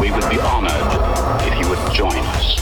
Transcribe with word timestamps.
We 0.00 0.10
would 0.10 0.28
be 0.30 0.40
honored 0.40 1.42
if 1.46 1.60
you 1.60 1.68
would 1.68 1.92
join 1.92 2.16
us. 2.16 2.58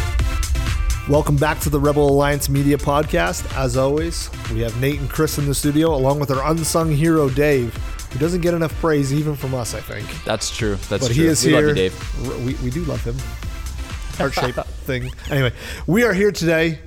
Welcome 1.09 1.37
back 1.37 1.61
to 1.61 1.71
the 1.71 1.79
Rebel 1.79 2.09
Alliance 2.09 2.49
Media 2.49 2.77
Podcast. 2.77 3.57
As 3.57 3.77
always, 3.77 4.29
we 4.53 4.61
have 4.61 4.79
Nate 4.81 4.99
and 4.99 5.09
Chris 5.09 5.39
in 5.39 5.47
the 5.47 5.55
studio, 5.55 5.95
along 5.95 6.19
with 6.19 6.31
our 6.33 6.51
unsung 6.51 6.91
hero, 6.91 7.29
Dave, 7.31 7.75
who 8.13 8.19
doesn't 8.19 8.41
get 8.41 8.55
enough 8.55 8.75
praise 8.81 9.15
even 9.15 9.37
from 9.37 9.55
us, 9.55 9.73
I 9.75 9.81
think. 9.81 10.07
That's 10.25 10.55
true. 10.55 10.75
That's 10.89 11.07
But 11.07 11.15
true. 11.15 11.15
he 11.15 11.27
is 11.27 11.45
we 11.45 11.53
here. 11.53 11.61
love 11.61 11.69
you, 11.69 11.75
Dave. 11.75 12.45
We, 12.45 12.55
we 12.57 12.71
do 12.71 12.83
love 12.85 13.05
him. 13.05 13.17
Heart 14.19 14.35
shaped 14.35 14.59
thing. 14.85 15.11
Anyway, 15.31 15.53
we 15.87 16.03
are 16.03 16.13
here 16.13 16.33
today. 16.33 16.81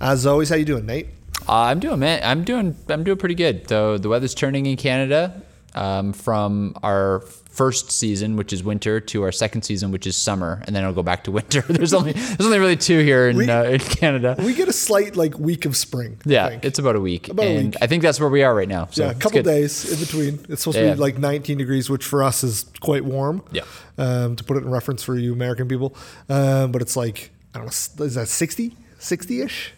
As 0.00 0.26
always, 0.26 0.50
how 0.50 0.56
you 0.56 0.66
doing, 0.66 0.84
Nate? 0.84 1.06
Uh, 1.48 1.52
I'm 1.54 1.80
doing 1.80 2.00
man. 2.00 2.20
I'm 2.22 2.44
doing. 2.44 2.76
I'm 2.88 3.02
doing 3.02 3.16
pretty 3.16 3.34
good. 3.34 3.66
So 3.68 3.96
the 3.96 4.10
weather's 4.10 4.34
turning 4.34 4.66
in 4.66 4.76
Canada 4.76 5.40
um, 5.74 6.12
from 6.12 6.76
our 6.82 7.22
first 7.56 7.90
season, 7.90 8.36
which 8.36 8.52
is 8.52 8.62
winter, 8.62 9.00
to 9.00 9.22
our 9.22 9.32
second 9.32 9.62
season, 9.62 9.90
which 9.90 10.06
is 10.06 10.16
summer, 10.16 10.62
and 10.66 10.76
then 10.76 10.82
it'll 10.82 10.94
go 10.94 11.02
back 11.02 11.24
to 11.24 11.32
winter. 11.32 11.62
there's 11.68 11.94
only 11.94 12.12
there's 12.12 12.44
only 12.46 12.58
really 12.58 12.76
two 12.76 12.98
here 13.00 13.28
in, 13.28 13.36
We- 13.36 13.48
uh, 13.50 13.64
in 13.64 13.80
Canada. 13.80 14.36
We 14.38 14.54
get 14.54 14.68
a 14.68 14.72
slight 14.72 15.16
like 15.16 15.38
week 15.38 15.64
of 15.64 15.76
spring. 15.76 16.18
I 16.26 16.30
yeah, 16.30 16.58
it's 16.62 16.78
about 16.78 16.96
a 16.96 17.00
week, 17.00 17.28
About 17.28 17.46
a 17.46 17.56
week. 17.64 17.74
I 17.80 17.86
think 17.86 18.02
that's 18.02 18.20
where 18.20 18.28
we 18.28 18.42
are 18.42 18.54
right 18.54 18.68
now. 18.68 18.86
So 18.90 19.04
yeah, 19.04 19.10
a 19.10 19.14
couple 19.14 19.42
days 19.42 19.90
in 19.92 19.98
between. 19.98 20.46
It's 20.48 20.62
supposed 20.62 20.76
Yeah. 20.78 20.90
to 20.90 20.94
be 20.96 21.00
like 21.00 21.18
19 21.18 21.58
degrees, 21.58 21.88
which 21.90 22.04
for 22.04 22.22
us 22.22 22.44
is 22.44 22.66
quite 22.80 23.04
warm. 23.04 23.42
Yeah. 23.52 23.62
Um, 23.98 24.36
to 24.36 24.44
put 24.44 24.58
it 24.58 24.62
in 24.64 24.70
reference 24.70 25.02
for 25.02 25.16
you 25.16 25.32
American 25.32 25.68
people, 25.68 25.96
um, 26.28 26.70
but 26.72 26.82
it's 26.82 26.96
like 26.96 27.30
I 27.54 27.58
don't 27.58 27.66
know, 27.98 28.04
is 28.04 28.14
that 28.16 28.28
60, 28.28 28.76
60 28.98 29.40
ish? 29.40 29.72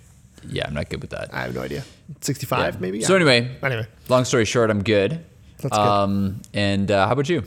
Yeah, 0.49 0.67
I'm 0.67 0.75
not 0.75 0.89
good 0.89 1.01
with 1.01 1.11
that. 1.11 1.33
I 1.33 1.43
have 1.43 1.55
no 1.55 1.61
idea. 1.63 1.85
65 2.21 2.75
Yeah. 2.75 2.81
maybe. 2.81 3.01
So 3.03 3.15
I 3.15 3.19
don't 3.19 3.27
know. 3.27 3.33
anyway, 3.33 3.57
Anyway. 3.63 3.87
long 4.09 4.25
story 4.25 4.45
short, 4.45 4.71
I'm 4.71 4.83
good. 4.83 5.25
That's 5.61 5.77
good. 5.77 5.81
Um, 5.81 6.41
and 6.55 6.91
uh, 6.91 7.07
how 7.07 7.13
about 7.13 7.29
you? 7.29 7.43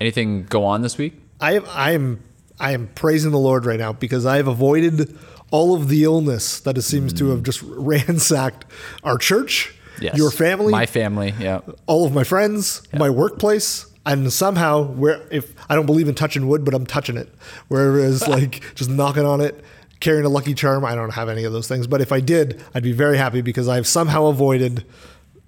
Anything 0.00 0.44
go 0.44 0.64
on 0.64 0.82
this 0.82 0.96
week? 0.98 1.14
I 1.40 1.54
am 1.54 1.64
I 1.68 1.92
am 1.92 2.22
I 2.58 2.72
am 2.72 2.88
praising 2.94 3.30
the 3.32 3.38
Lord 3.38 3.64
right 3.66 3.78
now 3.78 3.92
because 3.92 4.26
I 4.26 4.36
have 4.36 4.46
avoided 4.46 5.18
all 5.50 5.74
of 5.74 5.88
the 5.88 6.04
illness 6.04 6.60
that 6.60 6.78
it 6.78 6.82
seems 6.82 7.12
to 7.14 7.30
have 7.30 7.42
just 7.42 7.60
ransacked 7.64 8.66
our 9.02 9.18
church, 9.18 9.74
Yes. 10.00 10.16
your 10.16 10.30
family, 10.30 10.70
my 10.72 10.86
family. 10.86 11.34
Yeah. 11.40 11.60
all 11.86 12.06
of 12.06 12.12
my 12.14 12.22
friends, 12.24 12.82
my 12.92 13.10
workplace, 13.10 13.86
and 14.06 14.32
somehow 14.32 14.84
where 14.84 15.20
if 15.30 15.52
I 15.68 15.74
don't 15.74 15.86
believe 15.86 16.08
in 16.08 16.14
touching 16.14 16.46
wood, 16.46 16.64
but 16.64 16.72
I'm 16.74 16.86
touching 16.86 17.16
it. 17.16 17.28
Whereas 17.68 18.26
like 18.36 18.62
just 18.76 18.90
knocking 18.90 19.24
on 19.26 19.40
it, 19.40 19.64
carrying 19.98 20.24
a 20.24 20.28
lucky 20.28 20.54
charm, 20.54 20.84
I 20.84 20.94
don't 20.94 21.14
have 21.14 21.28
any 21.28 21.44
of 21.44 21.52
those 21.52 21.66
things. 21.66 21.86
But 21.88 22.00
if 22.00 22.12
I 22.12 22.20
did, 22.20 22.62
I'd 22.74 22.82
be 22.84 22.92
very 22.92 23.16
happy 23.18 23.40
because 23.42 23.66
I've 23.66 23.86
somehow 23.88 24.26
avoided 24.26 24.84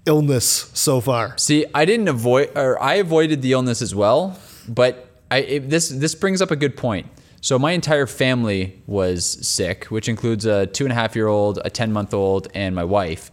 illness 0.06 0.70
so 0.74 1.00
far. 1.00 1.36
See, 1.38 1.66
I 1.74 1.84
didn't 1.84 2.08
avoid, 2.08 2.56
or 2.56 2.80
I 2.82 2.94
avoided 2.94 3.42
the 3.42 3.52
illness 3.52 3.82
as 3.82 3.94
well. 3.94 4.38
But 4.68 5.08
I 5.30 5.38
it, 5.38 5.70
this 5.70 5.88
this 5.88 6.14
brings 6.14 6.42
up 6.42 6.50
a 6.50 6.56
good 6.56 6.76
point. 6.76 7.06
So 7.40 7.58
my 7.58 7.72
entire 7.72 8.06
family 8.06 8.80
was 8.86 9.24
sick, 9.46 9.86
which 9.86 10.08
includes 10.08 10.46
a 10.46 10.66
two 10.66 10.84
and 10.84 10.92
a 10.92 10.94
half 10.94 11.16
year 11.16 11.26
old, 11.26 11.58
a 11.64 11.70
ten 11.70 11.92
month 11.92 12.14
old, 12.14 12.48
and 12.54 12.74
my 12.74 12.84
wife. 12.84 13.30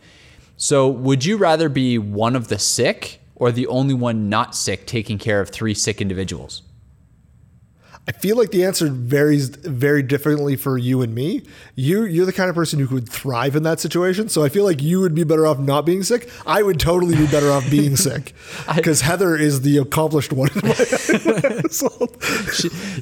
So 0.58 0.88
would 0.90 1.24
you 1.26 1.38
rather 1.38 1.70
be 1.70 1.98
one 1.98 2.36
of 2.36 2.48
the 2.48 2.60
sick 2.60 3.22
or 3.36 3.52
the 3.52 3.68
only 3.68 3.94
one 3.94 4.28
not 4.30 4.56
sick 4.56 4.86
taking 4.86 5.18
care 5.18 5.40
of 5.40 5.50
three 5.50 5.74
sick 5.74 6.02
individuals? 6.02 6.64
I 8.10 8.12
feel 8.12 8.38
like 8.38 8.50
the 8.50 8.66
answer 8.66 8.88
varies 8.88 9.50
very 9.50 10.02
differently 10.02 10.56
for 10.56 10.80
you 10.80 11.04
and 11.04 11.14
me. 11.14 11.44
You 11.76 12.06
you're 12.06 12.26
the 12.26 12.34
kind 12.34 12.50
of 12.50 12.56
person 12.56 12.80
who 12.80 12.88
could 12.88 13.08
thrive 13.08 13.56
in 13.56 13.62
that 13.64 13.80
situation. 13.80 14.30
So 14.30 14.44
I 14.44 14.50
feel 14.50 14.64
like 14.64 14.82
you 14.82 15.00
would 15.02 15.14
be 15.14 15.24
better 15.24 15.46
off 15.46 15.60
not 15.60 15.86
being 15.86 16.02
sick. 16.02 16.28
I 16.44 16.64
would 16.64 16.80
totally 16.80 17.16
be 17.16 17.28
better 17.28 17.52
off 17.52 17.70
being 17.70 17.96
sick 18.08 18.34
because 18.76 19.02
Heather 19.02 19.36
is 19.36 19.62
the 19.62 19.78
accomplished 19.78 20.34
one 20.34 20.50
household. 20.54 22.18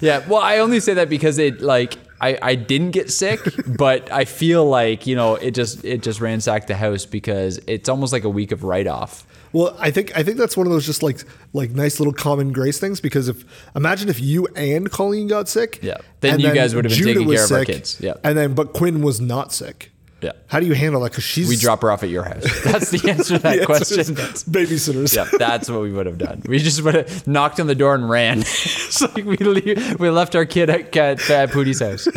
Yeah, 0.02 0.28
well, 0.28 0.42
I 0.42 0.58
only 0.58 0.82
say 0.82 0.96
that 0.96 1.08
because 1.08 1.38
it 1.38 1.62
like 1.62 1.98
I, 2.20 2.38
I 2.42 2.56
didn't 2.56 2.92
get 2.92 3.12
sick, 3.12 3.40
but 3.78 4.12
I 4.12 4.26
feel 4.26 4.66
like 4.66 5.08
you 5.08 5.16
know 5.16 5.36
it 5.36 5.52
just 5.52 5.86
it 5.86 6.02
just 6.04 6.20
ransacked 6.20 6.68
the 6.68 6.76
house 6.76 7.06
because 7.06 7.60
it's 7.68 7.88
almost 7.90 8.12
like 8.12 8.24
a 8.24 8.30
week 8.30 8.52
of 8.52 8.66
write 8.66 8.88
off. 8.88 9.26
Well, 9.54 9.76
I 9.80 9.92
think 9.92 10.16
I 10.18 10.24
think 10.24 10.38
that's 10.38 10.58
one 10.58 10.68
of 10.68 10.74
those 10.74 10.86
just 10.86 11.04
like 11.04 11.20
like 11.54 11.72
nice 11.72 12.00
little 12.00 12.14
common 12.14 12.52
grace 12.52 12.80
things 12.80 13.00
because 13.00 13.28
if 13.30 13.44
imagine 13.76 14.10
if 14.10 14.20
you 14.20 14.48
and 14.56 14.92
Colleen 14.92 15.28
got 15.28 15.48
sick, 15.48 15.80
Yeah. 15.82 15.98
Then 16.20 16.40
you 16.40 16.54
guys 16.54 16.76
would 16.76 16.86
have 16.86 16.92
been 16.92 16.98
Judah 16.98 17.20
taking 17.20 17.34
care 17.34 17.46
of 17.46 17.52
our 17.52 17.66
kids. 17.66 18.00
Yeah. 18.00 18.14
and 18.24 18.38
then 18.38 18.54
but 18.54 18.74
Quinn 18.74 19.02
was 19.02 19.22
not 19.22 19.54
sick. 19.54 19.92
Yeah. 20.20 20.32
How 20.48 20.60
do 20.60 20.66
you 20.66 20.74
handle 20.74 21.02
that? 21.02 21.12
Because 21.12 21.24
she's 21.26 21.48
We 21.48 21.58
drop 21.58 21.84
her 21.84 21.92
off 21.92 22.02
at 22.02 22.10
your 22.10 22.24
house. 22.24 22.44
That's 22.64 22.90
the 22.90 23.08
answer 23.08 23.38
to 23.38 23.44
that 23.44 23.66
question. 23.68 24.04
babysitters. 24.16 25.16
yeah, 25.16 25.30
that's 25.38 25.70
what 25.70 25.82
we 25.82 25.92
would 25.92 26.08
have 26.08 26.18
done. 26.18 26.42
We 26.48 26.58
just 26.58 26.82
would 26.82 26.96
have 26.96 27.28
knocked 27.28 27.60
on 27.60 27.68
the 27.68 27.76
door 27.76 27.94
and 27.94 28.10
ran. 28.10 28.40
it's 28.42 29.00
like 29.00 29.26
we 29.26 29.38
leave, 29.38 30.00
we 30.00 30.10
left 30.10 30.36
our 30.36 30.46
kid 30.46 30.72
at, 30.72 30.98
at, 30.98 31.30
at 31.30 31.50
Pootie's 31.52 31.82
house. 31.82 32.08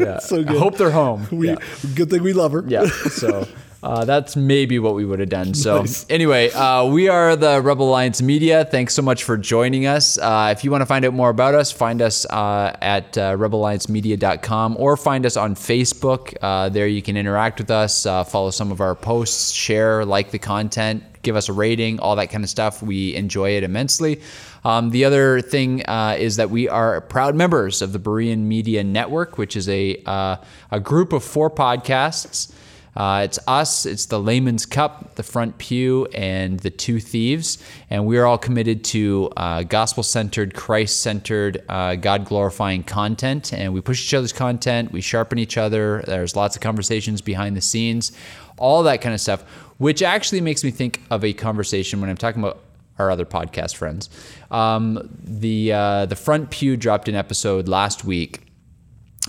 Yeah. 0.00 0.20
So 0.20 0.42
good. 0.42 0.56
I 0.56 0.58
hope 0.58 0.78
they're 0.78 0.90
home. 0.90 1.28
We 1.30 1.48
yeah. 1.50 1.56
good 1.94 2.08
thing 2.08 2.22
we 2.22 2.32
love 2.32 2.52
her. 2.52 2.64
Yeah. 2.66 2.86
So 2.86 3.46
uh, 3.84 4.04
that's 4.04 4.34
maybe 4.34 4.78
what 4.78 4.94
we 4.94 5.04
would 5.04 5.20
have 5.20 5.28
done. 5.28 5.52
So 5.54 5.80
Nice. 5.80 6.06
anyway, 6.08 6.50
uh, 6.50 6.86
we 6.86 7.08
are 7.08 7.36
the 7.36 7.60
Rebel 7.60 7.88
Alliance 7.90 8.22
Media. 8.22 8.64
Thanks 8.64 8.94
so 8.94 9.02
much 9.02 9.24
for 9.24 9.36
joining 9.36 9.86
us. 9.86 10.16
Uh, 10.18 10.48
if 10.56 10.64
you 10.64 10.70
want 10.70 10.80
to 10.82 10.86
find 10.86 11.04
out 11.04 11.12
more 11.12 11.30
about 11.30 11.54
us, 11.54 11.70
find 11.70 12.00
us 12.00 12.24
uh, 12.26 12.74
at 12.80 13.16
uh, 13.18 13.36
rebelalliancemedia.com 13.36 14.76
or 14.78 14.96
find 14.96 15.26
us 15.26 15.36
on 15.36 15.54
Facebook. 15.54 16.34
Uh, 16.40 16.68
there 16.68 16.86
you 16.86 17.02
can 17.02 17.16
interact 17.16 17.58
with 17.58 17.70
us, 17.70 18.06
uh, 18.06 18.24
follow 18.24 18.50
some 18.50 18.72
of 18.72 18.80
our 18.80 18.94
posts, 18.94 19.50
share, 19.52 20.04
like 20.04 20.30
the 20.30 20.38
content, 20.38 21.02
give 21.22 21.36
us 21.36 21.48
a 21.48 21.52
rating, 21.52 22.00
all 22.00 22.16
that 22.16 22.30
kind 22.30 22.44
of 22.44 22.50
stuff. 22.50 22.82
We 22.82 23.14
enjoy 23.14 23.50
it 23.56 23.62
immensely. 23.64 24.20
Um, 24.64 24.90
the 24.90 25.04
other 25.04 25.42
thing 25.42 25.84
uh, 25.86 26.16
is 26.18 26.36
that 26.36 26.48
we 26.48 26.68
are 26.70 27.02
proud 27.02 27.34
members 27.34 27.82
of 27.82 27.92
the 27.92 27.98
Berean 27.98 28.38
Media 28.44 28.82
Network, 28.82 29.36
which 29.36 29.56
is 29.56 29.68
a 29.68 30.02
uh, 30.06 30.36
a 30.70 30.80
group 30.80 31.12
of 31.12 31.22
four 31.22 31.50
podcasts. 31.50 32.50
Uh, 32.96 33.22
it's 33.24 33.38
us, 33.46 33.86
it's 33.86 34.06
the 34.06 34.20
Layman's 34.20 34.66
Cup, 34.66 35.16
the 35.16 35.22
Front 35.22 35.58
Pew, 35.58 36.06
and 36.14 36.60
the 36.60 36.70
Two 36.70 37.00
Thieves. 37.00 37.58
And 37.90 38.06
we 38.06 38.18
are 38.18 38.26
all 38.26 38.38
committed 38.38 38.84
to 38.84 39.30
uh, 39.36 39.62
gospel 39.64 40.02
centered, 40.02 40.54
Christ 40.54 41.00
centered, 41.00 41.64
uh, 41.68 41.96
God 41.96 42.24
glorifying 42.24 42.82
content. 42.84 43.52
And 43.52 43.74
we 43.74 43.80
push 43.80 44.04
each 44.04 44.14
other's 44.14 44.32
content, 44.32 44.92
we 44.92 45.00
sharpen 45.00 45.38
each 45.38 45.58
other. 45.58 46.04
There's 46.06 46.36
lots 46.36 46.56
of 46.56 46.62
conversations 46.62 47.20
behind 47.20 47.56
the 47.56 47.60
scenes, 47.60 48.12
all 48.58 48.82
that 48.84 49.00
kind 49.00 49.14
of 49.14 49.20
stuff, 49.20 49.42
which 49.78 50.02
actually 50.02 50.40
makes 50.40 50.62
me 50.62 50.70
think 50.70 51.00
of 51.10 51.24
a 51.24 51.32
conversation 51.32 52.00
when 52.00 52.10
I'm 52.10 52.16
talking 52.16 52.42
about 52.42 52.60
our 52.98 53.10
other 53.10 53.24
podcast 53.24 53.74
friends. 53.74 54.08
Um, 54.52 55.08
the, 55.20 55.72
uh, 55.72 56.06
the 56.06 56.14
Front 56.14 56.50
Pew 56.50 56.76
dropped 56.76 57.08
an 57.08 57.16
episode 57.16 57.66
last 57.66 58.04
week 58.04 58.43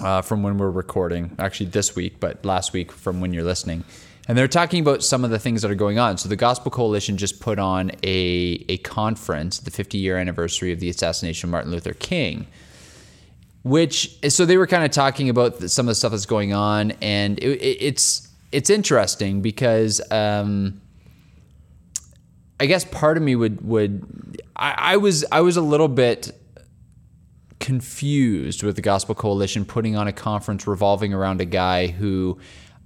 uh, 0.01 0.21
from 0.21 0.43
when 0.43 0.57
we're 0.57 0.69
recording, 0.69 1.35
actually 1.39 1.67
this 1.67 1.95
week, 1.95 2.19
but 2.19 2.43
last 2.45 2.73
week 2.73 2.91
from 2.91 3.21
when 3.21 3.33
you're 3.33 3.43
listening. 3.43 3.83
And 4.27 4.37
they're 4.37 4.47
talking 4.47 4.81
about 4.81 5.03
some 5.03 5.23
of 5.23 5.29
the 5.29 5.37
things 5.37 5.61
that 5.61 5.69
are 5.69 5.75
going 5.75 5.99
on. 5.99 6.17
So 6.17 6.29
the 6.29 6.35
Gospel 6.35 6.71
Coalition 6.71 7.17
just 7.17 7.39
put 7.39 7.59
on 7.59 7.91
a, 8.03 8.65
a 8.67 8.77
conference, 8.79 9.59
the 9.59 9.71
50 9.71 9.97
year 9.97 10.17
anniversary 10.17 10.71
of 10.71 10.79
the 10.79 10.89
assassination 10.89 11.47
of 11.47 11.51
Martin 11.51 11.71
Luther 11.71 11.93
King, 11.93 12.47
which, 13.63 14.17
so 14.31 14.45
they 14.45 14.57
were 14.57 14.67
kind 14.67 14.83
of 14.83 14.91
talking 14.91 15.29
about 15.29 15.61
some 15.69 15.85
of 15.85 15.91
the 15.91 15.95
stuff 15.95 16.11
that's 16.11 16.25
going 16.25 16.53
on. 16.53 16.91
And 17.01 17.37
it, 17.39 17.61
it, 17.61 17.77
it's, 17.81 18.27
it's 18.51 18.69
interesting 18.69 19.41
because, 19.41 20.01
um, 20.11 20.81
I 22.59 22.67
guess 22.67 22.85
part 22.85 23.17
of 23.17 23.23
me 23.23 23.35
would, 23.35 23.61
would, 23.61 24.41
I, 24.55 24.75
I 24.77 24.97
was, 24.97 25.25
I 25.31 25.41
was 25.41 25.57
a 25.57 25.61
little 25.61 25.89
bit 25.89 26.31
confused 27.65 28.61
with 28.61 28.75
the 28.75 28.81
Gospel 28.83 29.15
Coalition 29.15 29.65
putting 29.65 29.95
on 29.95 30.07
a 30.07 30.13
conference 30.13 30.67
revolving 30.67 31.15
around 31.15 31.41
a 31.41 31.45
guy 31.45 31.87
who 31.87 32.37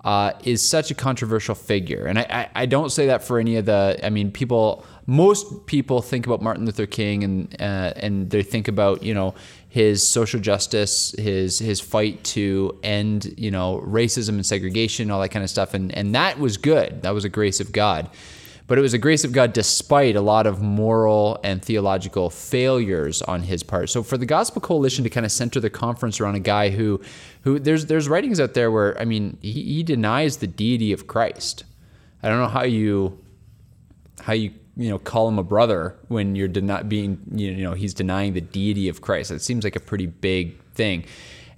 uh, 0.06 0.32
is 0.46 0.68
such 0.68 0.90
a 0.90 0.96
controversial 0.96 1.54
figure. 1.54 2.06
And 2.06 2.18
I, 2.18 2.22
I, 2.30 2.62
I 2.62 2.66
don't 2.66 2.90
say 2.90 3.08
that 3.08 3.22
for 3.22 3.40
any 3.40 3.58
of 3.58 3.66
the. 3.66 4.00
I 4.02 4.10
mean, 4.10 4.32
people. 4.32 4.86
Most 5.06 5.66
people 5.66 6.04
think 6.04 6.28
about 6.28 6.40
Martin 6.40 6.66
Luther 6.66 6.86
King 6.86 7.24
and 7.24 7.56
uh, 7.60 7.94
and 7.96 8.30
they 8.30 8.44
think 8.44 8.68
about 8.68 9.04
you 9.04 9.14
know 9.14 9.34
his 9.68 10.08
social 10.08 10.40
justice, 10.40 11.14
his 11.18 11.60
his 11.60 11.82
fight 11.82 12.24
to 12.36 12.80
end 12.82 13.34
you 13.36 13.52
know 13.52 13.84
racism 13.86 14.30
and 14.30 14.46
segregation, 14.46 15.12
all 15.12 15.20
that 15.20 15.30
kind 15.30 15.44
of 15.44 15.50
stuff, 15.50 15.74
and 15.74 15.94
and 15.94 16.16
that 16.16 16.40
was 16.40 16.56
good. 16.58 17.02
That 17.02 17.14
was 17.14 17.26
a 17.26 17.30
grace 17.30 17.60
of 17.60 17.74
God 17.74 18.10
but 18.70 18.78
it 18.78 18.82
was 18.82 18.94
a 18.94 19.00
grace 19.00 19.24
of 19.24 19.32
God 19.32 19.52
despite 19.52 20.16
a 20.16 20.22
lot 20.22 20.46
of 20.46 20.62
moral 20.62 21.40
and 21.44 21.60
theological 21.60 22.30
failures 22.30 23.24
on 23.24 23.42
his 23.42 23.64
part. 23.64 23.90
So 23.90 24.04
for 24.04 24.16
the 24.16 24.28
Gospel 24.28 24.62
Coalition 24.62 25.04
to 25.04 25.10
kind 25.10 25.26
of 25.26 25.32
center 25.32 25.60
the 25.60 25.72
conference 25.72 26.22
around 26.22 26.36
a 26.36 26.40
guy 26.40 26.70
who, 26.70 27.02
who 27.42 27.58
there's 27.58 27.88
there's 27.88 28.08
writings 28.08 28.40
out 28.40 28.54
there 28.54 28.70
where 28.70 28.98
I 29.02 29.06
mean 29.06 29.40
he, 29.42 29.64
he 29.64 29.84
denies 29.84 30.38
the 30.38 30.46
deity 30.46 30.94
of 30.94 31.08
Christ. 31.08 31.64
I 32.22 32.30
don't 32.30 32.38
know 32.38 32.48
how 32.48 32.64
you 32.64 33.18
how 34.22 34.34
you 34.34 34.54
you 34.78 34.90
know 34.90 35.00
call 35.00 35.28
him 35.28 35.40
a 35.40 35.44
brother 35.44 35.96
when 36.08 36.36
you're 36.36 36.48
not 36.48 36.88
being 36.88 37.20
you 37.34 37.56
know 37.56 37.74
he's 37.74 37.96
denying 37.96 38.34
the 38.34 38.42
deity 38.42 38.88
of 38.88 39.02
Christ. 39.02 39.32
It 39.32 39.42
seems 39.42 39.64
like 39.64 39.76
a 39.78 39.82
pretty 39.82 40.06
big 40.06 40.62
thing 40.74 41.06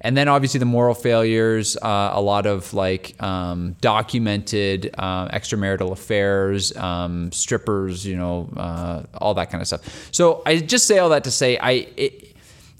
and 0.02 0.18
then 0.18 0.28
obviously 0.28 0.60
the 0.60 0.66
moral 0.66 0.94
failures, 0.96 1.78
uh, 1.78 2.12
a 2.14 2.22
lot 2.22 2.46
of 2.46 2.74
like 2.74 3.16
um, 3.22 3.76
documented 3.82 4.94
uh, 4.98 5.30
extramarital 5.30 5.92
affairs, 5.92 6.76
um, 6.76 7.32
strippers, 7.32 8.06
you 8.06 8.18
know, 8.18 8.50
uh, 8.58 9.04
all 9.20 9.34
that 9.36 9.50
kind 9.50 9.62
of 9.62 9.68
stuff. 9.68 10.10
So 10.12 10.42
I 10.46 10.58
just 10.58 10.88
say 10.88 11.00
all 11.00 11.10
that 11.10 11.24
to 11.24 11.32
say 11.32 11.58
I. 11.58 11.72
It, 11.96 12.28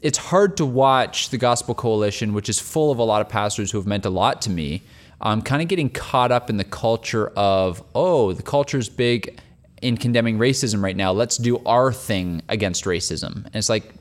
it's 0.02 0.18
hard 0.18 0.58
to 0.58 0.66
watch 0.66 1.30
the 1.30 1.38
Gospel 1.38 1.76
Coalition, 1.76 2.34
which 2.34 2.50
is 2.50 2.60
full 2.60 2.92
of 2.92 2.98
a 2.98 3.04
lot 3.04 3.22
of 3.22 3.30
pastors 3.30 3.72
who 3.72 3.78
have 3.78 3.86
meant 3.86 4.04
a 4.04 4.10
lot 4.10 4.42
to 4.42 4.50
me, 4.50 4.82
um, 5.22 5.44
kind 5.44 5.62
of 5.62 5.68
getting 5.68 5.92
caught 5.92 6.32
up 6.32 6.50
in 6.50 6.58
the 6.58 6.64
culture 6.64 7.28
of, 7.36 7.84
oh, 7.94 8.34
the 8.34 8.42
culture's 8.42 8.90
big 8.90 9.40
in 9.80 9.98
condemning 9.98 10.40
racism 10.40 10.82
right 10.82 10.96
now. 10.96 11.12
Let's 11.12 11.38
do 11.38 11.62
our 11.66 11.94
thing 11.94 12.42
against 12.50 12.86
racism. 12.86 13.46
And 13.46 13.56
it's 13.56 13.70
like, 13.70 13.94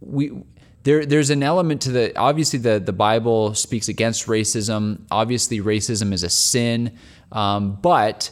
we 0.00 0.40
there 0.82 1.04
there's 1.04 1.30
an 1.30 1.42
element 1.42 1.82
to 1.82 1.92
the 1.92 2.16
obviously 2.16 2.58
the 2.58 2.80
the 2.80 2.92
Bible 2.92 3.54
speaks 3.54 3.88
against 3.88 4.26
racism. 4.26 5.00
Obviously, 5.10 5.60
racism 5.60 6.12
is 6.12 6.22
a 6.22 6.30
sin, 6.30 6.96
um, 7.32 7.78
but 7.82 8.30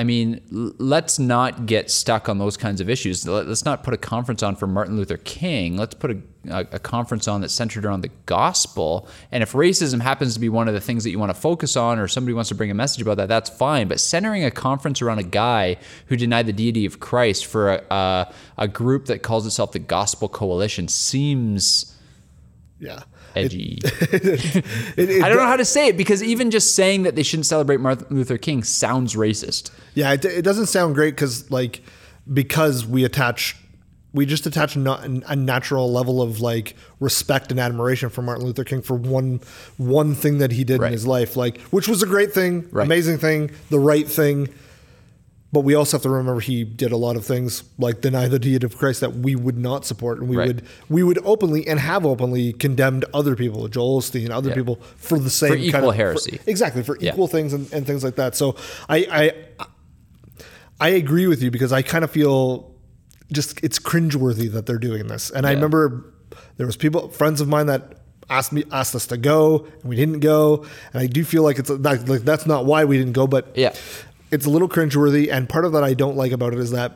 I 0.00 0.02
mean, 0.02 0.40
let's 0.50 1.18
not 1.18 1.66
get 1.66 1.90
stuck 1.90 2.30
on 2.30 2.38
those 2.38 2.56
kinds 2.56 2.80
of 2.80 2.88
issues. 2.88 3.28
Let's 3.28 3.66
not 3.66 3.82
put 3.82 3.92
a 3.92 3.98
conference 3.98 4.42
on 4.42 4.56
for 4.56 4.66
Martin 4.66 4.96
Luther 4.96 5.18
King. 5.18 5.76
Let's 5.76 5.92
put 5.94 6.10
a, 6.10 6.20
a, 6.48 6.78
conference 6.78 7.28
on 7.28 7.42
that's 7.42 7.52
centered 7.52 7.84
around 7.84 8.00
the 8.00 8.10
gospel. 8.24 9.06
And 9.30 9.42
if 9.42 9.52
racism 9.52 10.00
happens 10.00 10.32
to 10.32 10.40
be 10.40 10.48
one 10.48 10.68
of 10.68 10.72
the 10.72 10.80
things 10.80 11.04
that 11.04 11.10
you 11.10 11.18
want 11.18 11.34
to 11.34 11.38
focus 11.38 11.76
on, 11.76 11.98
or 11.98 12.08
somebody 12.08 12.32
wants 12.32 12.48
to 12.48 12.54
bring 12.54 12.70
a 12.70 12.74
message 12.74 13.02
about 13.02 13.18
that, 13.18 13.28
that's 13.28 13.50
fine. 13.50 13.88
But 13.88 14.00
centering 14.00 14.42
a 14.42 14.50
conference 14.50 15.02
around 15.02 15.18
a 15.18 15.22
guy 15.22 15.76
who 16.06 16.16
denied 16.16 16.46
the 16.46 16.54
deity 16.54 16.86
of 16.86 16.98
Christ 16.98 17.44
for 17.44 17.74
a, 17.74 17.84
a, 17.90 18.32
a 18.56 18.68
group 18.68 19.04
that 19.04 19.22
calls 19.22 19.44
itself 19.44 19.72
the 19.72 19.80
Gospel 19.80 20.30
Coalition 20.30 20.88
seems. 20.88 21.94
Yeah 22.78 23.02
edgy. 23.36 23.78
It, 23.82 24.14
it, 24.96 25.10
it, 25.10 25.22
I 25.22 25.28
don't 25.28 25.38
know 25.38 25.46
how 25.46 25.56
to 25.56 25.64
say 25.64 25.88
it 25.88 25.96
because 25.96 26.22
even 26.22 26.50
just 26.50 26.74
saying 26.74 27.02
that 27.04 27.16
they 27.16 27.22
shouldn't 27.22 27.46
celebrate 27.46 27.80
Martin 27.80 28.06
Luther 28.10 28.38
King 28.38 28.62
sounds 28.62 29.14
racist. 29.14 29.70
Yeah, 29.94 30.12
it, 30.12 30.42
doesn't 30.42 30.66
sound 30.66 30.94
great 30.94 31.14
because 31.14 31.50
like 31.50 31.82
because 32.32 32.86
we 32.86 33.04
attach 33.04 33.56
we 34.12 34.26
just 34.26 34.46
attach 34.46 34.76
a 34.76 35.36
natural 35.36 35.92
level 35.92 36.20
of 36.20 36.40
like 36.40 36.74
respect 36.98 37.50
and 37.50 37.60
admiration 37.60 38.08
for 38.08 38.22
Martin 38.22 38.44
Luther 38.44 38.64
King 38.64 38.82
for 38.82 38.94
one 38.94 39.40
one 39.76 40.14
thing 40.14 40.38
that 40.38 40.52
he 40.52 40.64
did 40.64 40.80
right. 40.80 40.88
in 40.88 40.92
his 40.92 41.06
life, 41.06 41.36
like 41.36 41.60
which 41.62 41.88
was 41.88 42.02
a 42.02 42.06
great 42.06 42.32
thing, 42.32 42.68
right. 42.72 42.84
amazing 42.84 43.18
thing, 43.18 43.50
the 43.70 43.78
right 43.78 44.08
thing. 44.08 44.48
But 45.52 45.60
we 45.60 45.74
also 45.74 45.96
have 45.96 46.02
to 46.02 46.10
remember 46.10 46.40
he 46.40 46.62
did 46.62 46.92
a 46.92 46.96
lot 46.96 47.16
of 47.16 47.24
things 47.24 47.64
like 47.76 48.00
deny 48.00 48.28
the 48.28 48.38
deity 48.38 48.64
of 48.64 48.78
Christ 48.78 49.00
that 49.00 49.16
we 49.16 49.34
would 49.34 49.58
not 49.58 49.84
support, 49.84 50.20
and 50.20 50.28
we 50.28 50.36
right. 50.36 50.46
would 50.46 50.62
we 50.88 51.02
would 51.02 51.18
openly 51.24 51.66
and 51.66 51.80
have 51.80 52.06
openly 52.06 52.52
condemned 52.52 53.04
other 53.12 53.34
people, 53.34 53.66
Joel 53.66 54.00
Osteen, 54.00 54.30
other 54.30 54.50
yeah. 54.50 54.54
people 54.54 54.76
for 54.96 55.18
the 55.18 55.30
same 55.30 55.50
for 55.50 55.56
equal 55.56 55.72
kind 55.72 55.86
of, 55.86 55.94
heresy, 55.96 56.36
for, 56.36 56.50
exactly 56.50 56.84
for 56.84 56.96
yeah. 57.00 57.12
equal 57.12 57.26
things 57.26 57.52
and, 57.52 57.72
and 57.72 57.84
things 57.84 58.04
like 58.04 58.14
that. 58.14 58.36
So 58.36 58.54
I, 58.88 59.34
I 59.58 59.66
I 60.78 60.88
agree 60.90 61.26
with 61.26 61.42
you 61.42 61.50
because 61.50 61.72
I 61.72 61.82
kind 61.82 62.04
of 62.04 62.12
feel 62.12 62.72
just 63.32 63.62
it's 63.64 63.80
cringeworthy 63.80 64.50
that 64.52 64.66
they're 64.66 64.78
doing 64.78 65.08
this, 65.08 65.30
and 65.30 65.42
yeah. 65.42 65.50
I 65.50 65.54
remember 65.54 66.14
there 66.58 66.66
was 66.66 66.76
people 66.76 67.08
friends 67.08 67.40
of 67.40 67.48
mine 67.48 67.66
that 67.66 67.96
asked 68.28 68.52
me 68.52 68.62
asked 68.70 68.94
us 68.94 69.08
to 69.08 69.16
go 69.16 69.66
and 69.80 69.84
we 69.84 69.96
didn't 69.96 70.20
go 70.20 70.64
and 70.92 71.02
i 71.02 71.06
do 71.08 71.24
feel 71.24 71.42
like 71.42 71.58
it's 71.58 71.68
like 71.68 72.22
that's 72.22 72.46
not 72.46 72.64
why 72.64 72.84
we 72.84 72.96
didn't 72.96 73.12
go 73.12 73.26
but 73.26 73.48
yeah 73.56 73.74
it's 74.30 74.46
a 74.46 74.50
little 74.50 74.68
cringeworthy, 74.68 75.30
and 75.30 75.48
part 75.48 75.64
of 75.64 75.72
that 75.72 75.84
I 75.84 75.94
don't 75.94 76.16
like 76.16 76.32
about 76.32 76.52
it 76.52 76.58
is 76.58 76.70
that, 76.70 76.92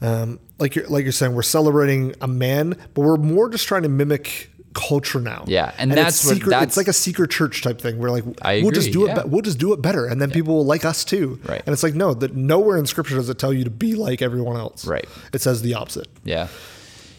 um, 0.00 0.38
like 0.58 0.74
you're 0.74 0.86
like 0.86 1.04
you're 1.04 1.12
saying, 1.12 1.34
we're 1.34 1.42
celebrating 1.42 2.14
a 2.20 2.28
man, 2.28 2.76
but 2.94 3.02
we're 3.02 3.16
more 3.16 3.48
just 3.48 3.66
trying 3.66 3.82
to 3.82 3.88
mimic 3.88 4.50
culture 4.72 5.20
now. 5.20 5.44
Yeah, 5.46 5.72
and, 5.78 5.90
and 5.90 5.98
that's 5.98 6.22
it's 6.24 6.34
secret. 6.34 6.50
That's, 6.50 6.64
it's 6.64 6.76
like 6.76 6.88
a 6.88 6.92
secret 6.92 7.30
church 7.30 7.62
type 7.62 7.80
thing. 7.80 7.98
We're 7.98 8.10
like, 8.10 8.24
I 8.42 8.58
we'll 8.58 8.68
agree, 8.68 8.74
just 8.74 8.92
do 8.92 9.06
yeah. 9.06 9.20
it. 9.20 9.24
Be- 9.24 9.28
we'll 9.28 9.42
just 9.42 9.58
do 9.58 9.72
it 9.72 9.82
better, 9.82 10.06
and 10.06 10.20
then 10.20 10.30
yeah. 10.30 10.34
people 10.34 10.54
will 10.56 10.64
like 10.64 10.84
us 10.84 11.04
too. 11.04 11.40
Right. 11.44 11.62
And 11.66 11.72
it's 11.72 11.82
like, 11.82 11.94
no, 11.94 12.14
that 12.14 12.34
nowhere 12.34 12.78
in 12.78 12.86
Scripture 12.86 13.16
does 13.16 13.28
it 13.28 13.38
tell 13.38 13.52
you 13.52 13.64
to 13.64 13.70
be 13.70 13.94
like 13.94 14.22
everyone 14.22 14.56
else. 14.56 14.86
Right. 14.86 15.08
It 15.32 15.40
says 15.40 15.62
the 15.62 15.74
opposite. 15.74 16.08
Yeah. 16.24 16.48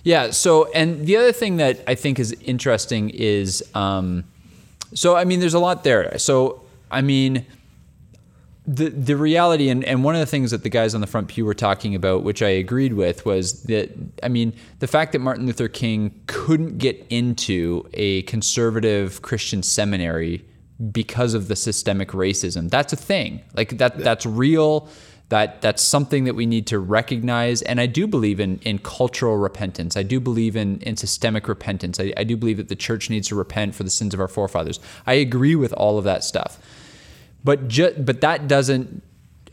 Yeah. 0.04 0.32
So, 0.32 0.72
and 0.72 1.06
the 1.06 1.18
other 1.18 1.32
thing 1.32 1.58
that 1.58 1.82
I 1.88 1.96
think 1.96 2.20
is 2.20 2.32
interesting 2.42 3.10
is, 3.10 3.64
um, 3.76 4.24
so 4.94 5.16
I 5.16 5.26
mean, 5.26 5.40
there's 5.40 5.54
a 5.54 5.60
lot 5.60 5.84
there. 5.84 6.18
So, 6.20 6.64
I 6.90 7.02
mean 7.02 7.46
the 8.66 8.90
the 8.90 9.18
reality 9.18 9.70
and, 9.70 9.84
and 9.86 10.04
one 10.04 10.14
of 10.14 10.20
the 10.20 10.28
things 10.28 10.52
that 10.52 10.64
the 10.64 10.70
guys 10.70 10.94
on 10.94 11.02
the 11.02 11.08
front 11.08 11.28
pew 11.30 11.46
were 11.46 11.54
talking 11.54 11.96
about, 11.96 12.24
which 12.24 12.42
I 12.44 12.50
agreed 12.50 12.94
with, 12.94 13.26
was 13.26 13.64
that 13.64 13.92
I 14.22 14.28
mean 14.28 14.54
the 14.80 14.88
fact 14.88 15.14
that 15.14 15.20
Martin 15.20 15.48
Luther 15.48 15.68
King 15.68 16.22
couldn't 16.28 16.78
get 16.78 17.04
into 17.10 17.90
a 17.94 18.22
conservative 18.24 19.22
Christian 19.24 19.64
seminary 19.64 20.46
because 20.92 21.34
of 21.34 21.48
the 21.48 21.56
systemic 21.56 22.10
racism. 22.10 22.70
That's 22.70 22.94
a 22.94 22.96
thing. 22.96 23.42
Like 23.56 23.78
that 23.80 23.98
that's 23.98 24.26
real. 24.28 24.88
That 25.30 25.62
that's 25.62 25.82
something 25.82 26.26
that 26.26 26.36
we 26.36 26.46
need 26.46 26.68
to 26.68 26.78
recognize. 26.78 27.64
And 27.64 27.82
I 27.82 27.88
do 27.88 28.06
believe 28.06 28.40
in 28.40 28.60
in 28.60 28.78
cultural 28.78 29.38
repentance. 29.38 29.98
I 29.98 30.04
do 30.04 30.20
believe 30.20 30.56
in 30.56 30.82
in 30.82 30.98
systemic 30.98 31.48
repentance. 31.48 32.00
I, 32.00 32.14
I 32.16 32.24
do 32.24 32.38
believe 32.38 32.58
that 32.58 32.70
the 32.70 32.76
church 32.76 33.10
needs 33.10 33.28
to 33.30 33.36
repent 33.36 33.74
for 33.74 33.84
the 33.84 33.90
sins 33.90 34.14
of 34.14 34.20
our 34.20 34.28
forefathers. 34.28 34.80
I 35.08 35.14
agree 35.14 35.56
with 35.56 35.74
all 35.74 35.98
of 35.98 36.04
that 36.04 36.24
stuff. 36.24 36.60
But 37.44 37.68
ju- 37.68 37.96
but 37.98 38.22
that 38.22 38.48
doesn't 38.48 39.04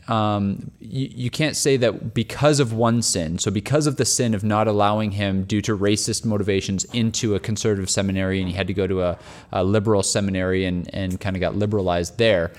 um, 0.09 0.71
you, 0.79 1.07
you, 1.11 1.29
can't 1.29 1.55
say 1.55 1.77
that 1.77 2.15
because 2.15 2.59
of 2.59 2.73
one 2.73 3.03
sin, 3.03 3.37
so 3.37 3.51
because 3.51 3.85
of 3.85 3.97
the 3.97 4.05
sin 4.05 4.33
of 4.33 4.43
not 4.43 4.67
allowing 4.67 5.11
him 5.11 5.43
due 5.43 5.61
to 5.61 5.77
racist 5.77 6.25
motivations 6.25 6.83
into 6.85 7.35
a 7.35 7.39
conservative 7.39 7.91
seminary 7.91 8.39
and 8.39 8.49
he 8.49 8.55
had 8.55 8.65
to 8.67 8.73
go 8.73 8.87
to 8.87 9.03
a, 9.03 9.19
a 9.51 9.63
liberal 9.63 10.01
seminary 10.01 10.65
and, 10.65 10.89
and 10.95 11.21
kind 11.21 11.35
of 11.35 11.41
got 11.41 11.55
liberalized 11.55 12.17
there, 12.17 12.51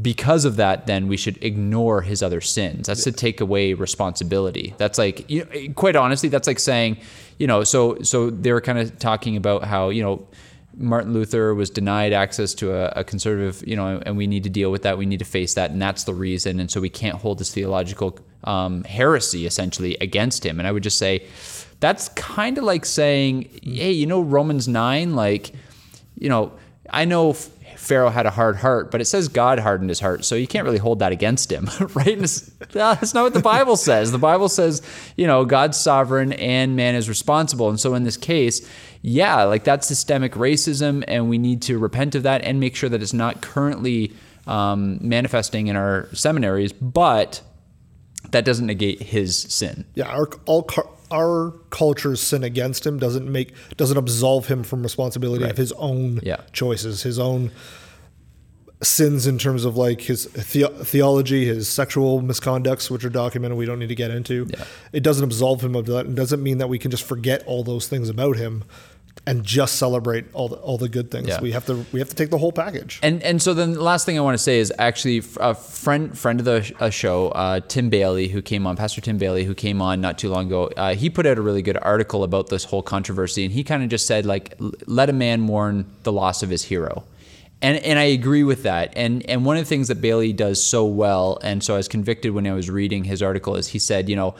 because 0.00 0.44
of 0.44 0.56
that, 0.56 0.86
then 0.86 1.08
we 1.08 1.16
should 1.16 1.42
ignore 1.42 2.02
his 2.02 2.22
other 2.22 2.40
sins. 2.40 2.86
That's 2.86 3.04
to 3.04 3.12
take 3.12 3.40
away 3.40 3.74
responsibility. 3.74 4.74
That's 4.78 4.96
like, 4.96 5.28
you 5.28 5.44
know, 5.44 5.72
quite 5.74 5.96
honestly, 5.96 6.28
that's 6.28 6.46
like 6.46 6.60
saying, 6.60 6.98
you 7.38 7.46
know, 7.46 7.64
so 7.64 8.00
so 8.02 8.30
they 8.30 8.52
were 8.52 8.60
kind 8.60 8.78
of 8.78 8.98
talking 8.98 9.36
about 9.36 9.64
how 9.64 9.90
you 9.90 10.02
know 10.02 10.26
Martin 10.76 11.12
Luther 11.12 11.54
was 11.54 11.70
denied 11.70 12.12
access 12.12 12.54
to 12.54 12.72
a, 12.72 13.00
a, 13.00 13.04
conservative, 13.04 13.62
you 13.66 13.76
know, 13.76 14.02
and 14.04 14.16
we 14.16 14.26
need 14.26 14.44
to 14.44 14.50
deal 14.50 14.70
with 14.70 14.82
that. 14.82 14.98
We 14.98 15.06
need 15.06 15.18
to 15.18 15.24
face 15.24 15.54
that, 15.54 15.70
and 15.70 15.80
that's 15.80 16.04
the 16.04 16.14
reason. 16.14 16.60
And 16.60 16.70
so 16.70 16.80
we 16.80 16.88
can't 16.88 17.16
hold 17.16 17.38
this 17.38 17.52
theological 17.52 18.18
um, 18.44 18.84
heresy 18.84 19.46
essentially 19.46 19.96
against 20.00 20.44
him. 20.44 20.58
And 20.58 20.66
I 20.66 20.72
would 20.72 20.82
just 20.82 20.98
say 20.98 21.26
that's 21.80 22.08
kind 22.10 22.58
of 22.58 22.64
like 22.64 22.84
saying, 22.84 23.50
hey, 23.62 23.92
you 23.92 24.06
know, 24.06 24.20
Romans 24.20 24.68
nine, 24.68 25.14
like, 25.14 25.52
you 26.18 26.28
know, 26.28 26.52
I 26.90 27.04
know 27.04 27.32
Pharaoh 27.82 28.10
had 28.10 28.26
a 28.26 28.30
hard 28.30 28.56
heart, 28.56 28.92
but 28.92 29.00
it 29.00 29.06
says 29.06 29.26
God 29.26 29.58
hardened 29.58 29.90
his 29.90 29.98
heart, 29.98 30.24
so 30.24 30.36
you 30.36 30.46
can't 30.46 30.64
really 30.64 30.78
hold 30.78 31.00
that 31.00 31.10
against 31.10 31.50
him, 31.50 31.68
right? 31.94 32.16
that's 32.70 33.12
not 33.12 33.24
what 33.24 33.34
the 33.34 33.40
Bible 33.40 33.76
says. 33.76 34.12
The 34.12 34.18
Bible 34.18 34.48
says, 34.48 34.82
you 35.16 35.26
know, 35.26 35.44
God's 35.44 35.76
sovereign 35.76 36.32
and 36.34 36.76
man 36.76 36.94
is 36.94 37.08
responsible. 37.08 37.68
And 37.68 37.80
so 37.80 37.94
in 37.94 38.04
this 38.04 38.16
case, 38.16 38.66
yeah, 39.02 39.42
like 39.42 39.64
that's 39.64 39.88
systemic 39.88 40.34
racism, 40.34 41.02
and 41.08 41.28
we 41.28 41.38
need 41.38 41.60
to 41.62 41.76
repent 41.76 42.14
of 42.14 42.22
that 42.22 42.42
and 42.42 42.60
make 42.60 42.76
sure 42.76 42.88
that 42.88 43.02
it's 43.02 43.12
not 43.12 43.42
currently 43.42 44.12
um, 44.46 44.98
manifesting 45.00 45.66
in 45.66 45.74
our 45.74 46.08
seminaries, 46.12 46.72
but 46.72 47.42
that 48.30 48.44
doesn't 48.44 48.66
negate 48.66 49.02
his 49.02 49.36
sin. 49.36 49.84
Yeah, 49.96 50.06
our 50.06 50.28
all 50.46 50.62
our 51.12 51.52
culture's 51.70 52.20
sin 52.20 52.42
against 52.42 52.86
him 52.86 52.98
doesn't 52.98 53.30
make 53.30 53.54
doesn't 53.76 53.96
absolve 53.96 54.46
him 54.46 54.62
from 54.62 54.82
responsibility 54.82 55.44
right. 55.44 55.52
of 55.52 55.56
his 55.56 55.72
own 55.72 56.20
yeah. 56.22 56.40
choices, 56.52 57.02
his 57.02 57.18
own 57.18 57.50
sins 58.82 59.26
in 59.26 59.38
terms 59.38 59.64
of 59.64 59.76
like 59.76 60.00
his 60.00 60.24
the- 60.26 60.68
theology, 60.84 61.44
his 61.44 61.68
sexual 61.68 62.20
misconducts, 62.20 62.90
which 62.90 63.04
are 63.04 63.10
documented. 63.10 63.56
We 63.56 63.66
don't 63.66 63.78
need 63.78 63.90
to 63.90 63.94
get 63.94 64.10
into. 64.10 64.48
Yeah. 64.50 64.64
It 64.92 65.02
doesn't 65.02 65.24
absolve 65.24 65.62
him 65.62 65.76
of 65.76 65.86
that. 65.86 66.06
and 66.06 66.16
doesn't 66.16 66.42
mean 66.42 66.58
that 66.58 66.68
we 66.68 66.78
can 66.78 66.90
just 66.90 67.04
forget 67.04 67.44
all 67.46 67.62
those 67.62 67.86
things 67.86 68.08
about 68.08 68.36
him 68.36 68.64
and 69.26 69.44
just 69.44 69.76
celebrate 69.76 70.24
all 70.32 70.48
the 70.48 70.56
all 70.56 70.78
the 70.78 70.88
good 70.88 71.10
things. 71.10 71.28
Yeah. 71.28 71.40
We 71.40 71.52
have 71.52 71.64
to 71.66 71.86
we 71.92 72.00
have 72.00 72.08
to 72.08 72.14
take 72.16 72.30
the 72.30 72.38
whole 72.38 72.52
package. 72.52 72.98
And 73.02 73.22
and 73.22 73.40
so 73.40 73.54
then 73.54 73.72
the 73.72 73.82
last 73.82 74.04
thing 74.04 74.18
I 74.18 74.20
want 74.20 74.34
to 74.34 74.42
say 74.42 74.58
is 74.58 74.72
actually 74.78 75.22
a 75.38 75.54
friend 75.54 76.18
friend 76.18 76.40
of 76.40 76.44
the 76.44 76.62
sh- 76.62 76.72
uh, 76.80 76.90
show, 76.90 77.28
uh, 77.28 77.60
Tim 77.60 77.88
Bailey, 77.88 78.28
who 78.28 78.42
came 78.42 78.66
on, 78.66 78.76
Pastor 78.76 79.00
Tim 79.00 79.18
Bailey, 79.18 79.44
who 79.44 79.54
came 79.54 79.80
on 79.80 80.00
not 80.00 80.18
too 80.18 80.28
long 80.28 80.46
ago. 80.46 80.70
Uh, 80.76 80.94
he 80.94 81.08
put 81.08 81.26
out 81.26 81.38
a 81.38 81.42
really 81.42 81.62
good 81.62 81.78
article 81.80 82.24
about 82.24 82.48
this 82.48 82.64
whole 82.64 82.82
controversy, 82.82 83.44
and 83.44 83.52
he 83.52 83.62
kind 83.62 83.82
of 83.82 83.88
just 83.88 84.06
said 84.06 84.26
like, 84.26 84.56
let 84.86 85.08
a 85.08 85.12
man 85.12 85.40
mourn 85.40 85.86
the 86.02 86.12
loss 86.12 86.42
of 86.42 86.50
his 86.50 86.64
hero. 86.64 87.04
And, 87.64 87.78
and 87.78 87.96
I 87.96 88.04
agree 88.04 88.42
with 88.42 88.64
that. 88.64 88.92
And 88.96 89.24
and 89.30 89.44
one 89.44 89.56
of 89.56 89.62
the 89.62 89.68
things 89.68 89.86
that 89.86 90.00
Bailey 90.00 90.32
does 90.32 90.62
so 90.62 90.84
well, 90.84 91.38
and 91.44 91.62
so 91.62 91.74
I 91.74 91.76
was 91.76 91.86
convicted 91.86 92.32
when 92.32 92.44
I 92.44 92.52
was 92.54 92.68
reading 92.68 93.04
his 93.04 93.22
article, 93.22 93.54
is 93.54 93.68
he 93.68 93.78
said, 93.78 94.08
you 94.08 94.16
know, 94.16 94.34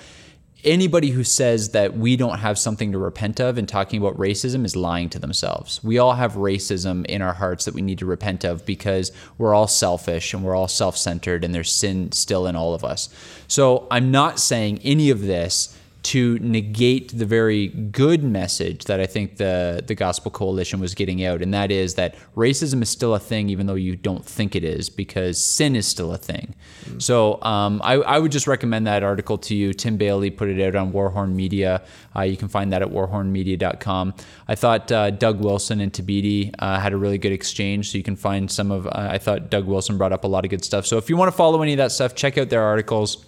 anybody 0.65 1.11
who 1.11 1.25
says 1.25 1.71
that 1.71 1.97
we 1.97 2.17
don't 2.17 2.39
have 2.39 2.59
something 2.59 2.93
to 2.93 2.99
repent 2.99 3.41
of 3.41 3.59
and 3.59 3.69
talking 3.69 4.01
about 4.01 4.17
racism 4.17 4.65
is 4.65 4.77
lying 4.77 5.09
to 5.11 5.19
themselves. 5.19 5.83
We 5.83 5.99
all 5.99 6.15
have 6.15 6.35
racism 6.35 7.05
in 7.07 7.23
our 7.23 7.35
hearts 7.35 7.65
that 7.65 7.75
we 7.75 7.83
need 7.83 7.99
to 7.99 8.07
repent 8.07 8.45
of 8.45 8.65
because 8.65 9.13
we're 9.39 9.55
all 9.55 9.67
selfish 9.67 10.33
and 10.33 10.45
we're 10.45 10.55
all 10.55 10.69
self 10.69 10.97
centered 10.97 11.45
and 11.45 11.55
there's 11.55 11.73
sin 11.73 12.13
still 12.13 12.47
in 12.47 12.57
all 12.57 12.75
of 12.75 12.85
us. 12.85 13.09
So 13.49 13.87
I'm 13.91 14.11
not 14.11 14.39
saying 14.39 14.81
any 14.85 15.11
of 15.11 15.23
this 15.23 15.77
to 16.03 16.39
negate 16.41 17.17
the 17.17 17.25
very 17.25 17.69
good 17.69 18.25
message 18.25 18.85
that 18.87 18.99
I 18.99 19.07
think 19.07 19.37
the 19.37 19.83
the 19.87 19.95
Gospel 19.95 20.31
Coalition 20.31 20.81
was 20.81 20.95
getting 20.95 21.25
out, 21.25 21.43
and 21.43 21.55
that 21.55 21.71
is 21.71 21.95
that 21.95 22.17
racism 22.37 22.83
is 22.83 22.89
still 22.89 23.15
a 23.15 23.21
thing, 23.21 23.49
even 23.49 23.67
though 23.67 23.75
you 23.75 23.95
don't 23.95 24.25
think 24.25 24.57
it 24.57 24.65
is, 24.65 24.91
because 24.91 25.43
sin 25.43 25.77
is 25.77 25.87
still 25.87 26.13
a 26.13 26.19
thing. 26.19 26.55
So 26.99 27.41
um, 27.43 27.81
I, 27.85 27.95
I 27.95 28.19
would 28.19 28.33
just 28.33 28.47
recommend 28.47 28.87
that 28.87 29.03
article 29.03 29.39
to 29.39 29.55
you. 29.55 29.73
Tim 29.73 29.97
Bailey 29.97 30.31
put 30.31 30.49
it 30.49 30.61
out 30.67 30.75
on 30.75 30.93
Warhorn 30.93 31.35
Media. 31.35 31.83
Uh, 32.17 32.23
you 32.23 32.37
can 32.37 32.49
find 32.49 32.73
that 32.73 32.83
at 32.83 32.89
warhornmedia.com. 32.89 34.15
I 34.49 34.55
thought 34.55 34.91
uh, 34.91 35.11
Doug 35.11 35.41
Wilson 35.41 35.81
and 35.81 35.93
Thabiti 35.93 36.53
uh, 36.59 36.81
had 36.81 36.93
a 36.93 36.97
really 36.97 37.19
good 37.19 37.33
exchange, 37.33 37.93
so 37.93 37.99
you 37.99 38.05
can 38.05 38.17
find 38.17 38.51
some 38.51 38.73
of. 38.73 38.87
Uh, 38.87 38.91
I 38.95 39.19
thought 39.19 39.51
Doug 39.51 39.67
Wilson 39.67 39.99
brought 39.99 40.13
up 40.13 40.25
a 40.25 40.29
lot 40.29 40.45
of 40.45 40.51
good 40.51 40.65
stuff. 40.65 40.85
So 40.87 40.97
if 40.99 41.09
you 41.09 41.17
want 41.17 41.31
to 41.31 41.37
follow 41.37 41.63
any 41.63 41.75
of 41.75 41.79
that 41.79 41.93
stuff, 41.93 42.15
check 42.15 42.39
out 42.39 42.51
their 42.51 42.63
articles. 42.63 43.25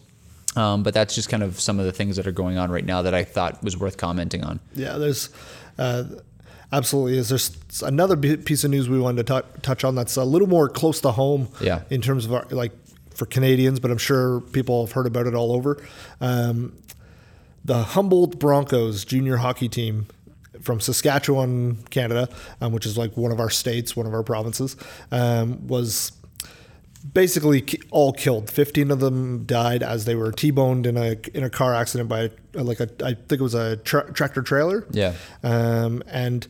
Um, 0.56 0.82
but 0.82 0.94
that's 0.94 1.14
just 1.14 1.28
kind 1.28 1.42
of 1.42 1.58
some 1.60 1.80
of 1.80 1.86
the 1.86 1.92
things 1.92 2.16
that 2.16 2.26
are 2.26 2.32
going 2.32 2.58
on 2.58 2.70
right 2.70 2.84
now 2.84 3.02
that 3.02 3.14
I 3.14 3.24
thought 3.24 3.62
was 3.62 3.76
worth 3.76 3.96
commenting 3.96 4.44
on. 4.44 4.60
Yeah, 4.74 4.98
there's 4.98 5.30
uh, 5.78 6.04
absolutely 6.72 7.18
is. 7.18 7.28
There's 7.28 7.82
another 7.82 8.16
piece 8.16 8.64
of 8.64 8.70
news 8.70 8.88
we 8.88 8.98
wanted 9.00 9.26
to 9.26 9.42
tou- 9.42 9.60
touch 9.62 9.84
on 9.84 9.94
that's 9.94 10.16
a 10.16 10.24
little 10.24 10.48
more 10.48 10.68
close 10.68 11.00
to 11.00 11.10
home. 11.10 11.48
Yeah. 11.60 11.82
In 11.90 12.00
terms 12.00 12.24
of 12.24 12.32
our, 12.32 12.46
like 12.50 12.72
for 13.14 13.26
Canadians, 13.26 13.80
but 13.80 13.90
I'm 13.90 13.98
sure 13.98 14.40
people 14.40 14.84
have 14.84 14.92
heard 14.92 15.06
about 15.06 15.26
it 15.26 15.34
all 15.34 15.52
over. 15.52 15.82
Um, 16.20 16.76
the 17.64 17.82
Humboldt 17.82 18.38
Broncos 18.38 19.04
junior 19.04 19.38
hockey 19.38 19.68
team 19.68 20.06
from 20.60 20.80
Saskatchewan, 20.80 21.76
Canada, 21.90 22.28
um, 22.60 22.72
which 22.72 22.86
is 22.86 22.98
like 22.98 23.16
one 23.16 23.32
of 23.32 23.40
our 23.40 23.50
states, 23.50 23.96
one 23.96 24.06
of 24.06 24.14
our 24.14 24.22
provinces, 24.22 24.76
um, 25.10 25.66
was 25.66 26.12
basically 27.12 27.64
all 27.90 28.12
killed. 28.12 28.50
Fifteen 28.50 28.90
of 28.90 29.00
them 29.00 29.44
died 29.44 29.82
as 29.82 30.04
they 30.04 30.14
were 30.14 30.32
t-boned 30.32 30.86
in 30.86 30.96
a 30.96 31.16
in 31.34 31.44
a 31.44 31.50
car 31.50 31.74
accident 31.74 32.08
by 32.08 32.30
a, 32.54 32.62
like 32.62 32.80
a 32.80 32.88
I 33.04 33.14
think 33.14 33.32
it 33.32 33.42
was 33.42 33.54
a 33.54 33.76
tra- 33.76 34.12
tractor 34.12 34.42
trailer. 34.42 34.86
Yeah. 34.90 35.14
Um, 35.42 36.02
and 36.06 36.46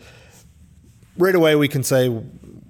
right 1.16 1.34
away 1.34 1.56
we 1.56 1.68
can 1.68 1.82
say 1.82 2.08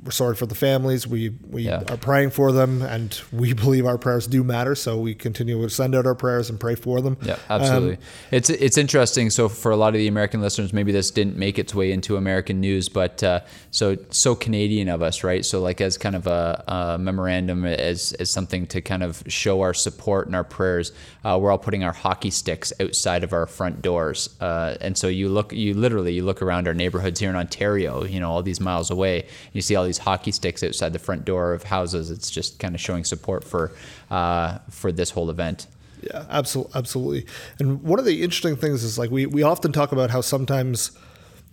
we're 0.05 0.11
sorry 0.11 0.35
for 0.37 0.47
the 0.47 0.55
families. 0.55 1.07
We 1.07 1.31
we 1.51 1.63
Yeah. 1.63 1.83
are 1.89 1.97
praying 1.97 2.31
for 2.31 2.53
them, 2.53 2.83
and 2.83 3.19
we 3.33 3.53
believe 3.65 3.87
our 3.87 3.97
prayers 3.99 4.27
do 4.27 4.45
matter. 4.45 4.75
So 4.75 4.99
we 4.99 5.15
continue 5.15 5.61
to 5.63 5.71
send 5.71 5.95
out 5.95 6.07
our 6.07 6.15
prayers 6.15 6.51
and 6.51 6.61
pray 6.61 6.75
for 6.75 7.01
them. 7.01 7.17
Yeah, 7.23 7.35
Um, 7.49 7.63
absolutely. 7.63 7.99
it's 8.31 8.51
it's 8.51 8.77
interesting. 8.77 9.31
So 9.31 9.49
for 9.49 9.71
a 9.73 9.77
lot 9.77 9.89
of 9.95 9.99
the 9.99 10.09
American 10.09 10.41
listeners, 10.41 10.73
maybe 10.73 10.93
this 10.93 11.11
didn't 11.11 11.37
make 11.37 11.59
its 11.59 11.75
way 11.75 11.91
into 11.93 12.17
American 12.17 12.61
news, 12.61 12.89
but 12.89 13.23
uh, 13.23 13.41
so 13.71 13.97
so 14.11 14.35
Canadian 14.35 14.89
of 14.89 15.01
us, 15.03 15.25
right? 15.25 15.45
So 15.45 15.61
like 15.61 15.81
as 15.81 15.97
kind 15.97 16.15
of 16.15 16.27
a, 16.27 16.63
a 16.69 16.99
memorandum, 16.99 17.65
as 17.65 18.13
as 18.21 18.31
something 18.31 18.67
to 18.69 18.81
kind 18.83 19.03
of 19.03 19.23
show 19.27 19.63
our 19.63 19.73
support 19.75 20.27
and 20.27 20.37
our 20.37 20.45
prayers, 20.45 20.93
uh, 21.25 21.39
we're 21.41 21.51
all 21.51 21.59
putting 21.59 21.83
our 21.83 21.93
hockey 21.93 22.31
sticks 22.31 22.73
outside 22.81 23.25
of 23.25 23.33
our 23.33 23.47
front 23.47 23.81
doors, 23.81 24.29
uh, 24.41 24.75
and 24.81 24.99
so 24.99 25.09
you 25.09 25.29
look, 25.29 25.53
you 25.53 25.73
literally 25.75 26.13
you 26.13 26.25
look 26.25 26.43
around 26.43 26.69
our 26.69 26.75
neighborhoods 26.75 27.21
here 27.21 27.31
in 27.31 27.37
Ontario, 27.37 28.05
you 28.05 28.21
know, 28.21 28.31
all 28.31 28.43
these 28.43 28.61
miles 28.61 28.91
away, 28.91 29.23
and 29.23 29.55
you 29.55 29.63
see 29.63 29.75
all 29.77 29.85
these 29.85 29.94
hockey 29.99 30.33
sticks 30.33 30.63
outside 30.63 30.93
the 30.93 30.99
front 30.99 31.25
door 31.25 31.53
of 31.53 31.65
houses. 31.65 32.11
It's 32.11 32.31
just 32.31 32.59
kind 32.59 32.75
of 32.75 32.81
showing 32.81 33.05
support 33.05 33.45
for 33.45 33.73
uh, 34.11 34.59
for 34.71 34.93
this 34.93 35.11
whole 35.11 35.31
event. 35.31 35.67
Yeah, 36.03 36.27
absolutely, 36.29 36.73
absolutely. 36.75 37.27
And 37.59 37.83
one 37.83 37.99
of 37.99 38.05
the 38.05 38.23
interesting 38.23 38.57
things 38.57 38.85
is 38.85 38.99
like 38.99 39.11
we 39.11 39.27
we 39.27 39.43
often 39.43 39.73
talk 39.73 39.93
about 39.93 40.11
how 40.11 40.21
sometimes, 40.21 40.93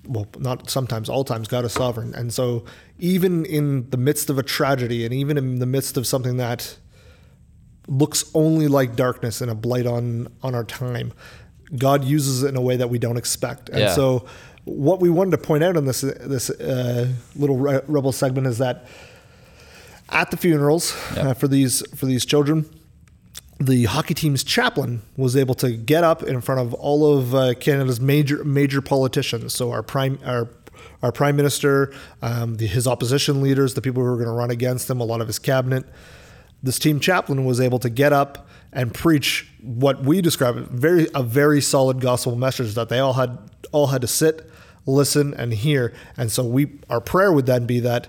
well, 0.06 0.28
not 0.40 0.70
sometimes, 0.70 1.08
all 1.10 1.24
times, 1.24 1.48
God 1.48 1.64
is 1.66 1.72
sovereign, 1.72 2.14
and 2.16 2.34
so 2.34 2.66
even 3.00 3.46
in 3.46 3.90
the 3.90 3.98
midst 3.98 4.30
of 4.30 4.38
a 4.38 4.44
tragedy, 4.44 5.06
and 5.06 5.14
even 5.14 5.38
in 5.38 5.60
the 5.60 5.66
midst 5.66 5.96
of 5.98 6.06
something 6.06 6.38
that 6.38 6.78
looks 7.88 8.30
only 8.34 8.68
like 8.68 8.96
darkness 8.96 9.42
and 9.42 9.50
a 9.50 9.56
blight 9.56 9.86
on 9.86 10.28
on 10.44 10.54
our 10.54 10.64
time, 10.64 11.14
God 11.78 12.04
uses 12.04 12.44
it 12.44 12.50
in 12.50 12.56
a 12.58 12.62
way 12.62 12.76
that 12.78 12.90
we 12.90 13.00
don't 13.00 13.18
expect. 13.18 13.70
And 13.70 13.80
Yeah. 13.80 13.96
so, 13.96 14.26
what 14.66 15.00
we 15.00 15.10
wanted 15.10 15.32
to 15.32 15.38
point 15.38 15.64
out 15.64 15.76
in 15.78 15.86
this 15.86 16.02
this 16.02 16.50
uh, 16.50 17.08
little 17.36 17.58
re- 17.58 17.82
rebel 17.88 18.12
segment 18.12 18.48
is 18.48 18.58
that 18.60 18.86
at 20.10 20.30
the 20.32 20.38
funerals 20.38 20.96
Yeah. 21.16 21.30
uh, 21.30 21.34
for 21.34 21.48
these 21.48 21.84
for 21.96 22.06
these 22.06 22.26
children, 22.26 22.66
the 23.60 23.86
hockey 23.86 24.14
team's 24.14 24.44
chaplain 24.44 25.02
was 25.18 25.36
able 25.36 25.56
to 25.56 25.72
get 25.72 26.04
up 26.04 26.24
in 26.24 26.42
front 26.42 26.62
of 26.62 26.74
all 26.76 27.18
of 27.18 27.34
uh, 27.36 27.54
Canada's 27.56 28.00
major 28.00 28.44
major 28.44 28.82
politicians. 28.82 29.54
So 29.54 29.72
our 29.72 29.84
prime 29.84 30.20
our 30.26 30.50
our 31.04 31.12
prime 31.12 31.36
minister, 31.36 31.92
um, 32.22 32.58
the, 32.58 32.68
his 32.68 32.88
opposition 32.88 33.42
leaders, 33.42 33.74
the 33.74 33.82
people 33.82 34.04
who 34.04 34.10
were 34.10 34.16
going 34.18 34.28
to 34.28 34.34
run 34.34 34.52
against 34.52 34.90
him, 34.90 35.00
a 35.00 35.04
lot 35.04 35.22
of 35.22 35.28
his 35.28 35.40
cabinet. 35.40 35.86
This 36.62 36.78
team 36.78 37.00
chaplain 37.00 37.44
was 37.46 37.60
able 37.60 37.80
to 37.80 37.90
get 37.90 38.14
up 38.14 38.48
and 38.72 38.94
preach 38.94 39.52
what 39.62 40.04
we 40.04 40.22
describe 40.22 40.58
as 40.58 40.68
very 40.70 41.08
a 41.16 41.24
very 41.24 41.60
solid 41.62 42.00
gospel 42.02 42.36
message 42.36 42.76
that 42.76 42.90
they 42.90 43.00
all 43.00 43.14
had 43.14 43.38
all 43.72 43.88
had 43.88 44.02
to 44.02 44.08
sit, 44.08 44.50
listen, 44.86 45.34
and 45.34 45.54
hear. 45.54 45.94
And 46.18 46.32
so 46.32 46.44
we 46.44 46.80
our 46.90 47.02
prayer 47.02 47.32
would 47.32 47.46
then 47.46 47.66
be 47.66 47.80
that 47.82 48.08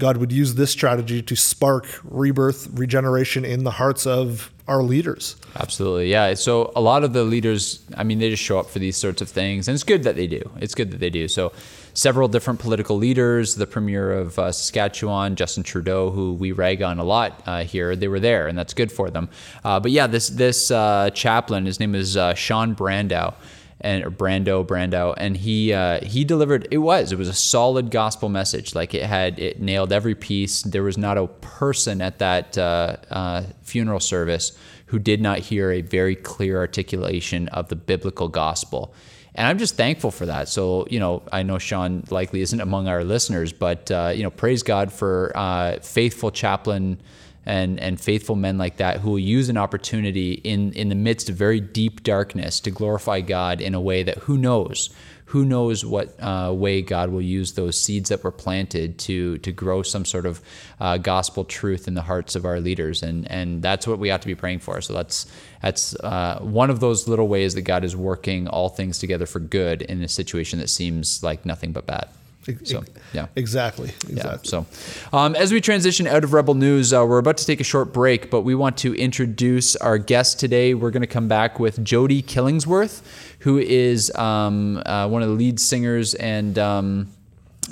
God 0.00 0.16
would 0.16 0.32
use 0.32 0.54
this 0.54 0.70
strategy 0.70 1.22
to 1.22 1.36
spark 1.36 1.86
rebirth, 2.02 2.68
regeneration 2.72 3.44
in 3.44 3.64
the 3.64 3.70
hearts 3.72 4.06
of 4.06 4.50
our 4.66 4.82
leaders. 4.82 5.36
Absolutely, 5.56 6.10
yeah. 6.10 6.34
So 6.34 6.72
a 6.74 6.80
lot 6.80 7.04
of 7.04 7.12
the 7.12 7.22
leaders, 7.22 7.84
I 7.96 8.04
mean, 8.04 8.18
they 8.18 8.30
just 8.30 8.42
show 8.42 8.58
up 8.58 8.70
for 8.70 8.78
these 8.78 8.96
sorts 8.96 9.20
of 9.20 9.28
things, 9.28 9.68
and 9.68 9.74
it's 9.74 9.84
good 9.84 10.04
that 10.04 10.16
they 10.16 10.26
do. 10.26 10.50
It's 10.58 10.74
good 10.74 10.90
that 10.92 11.00
they 11.00 11.10
do. 11.10 11.28
So 11.28 11.52
several 11.92 12.28
different 12.28 12.60
political 12.60 12.96
leaders, 12.96 13.56
the 13.56 13.66
premier 13.66 14.10
of 14.12 14.38
uh, 14.38 14.52
Saskatchewan, 14.52 15.36
Justin 15.36 15.64
Trudeau, 15.64 16.10
who 16.10 16.32
we 16.32 16.52
rag 16.52 16.82
on 16.82 16.98
a 16.98 17.04
lot 17.04 17.42
uh, 17.46 17.64
here, 17.64 17.94
they 17.94 18.08
were 18.08 18.20
there, 18.20 18.48
and 18.48 18.56
that's 18.56 18.74
good 18.74 18.90
for 18.90 19.10
them. 19.10 19.28
Uh, 19.64 19.80
but 19.80 19.90
yeah, 19.90 20.06
this 20.06 20.28
this 20.28 20.70
uh, 20.70 21.10
chaplain, 21.10 21.66
his 21.66 21.78
name 21.78 21.94
is 21.94 22.16
uh, 22.16 22.34
Sean 22.34 22.74
Brandow. 22.74 23.34
And 23.82 24.04
or 24.04 24.10
Brando, 24.10 24.66
Brando, 24.66 25.14
and 25.16 25.36
he 25.36 25.72
uh, 25.72 26.04
he 26.04 26.24
delivered. 26.24 26.68
It 26.70 26.78
was 26.78 27.12
it 27.12 27.18
was 27.18 27.28
a 27.28 27.34
solid 27.34 27.90
gospel 27.90 28.28
message. 28.28 28.74
Like 28.74 28.92
it 28.92 29.04
had 29.04 29.38
it 29.38 29.60
nailed 29.60 29.92
every 29.92 30.14
piece. 30.14 30.62
There 30.62 30.82
was 30.82 30.98
not 30.98 31.16
a 31.16 31.26
person 31.26 32.02
at 32.02 32.18
that 32.18 32.58
uh, 32.58 32.96
uh, 33.10 33.44
funeral 33.62 34.00
service 34.00 34.52
who 34.86 34.98
did 34.98 35.20
not 35.20 35.38
hear 35.38 35.70
a 35.70 35.80
very 35.80 36.16
clear 36.16 36.58
articulation 36.58 37.48
of 37.48 37.68
the 37.68 37.76
biblical 37.76 38.28
gospel. 38.28 38.92
And 39.34 39.46
I'm 39.46 39.58
just 39.58 39.76
thankful 39.76 40.10
for 40.10 40.26
that. 40.26 40.48
So, 40.48 40.86
you 40.90 40.98
know, 40.98 41.22
I 41.30 41.44
know 41.44 41.58
Sean 41.58 42.02
likely 42.10 42.40
isn't 42.40 42.60
among 42.60 42.88
our 42.88 43.04
listeners, 43.04 43.52
but, 43.52 43.90
uh, 43.90 44.12
you 44.14 44.24
know, 44.24 44.30
praise 44.30 44.64
God 44.64 44.92
for 44.92 45.32
uh, 45.36 45.78
faithful 45.80 46.32
chaplain 46.32 47.00
and, 47.46 47.80
and 47.80 48.00
faithful 48.00 48.36
men 48.36 48.58
like 48.58 48.76
that 48.76 49.00
who 49.00 49.10
will 49.10 49.18
use 49.18 49.48
an 49.48 49.56
opportunity 49.56 50.32
in, 50.32 50.72
in 50.72 50.88
the 50.88 50.94
midst 50.94 51.28
of 51.28 51.36
very 51.36 51.60
deep 51.60 52.02
darkness 52.02 52.60
to 52.60 52.70
glorify 52.70 53.20
God 53.20 53.60
in 53.60 53.74
a 53.74 53.80
way 53.80 54.02
that 54.02 54.18
who 54.18 54.36
knows? 54.36 54.90
Who 55.26 55.44
knows 55.44 55.84
what 55.84 56.20
uh, 56.20 56.52
way 56.52 56.82
God 56.82 57.10
will 57.10 57.22
use 57.22 57.52
those 57.52 57.80
seeds 57.80 58.08
that 58.08 58.24
were 58.24 58.32
planted 58.32 58.98
to 59.00 59.38
to 59.38 59.52
grow 59.52 59.82
some 59.84 60.04
sort 60.04 60.26
of 60.26 60.40
uh, 60.80 60.98
gospel 60.98 61.44
truth 61.44 61.86
in 61.86 61.94
the 61.94 62.02
hearts 62.02 62.34
of 62.34 62.44
our 62.44 62.58
leaders, 62.58 63.04
and 63.04 63.30
and 63.30 63.62
that's 63.62 63.86
what 63.86 64.00
we 64.00 64.10
ought 64.10 64.22
to 64.22 64.26
be 64.26 64.34
praying 64.34 64.58
for. 64.58 64.80
So 64.80 64.92
that's 64.92 65.30
that's 65.62 65.94
uh, 66.00 66.40
one 66.42 66.68
of 66.68 66.80
those 66.80 67.06
little 67.06 67.28
ways 67.28 67.54
that 67.54 67.62
God 67.62 67.84
is 67.84 67.94
working 67.94 68.48
all 68.48 68.70
things 68.70 68.98
together 68.98 69.24
for 69.24 69.38
good 69.38 69.82
in 69.82 70.02
a 70.02 70.08
situation 70.08 70.58
that 70.58 70.68
seems 70.68 71.22
like 71.22 71.46
nothing 71.46 71.70
but 71.70 71.86
bad. 71.86 72.08
So 72.64 72.84
yeah. 73.12 73.26
Exactly. 73.36 73.90
Exactly. 74.08 74.16
Yeah. 74.16 74.36
So, 74.42 74.66
um, 75.12 75.34
as 75.34 75.52
we 75.52 75.60
transition 75.60 76.06
out 76.06 76.24
of 76.24 76.32
Rebel 76.32 76.54
News, 76.54 76.92
uh, 76.92 77.04
we're 77.06 77.18
about 77.18 77.36
to 77.38 77.46
take 77.46 77.60
a 77.60 77.64
short 77.64 77.92
break, 77.92 78.30
but 78.30 78.42
we 78.42 78.54
want 78.54 78.78
to 78.78 78.94
introduce 78.94 79.76
our 79.76 79.98
guest 79.98 80.40
today. 80.40 80.74
We're 80.74 80.90
going 80.90 81.02
to 81.02 81.06
come 81.06 81.28
back 81.28 81.60
with 81.60 81.84
Jody 81.84 82.22
Killingsworth, 82.22 83.02
who 83.40 83.58
is 83.58 84.14
um, 84.14 84.82
uh, 84.86 85.08
one 85.08 85.22
of 85.22 85.28
the 85.28 85.34
lead 85.34 85.60
singers 85.60 86.14
and. 86.14 86.58
Um, 86.58 87.08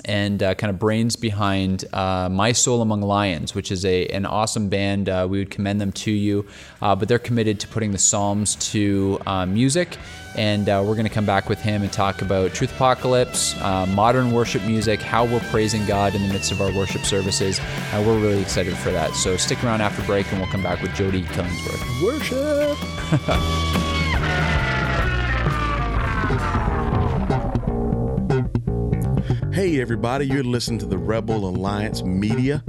and 0.05 0.41
uh, 0.41 0.55
kind 0.55 0.69
of 0.69 0.79
brains 0.79 1.15
behind 1.15 1.85
uh, 1.93 2.29
My 2.29 2.51
Soul 2.51 2.81
Among 2.81 3.01
Lions, 3.01 3.55
which 3.55 3.71
is 3.71 3.85
a 3.85 4.07
an 4.07 4.25
awesome 4.25 4.69
band. 4.69 5.09
Uh, 5.09 5.27
we 5.29 5.39
would 5.39 5.51
commend 5.51 5.79
them 5.81 5.91
to 5.91 6.11
you, 6.11 6.45
uh, 6.81 6.95
but 6.95 7.07
they're 7.07 7.19
committed 7.19 7.59
to 7.61 7.67
putting 7.67 7.91
the 7.91 7.97
Psalms 7.97 8.55
to 8.71 9.19
uh, 9.25 9.45
music. 9.45 9.97
And 10.35 10.69
uh, 10.69 10.83
we're 10.85 10.93
going 10.93 11.07
to 11.07 11.13
come 11.13 11.25
back 11.25 11.49
with 11.49 11.59
him 11.59 11.81
and 11.81 11.91
talk 11.91 12.21
about 12.21 12.53
Truth 12.53 12.73
Apocalypse, 12.75 13.59
modern 13.59 14.31
worship 14.31 14.63
music, 14.63 15.01
how 15.01 15.25
we're 15.25 15.39
praising 15.49 15.85
God 15.85 16.13
in 16.13 16.21
the 16.21 16.31
midst 16.31 16.51
of 16.51 16.61
our 16.61 16.71
worship 16.71 17.01
services. 17.01 17.59
And 17.91 18.05
we're 18.05 18.19
really 18.19 18.41
excited 18.41 18.77
for 18.77 18.91
that. 18.91 19.15
So 19.15 19.37
stick 19.37 19.63
around 19.63 19.81
after 19.81 20.03
break, 20.03 20.31
and 20.31 20.39
we'll 20.39 20.51
come 20.51 20.63
back 20.63 20.81
with 20.81 20.93
Jody 20.93 21.23
Killingsworth. 21.23 22.03
Worship. 22.03 22.77
Hey, 29.59 29.81
everybody, 29.81 30.25
you're 30.25 30.41
listening 30.41 30.79
to 30.79 30.85
the 30.85 30.97
Rebel 30.97 31.49
Alliance 31.49 32.01
Media. 32.01 32.63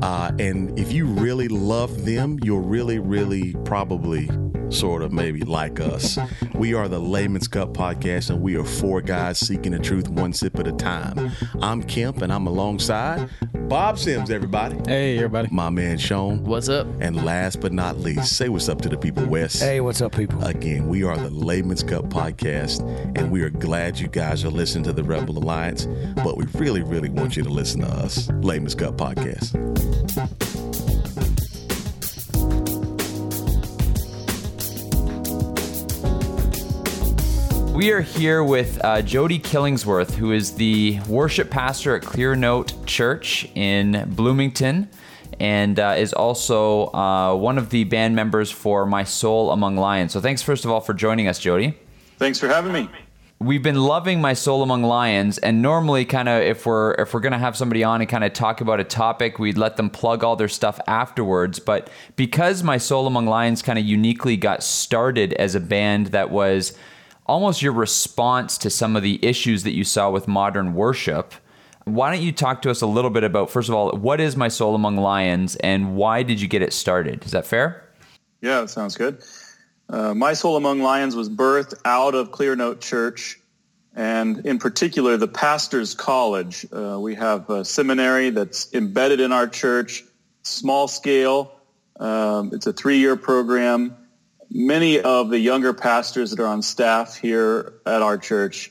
Uh, 0.00 0.30
and 0.38 0.78
if 0.78 0.92
you 0.92 1.04
really 1.04 1.48
love 1.48 2.04
them, 2.04 2.38
you'll 2.40 2.60
really, 2.60 3.00
really 3.00 3.52
probably 3.64 4.30
sort 4.68 5.02
of 5.02 5.10
maybe 5.10 5.40
like 5.40 5.80
us. 5.80 6.16
We 6.54 6.72
are 6.72 6.86
the 6.86 7.00
Layman's 7.00 7.48
Cup 7.48 7.70
podcast, 7.70 8.30
and 8.30 8.40
we 8.42 8.56
are 8.56 8.62
four 8.62 9.00
guys 9.00 9.40
seeking 9.40 9.72
the 9.72 9.80
truth 9.80 10.08
one 10.08 10.32
sip 10.32 10.56
at 10.60 10.68
a 10.68 10.72
time. 10.72 11.32
I'm 11.62 11.82
Kemp, 11.82 12.22
and 12.22 12.32
I'm 12.32 12.46
alongside 12.46 13.28
Bob 13.68 13.98
Sims, 13.98 14.30
everybody. 14.30 14.78
Hey, 14.86 15.16
everybody. 15.16 15.48
My 15.50 15.70
man 15.70 15.98
Sean. 15.98 16.44
What's 16.44 16.68
up? 16.68 16.86
And 17.00 17.24
last 17.24 17.60
but 17.60 17.72
not 17.72 17.98
least, 17.98 18.36
say 18.36 18.48
what's 18.48 18.68
up 18.68 18.80
to 18.82 18.88
the 18.88 18.96
people, 18.96 19.26
Wes. 19.26 19.58
Hey, 19.58 19.80
what's 19.80 20.00
up, 20.00 20.14
people? 20.14 20.44
Again, 20.44 20.88
we 20.88 21.02
are 21.02 21.16
the 21.16 21.30
Layman's 21.30 21.82
Cup 21.82 22.04
podcast, 22.04 22.80
and 23.18 23.32
we 23.32 23.42
are 23.42 23.50
glad 23.50 23.98
you 23.98 24.06
guys 24.06 24.44
are 24.44 24.50
listening 24.50 24.84
to 24.84 24.92
the 24.92 25.02
Rebel 25.02 25.36
Alliance, 25.36 25.86
but 26.22 26.36
we 26.36 26.44
really, 26.54 26.82
really 26.82 27.08
want 27.08 27.36
you 27.36 27.42
to 27.42 27.50
listen 27.50 27.80
to 27.80 27.88
us, 27.88 28.30
Layman's 28.40 28.76
Cup 28.76 28.96
podcast. 28.96 29.56
We 37.76 37.92
are 37.92 38.00
here 38.00 38.42
with 38.42 38.82
uh, 38.82 39.02
Jody 39.02 39.38
Killingsworth, 39.38 40.12
who 40.14 40.32
is 40.32 40.54
the 40.54 40.98
worship 41.08 41.50
pastor 41.50 41.94
at 41.94 42.00
Clear 42.00 42.34
Note 42.34 42.65
Church 42.86 43.48
in 43.54 44.04
Bloomington 44.14 44.88
and 45.40 45.78
uh, 45.78 45.94
is 45.96 46.12
also 46.12 46.86
uh, 46.92 47.34
one 47.34 47.58
of 47.58 47.70
the 47.70 47.84
band 47.84 48.16
members 48.16 48.50
for 48.50 48.86
My 48.86 49.04
Soul 49.04 49.50
Among 49.50 49.76
Lions. 49.76 50.12
So 50.12 50.20
thanks, 50.20 50.42
first 50.42 50.64
of 50.64 50.70
all, 50.70 50.80
for 50.80 50.94
joining 50.94 51.28
us, 51.28 51.38
Jody. 51.38 51.78
Thanks 52.18 52.38
for 52.38 52.48
having 52.48 52.72
me. 52.72 52.88
We've 53.38 53.62
been 53.62 53.76
loving 53.76 54.22
My 54.22 54.32
Soul 54.32 54.62
Among 54.62 54.82
Lions, 54.82 55.36
and 55.36 55.60
normally, 55.60 56.06
kind 56.06 56.26
of, 56.26 56.40
if 56.40 56.64
we're 56.64 56.92
if 56.94 57.12
we're 57.12 57.20
gonna 57.20 57.38
have 57.38 57.54
somebody 57.54 57.84
on 57.84 58.00
and 58.00 58.08
kind 58.08 58.24
of 58.24 58.32
talk 58.32 58.62
about 58.62 58.80
a 58.80 58.84
topic, 58.84 59.38
we'd 59.38 59.58
let 59.58 59.76
them 59.76 59.90
plug 59.90 60.24
all 60.24 60.36
their 60.36 60.48
stuff 60.48 60.80
afterwards. 60.86 61.58
But 61.58 61.90
because 62.16 62.62
My 62.62 62.78
Soul 62.78 63.06
Among 63.06 63.26
Lions 63.26 63.60
kind 63.60 63.78
of 63.78 63.84
uniquely 63.84 64.38
got 64.38 64.62
started 64.62 65.34
as 65.34 65.54
a 65.54 65.60
band 65.60 66.06
that 66.08 66.30
was 66.30 66.78
almost 67.26 67.60
your 67.60 67.72
response 67.72 68.56
to 68.56 68.70
some 68.70 68.96
of 68.96 69.02
the 69.02 69.22
issues 69.22 69.64
that 69.64 69.74
you 69.74 69.84
saw 69.84 70.10
with 70.10 70.26
modern 70.26 70.72
worship. 70.72 71.34
Why 71.86 72.12
don't 72.12 72.22
you 72.22 72.32
talk 72.32 72.62
to 72.62 72.70
us 72.70 72.82
a 72.82 72.86
little 72.86 73.10
bit 73.10 73.22
about, 73.22 73.48
first 73.48 73.68
of 73.68 73.74
all, 73.76 73.96
what 73.96 74.20
is 74.20 74.36
My 74.36 74.48
Soul 74.48 74.74
Among 74.74 74.96
Lions 74.96 75.54
and 75.56 75.94
why 75.94 76.24
did 76.24 76.40
you 76.40 76.48
get 76.48 76.60
it 76.60 76.72
started? 76.72 77.24
Is 77.24 77.30
that 77.30 77.46
fair? 77.46 77.88
Yeah, 78.42 78.62
that 78.62 78.70
sounds 78.70 78.96
good. 78.96 79.22
Uh, 79.88 80.12
My 80.12 80.32
Soul 80.32 80.56
Among 80.56 80.80
Lions 80.80 81.14
was 81.14 81.30
birthed 81.30 81.74
out 81.84 82.16
of 82.16 82.32
Clear 82.32 82.56
Note 82.56 82.80
Church 82.80 83.38
and 83.94 84.44
in 84.44 84.58
particular 84.58 85.16
the 85.16 85.28
Pastor's 85.28 85.94
College. 85.94 86.66
Uh, 86.72 86.98
we 87.00 87.14
have 87.14 87.48
a 87.48 87.64
seminary 87.64 88.30
that's 88.30 88.74
embedded 88.74 89.20
in 89.20 89.30
our 89.30 89.46
church, 89.46 90.02
small 90.42 90.88
scale. 90.88 91.52
Um, 92.00 92.50
it's 92.52 92.66
a 92.66 92.72
three-year 92.72 93.16
program 93.16 93.96
many 94.50 95.00
of 95.00 95.30
the 95.30 95.38
younger 95.38 95.72
pastors 95.72 96.30
that 96.30 96.40
are 96.40 96.46
on 96.46 96.62
staff 96.62 97.16
here 97.16 97.74
at 97.84 98.02
our 98.02 98.18
church 98.18 98.70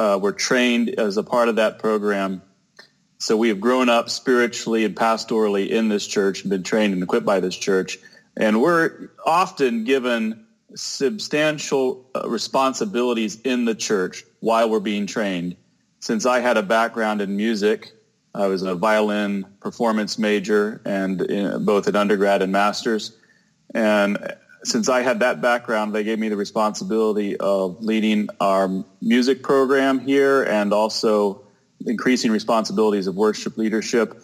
uh, 0.00 0.16
were 0.16 0.32
trained 0.32 0.88
as 0.88 1.18
a 1.18 1.22
part 1.22 1.50
of 1.50 1.56
that 1.56 1.78
program. 1.78 2.40
So 3.18 3.36
we 3.36 3.48
have 3.48 3.60
grown 3.60 3.90
up 3.90 4.08
spiritually 4.08 4.86
and 4.86 4.96
pastorally 4.96 5.68
in 5.68 5.90
this 5.90 6.06
church 6.06 6.40
and 6.40 6.48
been 6.48 6.62
trained 6.62 6.94
and 6.94 7.02
equipped 7.02 7.26
by 7.26 7.40
this 7.40 7.54
church. 7.54 7.98
And 8.34 8.62
we're 8.62 9.10
often 9.26 9.84
given 9.84 10.46
substantial 10.74 12.08
uh, 12.14 12.26
responsibilities 12.26 13.42
in 13.42 13.66
the 13.66 13.74
church 13.74 14.24
while 14.40 14.70
we're 14.70 14.80
being 14.80 15.06
trained. 15.06 15.56
Since 15.98 16.24
I 16.24 16.40
had 16.40 16.56
a 16.56 16.62
background 16.62 17.20
in 17.20 17.36
music, 17.36 17.92
I 18.34 18.46
was 18.46 18.62
a 18.62 18.74
violin 18.74 19.44
performance 19.60 20.18
major 20.18 20.80
and 20.86 21.20
in, 21.20 21.44
uh, 21.44 21.58
both 21.58 21.88
at 21.88 21.96
undergrad 21.96 22.40
and 22.40 22.52
master's. 22.52 23.14
And 23.74 24.16
since 24.64 24.88
I 24.88 25.02
had 25.02 25.20
that 25.20 25.40
background, 25.40 25.94
they 25.94 26.04
gave 26.04 26.18
me 26.18 26.28
the 26.28 26.36
responsibility 26.36 27.36
of 27.36 27.82
leading 27.82 28.28
our 28.40 28.84
music 29.00 29.42
program 29.42 30.00
here 30.00 30.42
and 30.42 30.72
also 30.72 31.42
increasing 31.86 32.30
responsibilities 32.30 33.06
of 33.06 33.16
worship 33.16 33.56
leadership 33.56 34.22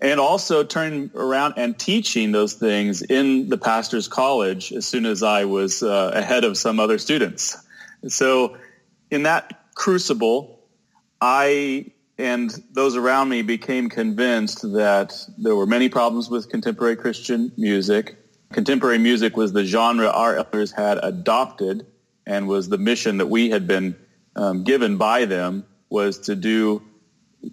and 0.00 0.20
also 0.20 0.62
turning 0.62 1.10
around 1.14 1.54
and 1.56 1.78
teaching 1.78 2.32
those 2.32 2.54
things 2.54 3.02
in 3.02 3.48
the 3.48 3.58
pastor's 3.58 4.06
college 4.08 4.72
as 4.72 4.86
soon 4.86 5.06
as 5.06 5.22
I 5.22 5.44
was 5.44 5.82
uh, 5.82 6.12
ahead 6.14 6.44
of 6.44 6.56
some 6.56 6.78
other 6.78 6.98
students. 6.98 7.56
So 8.06 8.56
in 9.10 9.24
that 9.24 9.60
crucible, 9.74 10.60
I 11.20 11.92
and 12.16 12.50
those 12.72 12.96
around 12.96 13.28
me 13.28 13.42
became 13.42 13.88
convinced 13.88 14.62
that 14.72 15.14
there 15.38 15.54
were 15.54 15.66
many 15.66 15.88
problems 15.88 16.28
with 16.28 16.48
contemporary 16.48 16.96
Christian 16.96 17.52
music 17.56 18.17
Contemporary 18.52 18.98
music 18.98 19.36
was 19.36 19.52
the 19.52 19.64
genre 19.64 20.08
our 20.08 20.36
elders 20.36 20.72
had 20.72 20.98
adopted 21.02 21.86
and 22.26 22.48
was 22.48 22.68
the 22.68 22.78
mission 22.78 23.18
that 23.18 23.26
we 23.26 23.50
had 23.50 23.66
been 23.66 23.94
um, 24.36 24.64
given 24.64 24.96
by 24.96 25.26
them 25.26 25.64
was 25.90 26.18
to 26.18 26.34
do 26.34 26.82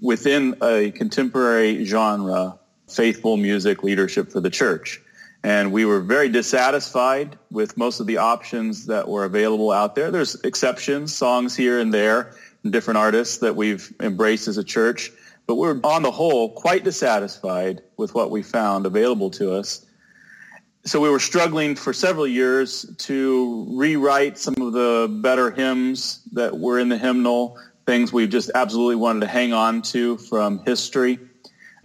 within 0.01 0.55
a 0.61 0.91
contemporary 0.91 1.83
genre 1.85 2.59
faithful 2.87 3.35
music 3.37 3.83
leadership 3.83 4.31
for 4.31 4.39
the 4.39 4.49
church. 4.49 5.01
And 5.43 5.71
we 5.71 5.85
were 5.85 6.01
very 6.01 6.29
dissatisfied 6.29 7.37
with 7.51 7.77
most 7.77 7.99
of 7.99 8.07
the 8.07 8.17
options 8.17 8.87
that 8.87 9.07
were 9.07 9.25
available 9.25 9.71
out 9.71 9.95
there. 9.95 10.11
There's 10.11 10.35
exceptions, 10.41 11.15
songs 11.15 11.55
here 11.55 11.79
and 11.79 11.93
there, 11.93 12.35
and 12.63 12.71
different 12.71 12.97
artists 12.97 13.37
that 13.39 13.55
we've 13.55 13.93
embraced 13.99 14.47
as 14.47 14.57
a 14.57 14.63
church. 14.63 15.11
But 15.45 15.55
we're 15.55 15.79
on 15.83 16.01
the 16.01 16.11
whole 16.11 16.49
quite 16.49 16.83
dissatisfied 16.83 17.81
with 17.97 18.15
what 18.15 18.31
we 18.31 18.41
found 18.41 18.85
available 18.85 19.29
to 19.31 19.53
us 19.53 19.85
so 20.85 20.99
we 20.99 21.09
were 21.09 21.19
struggling 21.19 21.75
for 21.75 21.93
several 21.93 22.27
years 22.27 22.85
to 22.99 23.65
rewrite 23.71 24.37
some 24.37 24.53
of 24.61 24.71
the 24.71 25.07
better 25.21 25.49
hymns 25.49 26.21
that 26.33 26.59
were 26.59 26.77
in 26.77 26.89
the 26.89 26.97
hymnal, 26.97 27.57
things 27.87 28.13
we 28.13 28.27
just 28.27 28.51
absolutely 28.53 28.95
wanted 28.95 29.21
to 29.21 29.27
hang 29.27 29.51
on 29.51 29.81
to 29.81 30.17
from 30.17 30.59
history, 30.59 31.17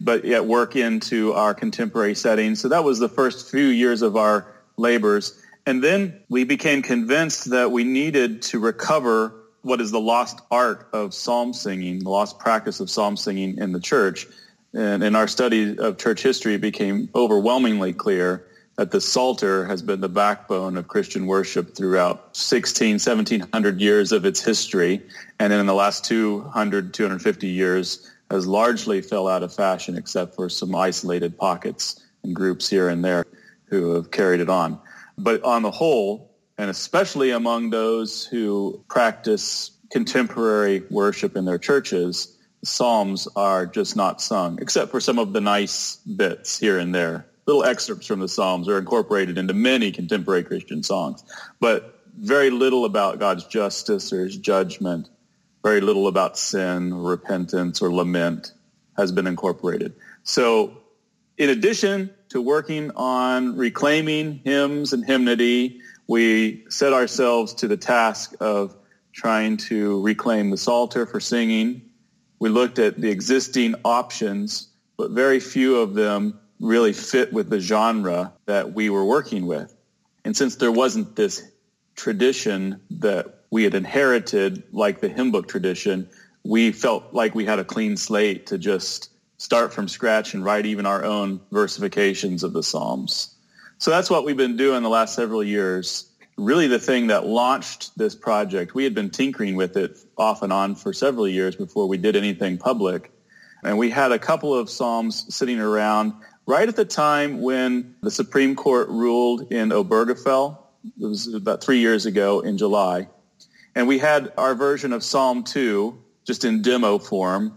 but 0.02 0.26
yet 0.26 0.44
work 0.44 0.76
into 0.76 1.32
our 1.32 1.54
contemporary 1.54 2.14
settings. 2.14 2.60
So 2.60 2.68
that 2.68 2.84
was 2.84 2.98
the 2.98 3.08
first 3.08 3.50
few 3.50 3.68
years 3.68 4.02
of 4.02 4.16
our 4.16 4.52
labors. 4.76 5.42
And 5.64 5.82
then 5.82 6.20
we 6.28 6.44
became 6.44 6.82
convinced 6.82 7.50
that 7.50 7.72
we 7.72 7.84
needed 7.84 8.42
to 8.42 8.58
recover 8.58 9.32
what 9.62 9.80
is 9.80 9.90
the 9.90 10.00
lost 10.00 10.40
art 10.50 10.88
of 10.92 11.14
psalm 11.14 11.54
singing, 11.54 12.00
the 12.00 12.10
lost 12.10 12.38
practice 12.38 12.80
of 12.80 12.90
psalm 12.90 13.16
singing 13.16 13.56
in 13.56 13.72
the 13.72 13.80
church. 13.80 14.26
And 14.74 15.02
in 15.02 15.16
our 15.16 15.26
study 15.26 15.78
of 15.78 15.96
church 15.96 16.22
history, 16.22 16.54
it 16.54 16.60
became 16.60 17.08
overwhelmingly 17.14 17.94
clear 17.94 18.44
that 18.80 18.92
the 18.92 19.00
Psalter 19.00 19.66
has 19.66 19.82
been 19.82 20.00
the 20.00 20.08
backbone 20.08 20.78
of 20.78 20.88
Christian 20.88 21.26
worship 21.26 21.76
throughout 21.76 22.34
16, 22.34 22.92
1700 22.94 23.78
years 23.78 24.10
of 24.10 24.24
its 24.24 24.42
history. 24.42 25.02
And 25.38 25.52
then 25.52 25.60
in 25.60 25.66
the 25.66 25.74
last 25.74 26.02
200, 26.06 26.94
250 26.94 27.46
years 27.46 28.10
has 28.30 28.46
largely 28.46 29.02
fell 29.02 29.28
out 29.28 29.42
of 29.42 29.52
fashion 29.52 29.98
except 29.98 30.34
for 30.34 30.48
some 30.48 30.74
isolated 30.74 31.36
pockets 31.36 32.00
and 32.22 32.34
groups 32.34 32.70
here 32.70 32.88
and 32.88 33.04
there 33.04 33.26
who 33.66 33.96
have 33.96 34.10
carried 34.10 34.40
it 34.40 34.48
on. 34.48 34.80
But 35.18 35.42
on 35.44 35.60
the 35.60 35.70
whole, 35.70 36.30
and 36.56 36.70
especially 36.70 37.32
among 37.32 37.68
those 37.68 38.24
who 38.24 38.82
practice 38.88 39.72
contemporary 39.90 40.84
worship 40.88 41.36
in 41.36 41.44
their 41.44 41.58
churches, 41.58 42.34
Psalms 42.64 43.28
are 43.36 43.66
just 43.66 43.94
not 43.94 44.22
sung, 44.22 44.58
except 44.62 44.90
for 44.90 45.00
some 45.00 45.18
of 45.18 45.34
the 45.34 45.42
nice 45.42 45.96
bits 45.96 46.58
here 46.58 46.78
and 46.78 46.94
there 46.94 47.26
little 47.50 47.64
excerpts 47.64 48.06
from 48.06 48.20
the 48.20 48.28
Psalms 48.28 48.68
are 48.68 48.78
incorporated 48.78 49.36
into 49.36 49.52
many 49.52 49.90
contemporary 49.90 50.44
Christian 50.44 50.84
songs, 50.84 51.24
but 51.58 52.00
very 52.16 52.50
little 52.50 52.84
about 52.84 53.18
God's 53.18 53.44
justice 53.44 54.12
or 54.12 54.24
his 54.24 54.36
judgment, 54.36 55.08
very 55.64 55.80
little 55.80 56.06
about 56.06 56.38
sin, 56.38 56.94
repentance, 56.94 57.82
or 57.82 57.92
lament 57.92 58.52
has 58.96 59.10
been 59.10 59.26
incorporated. 59.26 59.94
So 60.22 60.78
in 61.38 61.50
addition 61.50 62.10
to 62.28 62.40
working 62.40 62.92
on 62.94 63.56
reclaiming 63.56 64.42
hymns 64.44 64.92
and 64.92 65.04
hymnody, 65.04 65.80
we 66.06 66.64
set 66.68 66.92
ourselves 66.92 67.54
to 67.54 67.66
the 67.66 67.76
task 67.76 68.34
of 68.38 68.76
trying 69.12 69.56
to 69.56 70.00
reclaim 70.02 70.50
the 70.50 70.56
Psalter 70.56 71.04
for 71.04 71.18
singing 71.18 71.82
We 72.40 72.48
looked 72.48 72.78
at 72.78 72.98
the 72.98 73.10
existing 73.10 73.74
options, 73.84 74.68
but 74.96 75.10
very 75.10 75.40
few 75.40 75.76
of 75.76 75.94
them 75.94 76.39
really 76.60 76.92
fit 76.92 77.32
with 77.32 77.48
the 77.48 77.58
genre 77.58 78.32
that 78.46 78.72
we 78.74 78.90
were 78.90 79.04
working 79.04 79.46
with. 79.46 79.74
And 80.24 80.36
since 80.36 80.56
there 80.56 80.70
wasn't 80.70 81.16
this 81.16 81.42
tradition 81.96 82.80
that 82.90 83.40
we 83.50 83.64
had 83.64 83.74
inherited, 83.74 84.62
like 84.72 85.00
the 85.00 85.08
hymn 85.08 85.32
book 85.32 85.48
tradition, 85.48 86.08
we 86.44 86.72
felt 86.72 87.12
like 87.12 87.34
we 87.34 87.44
had 87.44 87.58
a 87.58 87.64
clean 87.64 87.96
slate 87.96 88.46
to 88.46 88.58
just 88.58 89.10
start 89.38 89.72
from 89.72 89.88
scratch 89.88 90.34
and 90.34 90.44
write 90.44 90.66
even 90.66 90.86
our 90.86 91.04
own 91.04 91.40
versifications 91.50 92.42
of 92.42 92.52
the 92.52 92.62
Psalms. 92.62 93.34
So 93.78 93.90
that's 93.90 94.10
what 94.10 94.24
we've 94.24 94.36
been 94.36 94.56
doing 94.56 94.82
the 94.82 94.90
last 94.90 95.14
several 95.14 95.42
years. 95.42 96.06
Really 96.36 96.66
the 96.66 96.78
thing 96.78 97.06
that 97.08 97.26
launched 97.26 97.96
this 97.96 98.14
project, 98.14 98.74
we 98.74 98.84
had 98.84 98.94
been 98.94 99.10
tinkering 99.10 99.56
with 99.56 99.76
it 99.76 99.98
off 100.18 100.42
and 100.42 100.52
on 100.52 100.74
for 100.74 100.92
several 100.92 101.26
years 101.26 101.56
before 101.56 101.86
we 101.88 101.96
did 101.96 102.16
anything 102.16 102.58
public. 102.58 103.10
And 103.62 103.78
we 103.78 103.90
had 103.90 104.12
a 104.12 104.18
couple 104.18 104.54
of 104.54 104.70
Psalms 104.70 105.34
sitting 105.34 105.60
around 105.60 106.12
right 106.50 106.68
at 106.68 106.74
the 106.74 106.84
time 106.84 107.40
when 107.40 107.94
the 108.02 108.10
Supreme 108.10 108.56
Court 108.56 108.88
ruled 108.88 109.52
in 109.52 109.68
Obergefell. 109.68 110.58
It 111.00 111.06
was 111.06 111.32
about 111.32 111.62
three 111.62 111.78
years 111.78 112.06
ago 112.06 112.40
in 112.40 112.58
July. 112.58 113.06
And 113.76 113.86
we 113.86 113.98
had 113.98 114.32
our 114.36 114.56
version 114.56 114.92
of 114.92 115.04
Psalm 115.04 115.44
2 115.44 115.96
just 116.26 116.44
in 116.44 116.60
demo 116.60 116.98
form. 116.98 117.56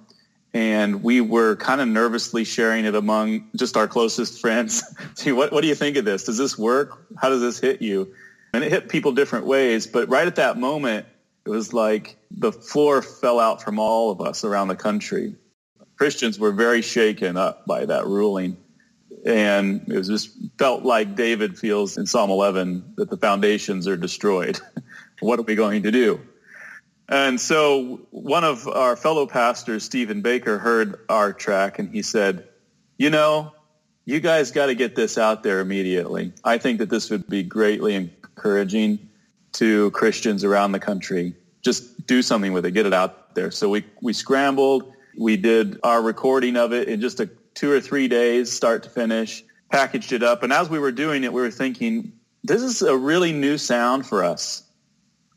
And 0.54 1.02
we 1.02 1.22
were 1.22 1.56
kind 1.56 1.82
of 1.82 1.88
nervously 1.88 2.44
sharing 2.44 2.86
it 2.86 2.94
among 2.94 3.50
just 3.56 3.76
our 3.78 3.88
closest 3.88 4.40
friends. 4.42 4.84
See, 5.16 5.32
what, 5.32 5.52
what 5.52 5.62
do 5.62 5.68
you 5.68 5.76
think 5.76 5.98
of 5.98 6.06
this? 6.06 6.26
Does 6.26 6.38
this 6.38 6.56
work? 6.56 7.08
How 7.18 7.30
does 7.30 7.42
this 7.42 7.60
hit 7.60 7.82
you? 7.82 8.14
And 8.54 8.64
it 8.64 8.72
hit 8.72 8.90
people 8.90 9.12
different 9.12 9.48
ways. 9.48 9.88
But 9.88 10.08
right 10.08 10.28
at 10.28 10.36
that 10.36 10.60
moment, 10.60 11.08
it 11.48 11.50
was 11.50 11.74
like 11.74 12.16
the 12.30 12.52
floor 12.52 13.02
fell 13.02 13.40
out 13.40 13.64
from 13.64 13.80
all 13.80 14.12
of 14.12 14.22
us 14.22 14.44
around 14.44 14.68
the 14.68 14.76
country. 14.76 15.34
Christians 15.98 16.38
were 16.38 16.52
very 16.52 16.84
shaken 16.84 17.38
up 17.38 17.66
by 17.66 17.86
that 17.86 18.06
ruling. 18.06 18.58
And 19.26 19.86
it 19.88 20.02
just 20.04 20.32
felt 20.58 20.84
like 20.84 21.16
David 21.16 21.58
feels 21.58 21.98
in 21.98 22.06
Psalm 22.06 22.30
11 22.30 22.96
that 22.98 23.10
the 23.10 23.18
foundations 23.18 23.88
are 23.88 23.96
destroyed. 23.96 24.60
what 25.22 25.40
are 25.40 25.44
we 25.44 25.56
going 25.56 25.84
to 25.84 25.92
do? 25.92 26.20
And 27.08 27.40
so 27.40 28.02
one 28.12 28.44
of 28.44 28.68
our 28.68 28.96
fellow 28.96 29.26
pastors, 29.26 29.84
Stephen 29.84 30.22
Baker, 30.22 30.58
heard 30.58 31.00
our 31.10 31.34
track 31.34 31.80
and 31.80 31.90
he 31.90 32.02
said, 32.02 32.48
you 32.98 33.10
know, 33.10 33.54
you 34.06 34.20
guys 34.20 34.52
got 34.52 34.68
to 34.68 34.76
get 34.76 34.96
this 34.96 35.18
out 35.18 35.44
there 35.44 35.60
immediately. 35.60 36.34
I 36.44 36.58
think 36.58 36.80
that 36.80 36.90
this 36.90 37.10
would 37.10 37.28
be 37.28 37.44
greatly 37.44 37.96
encouraging 37.96 39.10
to 39.54 39.92
Christians 39.92 40.44
around 40.44 40.74
the 40.74 40.80
country. 40.80 41.36
Just 41.62 42.06
do 42.08 42.22
something 42.22 42.52
with 42.52 42.66
it, 42.66 42.72
get 42.72 42.86
it 42.86 42.94
out 42.94 43.36
there. 43.36 43.52
So 43.52 43.70
we, 43.70 43.86
we 44.02 44.12
scrambled. 44.12 44.94
We 45.18 45.38
did 45.38 45.80
our 45.84 46.02
recording 46.02 46.58
of 46.58 46.74
it 46.74 46.90
in 46.90 47.00
just 47.00 47.20
a 47.20 47.30
two 47.54 47.72
or 47.72 47.80
three 47.80 48.08
days, 48.08 48.52
start 48.52 48.84
to 48.84 48.90
finish, 48.90 49.44
packaged 49.70 50.12
it 50.12 50.24
up. 50.24 50.44
And 50.44 50.54
as 50.54 50.70
we 50.70 50.80
were 50.80 50.92
doing 50.92 51.24
it, 51.24 51.34
we 51.34 51.42
were 51.42 51.52
thinking, 51.52 52.14
this 52.44 52.62
is 52.62 52.82
a 52.82 52.98
really 52.98 53.32
new 53.32 53.58
sound 53.58 54.06
for 54.06 54.24
us. 54.24 54.64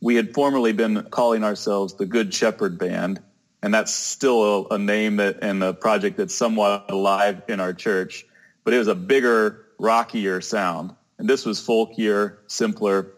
We 0.00 0.16
had 0.16 0.34
formerly 0.34 0.72
been 0.72 1.04
calling 1.04 1.44
ourselves 1.44 1.94
the 1.94 2.06
Good 2.06 2.34
Shepherd 2.34 2.78
Band, 2.78 3.20
and 3.62 3.72
that's 3.72 3.94
still 3.94 4.66
a, 4.70 4.74
a 4.74 4.78
name 4.78 5.16
that, 5.16 5.38
and 5.42 5.62
a 5.62 5.72
project 5.72 6.16
that's 6.16 6.34
somewhat 6.34 6.90
alive 6.90 7.42
in 7.48 7.60
our 7.60 7.72
church, 7.72 8.26
but 8.64 8.74
it 8.74 8.78
was 8.78 8.88
a 8.88 8.94
bigger, 8.94 9.66
rockier 9.78 10.40
sound. 10.40 10.94
And 11.18 11.28
this 11.28 11.46
was 11.46 11.60
folkier, 11.60 12.38
simpler. 12.46 13.12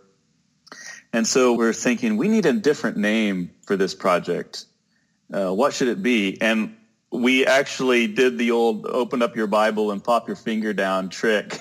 And 1.12 1.26
so 1.26 1.52
we 1.52 1.58
we're 1.58 1.72
thinking, 1.72 2.16
we 2.16 2.28
need 2.28 2.46
a 2.46 2.52
different 2.52 2.96
name 2.96 3.50
for 3.66 3.76
this 3.76 3.94
project. 3.94 4.66
Uh, 5.32 5.52
what 5.52 5.74
should 5.74 5.88
it 5.88 6.02
be? 6.02 6.40
And 6.40 6.76
we 7.10 7.46
actually 7.46 8.06
did 8.06 8.38
the 8.38 8.50
old 8.50 8.86
open 8.86 9.22
up 9.22 9.36
your 9.36 9.46
Bible 9.46 9.90
and 9.90 10.02
pop 10.02 10.26
your 10.26 10.36
finger 10.36 10.72
down 10.72 11.08
trick. 11.08 11.58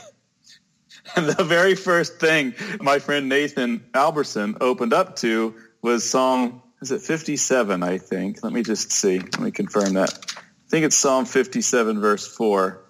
and 1.16 1.26
the 1.28 1.44
very 1.44 1.76
first 1.76 2.20
thing 2.20 2.54
my 2.80 3.00
friend 3.00 3.30
Nathan 3.30 3.86
Alberson 3.94 4.58
opened 4.60 4.94
up 4.94 5.16
to 5.18 5.56
was 5.82 6.10
Psalm, 6.10 6.62
is 6.82 6.92
it 6.92 7.02
57, 7.02 7.84
I 7.84 7.98
think? 7.98 8.44
Let 8.44 8.52
me 8.52 8.64
just 8.64 8.92
see. 8.92 9.20
Let 9.20 9.40
me 9.40 9.52
confirm 9.52 9.94
that. 9.94 10.14
I 10.38 10.70
think 10.70 10.86
it's 10.86 10.98
Psalm 10.98 11.26
57, 11.26 12.02
verse 12.02 12.28
4. 12.28 12.84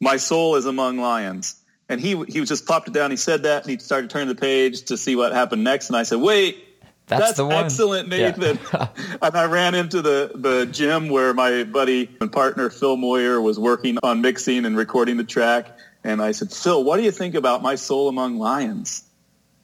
My 0.00 0.18
soul 0.18 0.56
is 0.56 0.66
among 0.66 0.98
lions. 0.98 1.56
And 1.88 2.00
he, 2.00 2.22
he 2.24 2.44
just 2.44 2.66
popped 2.66 2.88
it 2.88 2.94
down. 2.94 3.10
He 3.10 3.16
said 3.16 3.44
that, 3.44 3.62
and 3.62 3.70
he 3.70 3.78
started 3.78 4.10
turning 4.10 4.28
the 4.28 4.34
page 4.34 4.84
to 4.86 4.98
see 4.98 5.16
what 5.16 5.32
happened 5.32 5.64
next. 5.64 5.88
And 5.88 5.96
I 5.96 6.02
said, 6.02 6.18
wait, 6.18 6.67
that's, 7.08 7.22
That's 7.22 7.36
the 7.38 7.46
one. 7.46 7.64
excellent, 7.64 8.08
Nathan. 8.08 8.58
Yeah. 8.72 8.88
and 9.22 9.36
I 9.36 9.46
ran 9.46 9.74
into 9.74 10.02
the, 10.02 10.30
the 10.34 10.66
gym 10.66 11.08
where 11.08 11.32
my 11.32 11.64
buddy 11.64 12.10
and 12.20 12.30
partner 12.30 12.68
Phil 12.68 12.96
Moyer 12.96 13.40
was 13.40 13.58
working 13.58 13.98
on 14.02 14.20
mixing 14.20 14.66
and 14.66 14.76
recording 14.76 15.16
the 15.16 15.24
track. 15.24 15.76
And 16.04 16.20
I 16.20 16.32
said, 16.32 16.52
Phil, 16.52 16.84
what 16.84 16.98
do 16.98 17.02
you 17.02 17.10
think 17.10 17.34
about 17.34 17.62
My 17.62 17.74
Soul 17.76 18.08
Among 18.08 18.38
Lions? 18.38 19.04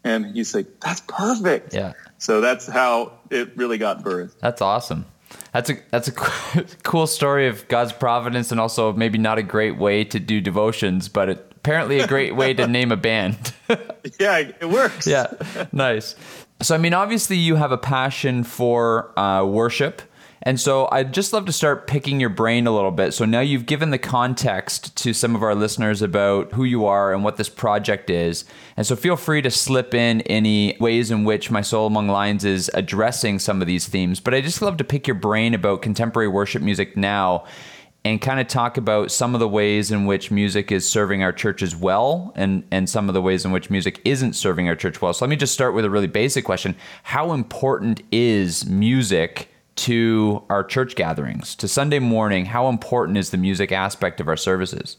And 0.05 0.27
he's 0.27 0.55
like, 0.55 0.81
that's 0.81 1.03
perfect. 1.03 1.75
Yeah. 1.75 1.93
So 2.19 2.41
that's 2.41 2.67
how 2.67 3.13
it 3.31 3.57
really 3.57 3.79
got 3.79 4.03
birthed. 4.03 4.39
That's 4.41 4.63
awesome. 4.63 5.05
That's 5.53 5.71
a 5.71 5.75
that's 5.91 6.09
a 6.09 6.13
cool 6.83 7.07
story 7.07 7.49
of 7.49 7.69
God's 7.69 7.93
providence, 7.93 8.51
and 8.51 8.61
also 8.61 8.93
maybe 8.93 9.19
not 9.19 9.39
a 9.39 9.43
great 9.43 9.79
way 9.79 10.05
to 10.05 10.19
do 10.19 10.41
devotions, 10.41 11.09
but 11.09 11.29
it, 11.29 11.53
apparently 11.57 12.01
a 12.01 12.07
great 12.07 12.35
way 12.35 12.55
to 12.55 12.67
name 12.69 12.91
a 12.93 12.97
band. 12.97 13.53
yeah, 14.19 14.39
it 14.39 14.69
works. 14.69 15.07
yeah, 15.07 15.27
nice. 15.73 16.17
So, 16.61 16.75
I 16.75 16.79
mean, 16.79 16.95
obviously, 16.95 17.37
you 17.37 17.57
have 17.57 17.73
a 17.73 17.79
passion 17.79 18.45
for 18.45 19.19
uh, 19.19 19.45
worship. 19.45 20.03
And 20.47 20.61
so 20.61 20.89
I'd 20.93 21.15
just 21.15 21.33
love 21.33 21.47
to 21.47 21.53
start 21.53 21.87
picking 21.87 22.21
your 22.21 22.29
brain 22.29 22.67
a 22.67 22.75
little 22.75 22.91
bit. 22.91 23.15
So 23.15 23.25
now 23.25 23.41
you've 23.41 23.65
given 23.65 23.91
the 23.91 23.99
context 23.99 24.95
to 24.99 25.15
some 25.15 25.35
of 25.35 25.43
our 25.43 25.55
listeners 25.55 26.03
about 26.03 26.53
who 26.53 26.65
you 26.65 26.85
are 26.85 27.15
and 27.15 27.25
what 27.25 27.39
this 27.39 27.49
project 27.49 28.11
is. 28.11 28.45
And 28.77 28.87
so 28.87 28.95
feel 28.95 29.17
free 29.17 29.41
to 29.41 29.51
slip 29.51 29.95
in 29.95 30.21
any 30.23 30.77
ways 30.79 31.11
in 31.11 31.25
which 31.25 31.51
My 31.51 31.63
Soul 31.63 31.87
Among 31.87 32.09
Lions 32.09 32.45
is 32.45 32.71
addressing 32.75 33.39
some 33.39 33.63
of 33.63 33.67
these 33.67 33.89
themes. 33.89 34.21
But 34.21 34.35
I 34.35 34.43
just 34.43 34.61
love 34.61 34.77
to 34.77 34.85
pick 34.85 35.07
your 35.07 35.15
brain 35.15 35.55
about 35.55 35.81
contemporary 35.81 36.29
worship 36.29 36.61
music 36.61 36.95
now 36.95 37.47
and 38.05 38.21
kind 38.21 38.39
of 38.39 38.47
talk 38.47 38.77
about 38.77 39.11
some 39.11 39.35
of 39.35 39.41
the 39.41 39.49
ways 39.49 39.91
in 39.91 40.05
which 40.05 40.31
music 40.31 40.71
is 40.71 40.89
serving 40.89 41.23
our 41.23 41.33
churches 41.33 41.75
well 41.75 42.33
and, 42.37 42.63
and 42.71 42.89
some 42.89 43.09
of 43.09 43.15
the 43.15 43.23
ways 43.23 43.45
in 43.45 43.51
which 43.51 43.71
music 43.71 44.01
isn't 44.05 44.35
serving 44.35 44.69
our 44.69 44.77
church 44.77 45.01
well. 45.01 45.15
So 45.15 45.25
let 45.25 45.31
me 45.31 45.37
just 45.37 45.55
start 45.55 45.75
with 45.75 45.87
a 45.87 45.91
really 45.91 46.07
basic 46.07 46.45
question. 46.45 46.77
How 47.03 47.33
important 47.33 48.03
is 48.13 48.67
music 48.67 49.49
to 49.77 50.43
our 50.51 50.63
church 50.63 50.97
gatherings, 50.97 51.57
to 51.57 51.67
Sunday 51.67 51.99
morning? 51.99 52.45
How 52.45 52.69
important 52.69 53.17
is 53.17 53.31
the 53.31 53.39
music 53.39 53.73
aspect 53.73 54.21
of 54.21 54.29
our 54.29 54.37
services? 54.37 54.99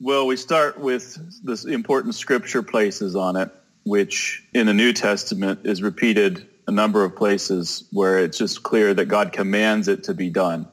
Well, 0.00 0.26
we 0.26 0.36
start 0.36 0.80
with 0.80 1.18
the 1.44 1.72
important 1.72 2.14
scripture 2.14 2.62
places 2.62 3.14
on 3.14 3.36
it, 3.36 3.50
which 3.84 4.42
in 4.54 4.66
the 4.66 4.72
New 4.72 4.94
Testament 4.94 5.60
is 5.64 5.82
repeated 5.82 6.48
a 6.66 6.72
number 6.72 7.04
of 7.04 7.14
places 7.16 7.84
where 7.92 8.18
it's 8.18 8.38
just 8.38 8.62
clear 8.62 8.94
that 8.94 9.06
God 9.06 9.32
commands 9.32 9.88
it 9.88 10.04
to 10.04 10.14
be 10.14 10.30
done 10.30 10.66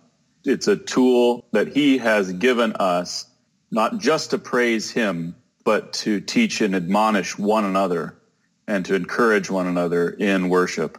it's 0.48 0.68
a 0.68 0.78
tool 0.78 1.46
that 1.52 1.68
he 1.68 1.98
has 1.98 2.32
given 2.32 2.74
us 2.74 3.26
not 3.70 4.00
just 4.00 4.32
to 4.32 4.38
praise 4.38 4.90
him, 4.90 5.36
but 5.66 5.92
to 5.92 6.22
teach 6.22 6.62
and 6.62 6.74
admonish 6.74 7.38
one 7.38 7.66
another 7.66 8.16
and 8.66 8.86
to 8.86 8.96
encourage 8.96 9.50
one 9.50 9.68
another 9.68 10.10
in 10.10 10.48
worship. 10.48 10.98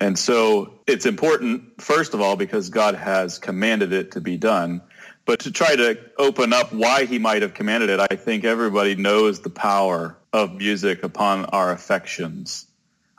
And 0.00 0.18
so 0.18 0.80
it's 0.88 1.06
important, 1.06 1.80
first 1.80 2.12
of 2.12 2.20
all, 2.20 2.34
because 2.34 2.70
God 2.70 2.96
has 2.96 3.38
commanded 3.38 3.92
it 3.92 4.12
to 4.12 4.20
be 4.20 4.36
done. 4.36 4.82
But 5.24 5.40
to 5.40 5.52
try 5.52 5.76
to 5.76 6.00
open 6.18 6.52
up 6.52 6.72
why 6.72 7.04
he 7.04 7.20
might 7.20 7.42
have 7.42 7.54
commanded 7.54 7.90
it, 7.90 8.00
I 8.00 8.16
think 8.16 8.44
everybody 8.44 8.96
knows 8.96 9.40
the 9.40 9.50
power 9.50 10.16
of 10.32 10.56
music 10.56 11.04
upon 11.04 11.44
our 11.44 11.70
affections 11.70 12.66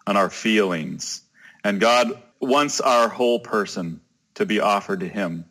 and 0.05 0.17
our 0.17 0.29
feelings. 0.29 1.21
And 1.63 1.79
God 1.79 2.21
wants 2.41 2.81
our 2.81 3.07
whole 3.07 3.39
person 3.39 4.01
to 4.33 4.45
be 4.45 4.59
offered 4.59 4.99
to 4.99 5.07
him 5.07 5.45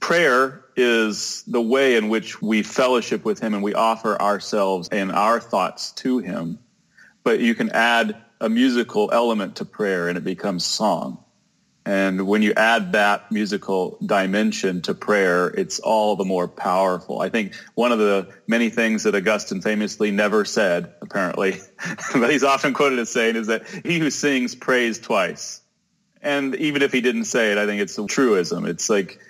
prayer 0.00 0.64
is 0.76 1.42
the 1.46 1.60
way 1.60 1.96
in 1.96 2.08
which 2.08 2.42
we 2.42 2.62
fellowship 2.62 3.24
with 3.24 3.40
him 3.40 3.54
and 3.54 3.62
we 3.62 3.74
offer 3.74 4.20
ourselves 4.20 4.88
and 4.88 5.12
our 5.12 5.40
thoughts 5.40 5.92
to 5.92 6.18
him. 6.18 6.58
But 7.22 7.40
you 7.40 7.54
can 7.54 7.70
add 7.70 8.16
a 8.40 8.48
musical 8.48 9.10
element 9.12 9.56
to 9.56 9.64
prayer 9.64 10.08
and 10.08 10.18
it 10.18 10.24
becomes 10.24 10.64
song. 10.64 11.24
And 11.86 12.26
when 12.26 12.40
you 12.40 12.54
add 12.56 12.92
that 12.92 13.30
musical 13.30 13.98
dimension 14.04 14.80
to 14.82 14.94
prayer, 14.94 15.48
it's 15.48 15.80
all 15.80 16.16
the 16.16 16.24
more 16.24 16.48
powerful. 16.48 17.20
I 17.20 17.28
think 17.28 17.54
one 17.74 17.92
of 17.92 17.98
the 17.98 18.28
many 18.46 18.70
things 18.70 19.02
that 19.02 19.14
Augustine 19.14 19.60
famously 19.60 20.10
never 20.10 20.46
said, 20.46 20.94
apparently, 21.02 21.60
but 22.14 22.30
he's 22.30 22.42
often 22.44 22.72
quoted 22.72 22.98
as 22.98 23.10
saying 23.10 23.36
is 23.36 23.48
that 23.48 23.66
he 23.84 23.98
who 23.98 24.10
sings 24.10 24.54
prays 24.54 24.98
twice. 24.98 25.60
And 26.22 26.54
even 26.54 26.80
if 26.80 26.90
he 26.90 27.02
didn't 27.02 27.24
say 27.24 27.52
it, 27.52 27.58
I 27.58 27.66
think 27.66 27.82
it's 27.82 27.98
a 27.98 28.06
truism. 28.06 28.64
It's 28.64 28.88
like 28.88 29.20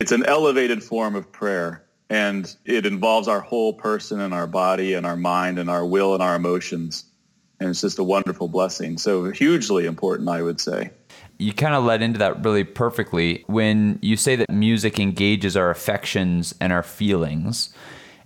it's 0.00 0.12
an 0.12 0.24
elevated 0.26 0.82
form 0.82 1.14
of 1.14 1.30
prayer 1.30 1.84
and 2.10 2.54
it 2.64 2.86
involves 2.86 3.28
our 3.28 3.40
whole 3.40 3.72
person 3.72 4.20
and 4.20 4.34
our 4.34 4.46
body 4.46 4.94
and 4.94 5.06
our 5.06 5.16
mind 5.16 5.58
and 5.58 5.70
our 5.70 5.86
will 5.86 6.14
and 6.14 6.22
our 6.22 6.36
emotions. 6.36 7.04
And 7.60 7.70
it's 7.70 7.80
just 7.80 7.98
a 7.98 8.04
wonderful 8.04 8.48
blessing. 8.48 8.98
So 8.98 9.30
hugely 9.30 9.86
important, 9.86 10.28
I 10.28 10.42
would 10.42 10.60
say. 10.60 10.90
you 11.38 11.52
kind 11.52 11.74
of 11.74 11.84
led 11.84 12.02
into 12.02 12.18
that 12.18 12.44
really 12.44 12.64
perfectly 12.64 13.44
when 13.46 13.98
you 14.02 14.16
say 14.16 14.36
that 14.36 14.50
music 14.50 14.98
engages 14.98 15.56
our 15.56 15.70
affections 15.70 16.54
and 16.60 16.72
our 16.72 16.82
feelings. 16.82 17.74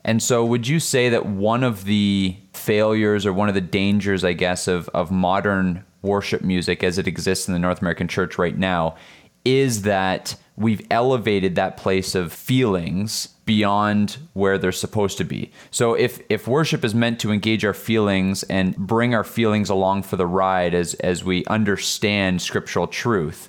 And 0.04 0.22
so, 0.22 0.44
would 0.44 0.66
you 0.66 0.80
say 0.80 1.08
that 1.10 1.26
one 1.26 1.62
of 1.64 1.84
the 1.84 2.36
failures 2.52 3.26
or 3.26 3.32
one 3.32 3.48
of 3.48 3.54
the 3.54 3.60
dangers, 3.60 4.24
I 4.24 4.32
guess, 4.32 4.68
of, 4.68 4.88
of 4.90 5.10
modern 5.10 5.84
worship 6.02 6.42
music 6.42 6.82
as 6.82 6.98
it 6.98 7.06
exists 7.08 7.48
in 7.48 7.52
the 7.52 7.58
North 7.58 7.80
American 7.80 8.08
church 8.08 8.38
right 8.38 8.56
now 8.56 8.96
is 9.44 9.82
that 9.82 10.36
we've 10.56 10.84
elevated 10.90 11.54
that 11.54 11.76
place 11.76 12.14
of 12.14 12.32
feelings 12.32 13.28
beyond 13.44 14.18
where 14.34 14.58
they're 14.58 14.72
supposed 14.72 15.16
to 15.18 15.24
be. 15.24 15.50
So 15.70 15.94
if 15.94 16.20
if 16.28 16.46
worship 16.46 16.84
is 16.84 16.94
meant 16.94 17.20
to 17.20 17.32
engage 17.32 17.64
our 17.64 17.72
feelings 17.72 18.42
and 18.44 18.76
bring 18.76 19.14
our 19.14 19.24
feelings 19.24 19.70
along 19.70 20.02
for 20.02 20.16
the 20.16 20.26
ride 20.26 20.74
as 20.74 20.94
as 20.94 21.24
we 21.24 21.44
understand 21.46 22.42
scriptural 22.42 22.86
truth, 22.86 23.48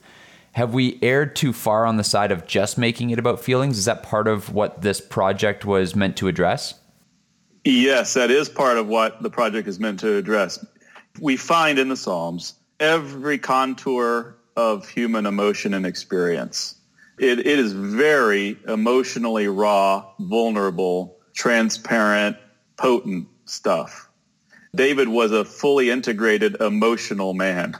have 0.54 0.74
we 0.74 1.00
erred 1.02 1.36
too 1.36 1.52
far 1.52 1.86
on 1.86 1.98
the 1.98 2.04
side 2.04 2.32
of 2.32 2.48
just 2.48 2.78
making 2.78 3.10
it 3.10 3.20
about 3.20 3.42
feelings? 3.42 3.78
Is 3.78 3.86
that 3.86 4.04
part 4.04 4.28
of 4.28 4.54
what 4.54 4.82
this 4.82 5.02
project 5.02 5.66
was 5.66 5.96
meant 5.96 6.16
to 6.18 6.28
address? 6.28 6.76
Yes, 7.66 8.14
that 8.14 8.32
is 8.32 8.48
part 8.48 8.78
of 8.78 8.88
what 8.88 9.22
the 9.22 9.30
project 9.30 9.68
is 9.68 9.80
meant 9.80 10.00
to 10.00 10.16
address. 10.16 10.66
We 11.20 11.36
find 11.36 11.78
in 11.78 11.90
the 11.90 11.98
Psalms 11.98 12.54
every 12.80 13.38
contour 13.38 14.39
of 14.60 14.90
human 14.90 15.26
emotion 15.26 15.74
and 15.74 15.86
experience. 15.86 16.76
It, 17.18 17.40
it 17.40 17.60
is 17.60 17.72
very 17.72 18.58
emotionally 18.68 19.48
raw, 19.48 20.06
vulnerable, 20.20 21.16
transparent, 21.34 22.36
potent 22.76 23.30
stuff. 23.46 24.10
David 24.76 25.08
was 25.08 25.32
a 25.32 25.46
fully 25.46 25.90
integrated 25.90 26.60
emotional 26.60 27.34
man. 27.34 27.78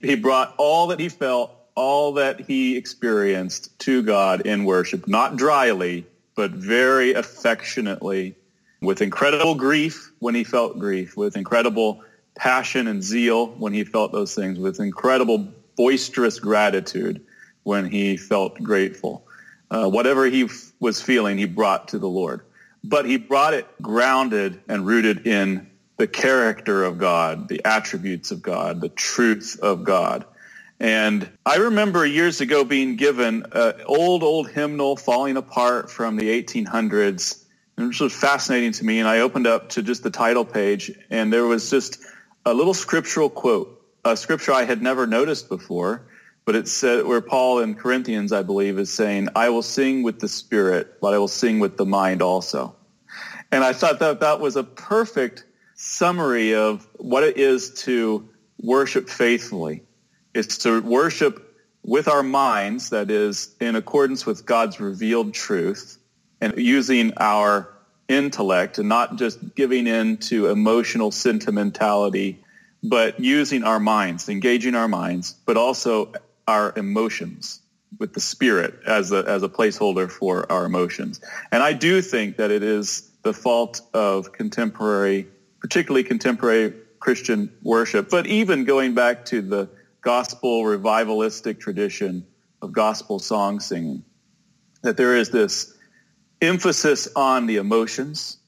He 0.00 0.14
brought 0.16 0.54
all 0.56 0.86
that 0.86 1.00
he 1.00 1.10
felt, 1.10 1.50
all 1.74 2.14
that 2.14 2.40
he 2.40 2.78
experienced 2.78 3.78
to 3.80 4.02
God 4.02 4.46
in 4.46 4.64
worship, 4.64 5.06
not 5.06 5.36
dryly, 5.36 6.06
but 6.34 6.50
very 6.52 7.12
affectionately, 7.12 8.36
with 8.80 9.02
incredible 9.02 9.54
grief 9.54 10.12
when 10.20 10.34
he 10.34 10.44
felt 10.44 10.78
grief, 10.78 11.14
with 11.14 11.36
incredible 11.36 12.02
passion 12.34 12.88
and 12.88 13.02
zeal 13.02 13.48
when 13.48 13.74
he 13.74 13.84
felt 13.84 14.12
those 14.12 14.34
things, 14.34 14.58
with 14.58 14.80
incredible 14.80 15.52
boisterous 15.76 16.40
gratitude 16.40 17.24
when 17.62 17.88
he 17.88 18.16
felt 18.16 18.62
grateful. 18.62 19.26
Uh, 19.70 19.88
whatever 19.88 20.26
he 20.26 20.44
f- 20.44 20.72
was 20.80 21.00
feeling, 21.02 21.38
he 21.38 21.44
brought 21.44 21.88
to 21.88 21.98
the 21.98 22.08
Lord. 22.08 22.42
But 22.84 23.06
he 23.06 23.16
brought 23.16 23.54
it 23.54 23.66
grounded 23.82 24.60
and 24.68 24.86
rooted 24.86 25.26
in 25.26 25.68
the 25.96 26.06
character 26.06 26.84
of 26.84 26.98
God, 26.98 27.48
the 27.48 27.64
attributes 27.64 28.30
of 28.30 28.42
God, 28.42 28.80
the 28.80 28.88
truth 28.88 29.58
of 29.60 29.84
God. 29.84 30.24
And 30.78 31.28
I 31.44 31.56
remember 31.56 32.04
years 32.04 32.40
ago 32.40 32.62
being 32.64 32.96
given 32.96 33.46
an 33.52 33.74
old, 33.86 34.22
old 34.22 34.50
hymnal 34.50 34.96
falling 34.96 35.36
apart 35.36 35.90
from 35.90 36.16
the 36.16 36.42
1800s. 36.42 37.42
And 37.76 37.90
this 37.90 38.00
was 38.00 38.12
fascinating 38.12 38.72
to 38.72 38.84
me. 38.84 38.98
And 38.98 39.08
I 39.08 39.20
opened 39.20 39.46
up 39.46 39.70
to 39.70 39.82
just 39.82 40.02
the 40.02 40.10
title 40.10 40.44
page 40.44 40.92
and 41.10 41.32
there 41.32 41.46
was 41.46 41.70
just 41.70 41.98
a 42.44 42.52
little 42.52 42.74
scriptural 42.74 43.30
quote 43.30 43.75
a 44.12 44.16
scripture 44.16 44.52
I 44.52 44.64
had 44.64 44.82
never 44.82 45.06
noticed 45.06 45.48
before, 45.48 46.06
but 46.44 46.54
it 46.54 46.68
said 46.68 47.04
where 47.04 47.20
Paul 47.20 47.60
in 47.60 47.74
Corinthians, 47.74 48.32
I 48.32 48.42
believe, 48.42 48.78
is 48.78 48.92
saying, 48.92 49.28
I 49.34 49.48
will 49.48 49.62
sing 49.62 50.02
with 50.02 50.20
the 50.20 50.28
spirit, 50.28 51.00
but 51.00 51.12
I 51.12 51.18
will 51.18 51.28
sing 51.28 51.58
with 51.58 51.76
the 51.76 51.86
mind 51.86 52.22
also. 52.22 52.76
And 53.50 53.64
I 53.64 53.72
thought 53.72 53.98
that 54.00 54.20
that 54.20 54.40
was 54.40 54.56
a 54.56 54.64
perfect 54.64 55.44
summary 55.74 56.54
of 56.54 56.86
what 56.96 57.24
it 57.24 57.36
is 57.36 57.82
to 57.82 58.28
worship 58.62 59.08
faithfully. 59.08 59.82
It's 60.34 60.58
to 60.58 60.80
worship 60.80 61.42
with 61.82 62.08
our 62.08 62.22
minds, 62.22 62.90
that 62.90 63.10
is, 63.10 63.54
in 63.60 63.76
accordance 63.76 64.26
with 64.26 64.44
God's 64.44 64.80
revealed 64.80 65.34
truth, 65.34 65.98
and 66.40 66.56
using 66.58 67.12
our 67.18 67.72
intellect 68.08 68.78
and 68.78 68.88
not 68.88 69.16
just 69.16 69.54
giving 69.54 69.86
in 69.86 70.16
to 70.16 70.48
emotional 70.48 71.10
sentimentality 71.10 72.42
but 72.82 73.20
using 73.20 73.64
our 73.64 73.80
minds, 73.80 74.28
engaging 74.28 74.74
our 74.74 74.88
minds, 74.88 75.34
but 75.46 75.56
also 75.56 76.12
our 76.46 76.72
emotions 76.76 77.60
with 77.98 78.12
the 78.12 78.20
spirit 78.20 78.74
as 78.86 79.12
a, 79.12 79.24
as 79.26 79.42
a 79.42 79.48
placeholder 79.48 80.10
for 80.10 80.50
our 80.50 80.64
emotions. 80.64 81.20
And 81.50 81.62
I 81.62 81.72
do 81.72 82.02
think 82.02 82.36
that 82.36 82.50
it 82.50 82.62
is 82.62 83.10
the 83.22 83.32
fault 83.32 83.80
of 83.94 84.32
contemporary, 84.32 85.26
particularly 85.60 86.04
contemporary 86.04 86.74
Christian 87.00 87.52
worship, 87.62 88.10
but 88.10 88.26
even 88.26 88.64
going 88.64 88.94
back 88.94 89.24
to 89.26 89.42
the 89.42 89.68
gospel 90.00 90.62
revivalistic 90.62 91.58
tradition 91.58 92.26
of 92.62 92.72
gospel 92.72 93.18
song 93.18 93.60
singing, 93.60 94.04
that 94.82 94.96
there 94.96 95.16
is 95.16 95.30
this 95.30 95.74
emphasis 96.40 97.08
on 97.16 97.46
the 97.46 97.56
emotions, 97.56 98.38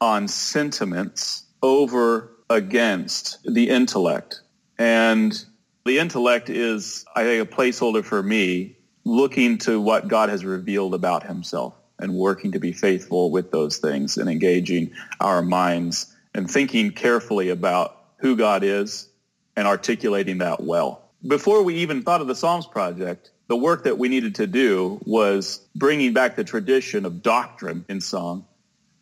on 0.00 0.28
sentiments 0.28 1.44
over 1.62 2.30
against 2.50 3.38
the 3.44 3.68
intellect. 3.68 4.40
And 4.78 5.44
the 5.84 5.98
intellect 5.98 6.50
is, 6.50 7.04
I 7.14 7.24
think, 7.24 7.50
a 7.50 7.54
placeholder 7.54 8.04
for 8.04 8.22
me 8.22 8.76
looking 9.04 9.58
to 9.58 9.80
what 9.80 10.08
God 10.08 10.28
has 10.28 10.44
revealed 10.44 10.94
about 10.94 11.26
himself 11.26 11.74
and 11.98 12.14
working 12.14 12.52
to 12.52 12.60
be 12.60 12.72
faithful 12.72 13.30
with 13.30 13.50
those 13.50 13.78
things 13.78 14.16
and 14.18 14.28
engaging 14.28 14.92
our 15.20 15.42
minds 15.42 16.14
and 16.34 16.50
thinking 16.50 16.90
carefully 16.92 17.48
about 17.48 17.96
who 18.18 18.36
God 18.36 18.62
is 18.62 19.08
and 19.56 19.66
articulating 19.66 20.38
that 20.38 20.62
well. 20.62 21.02
Before 21.26 21.62
we 21.62 21.76
even 21.76 22.02
thought 22.02 22.20
of 22.20 22.28
the 22.28 22.34
Psalms 22.34 22.66
Project, 22.66 23.30
the 23.48 23.56
work 23.56 23.84
that 23.84 23.98
we 23.98 24.08
needed 24.08 24.36
to 24.36 24.46
do 24.46 25.00
was 25.04 25.66
bringing 25.74 26.12
back 26.12 26.36
the 26.36 26.44
tradition 26.44 27.04
of 27.04 27.22
doctrine 27.22 27.84
in 27.88 28.00
song, 28.00 28.46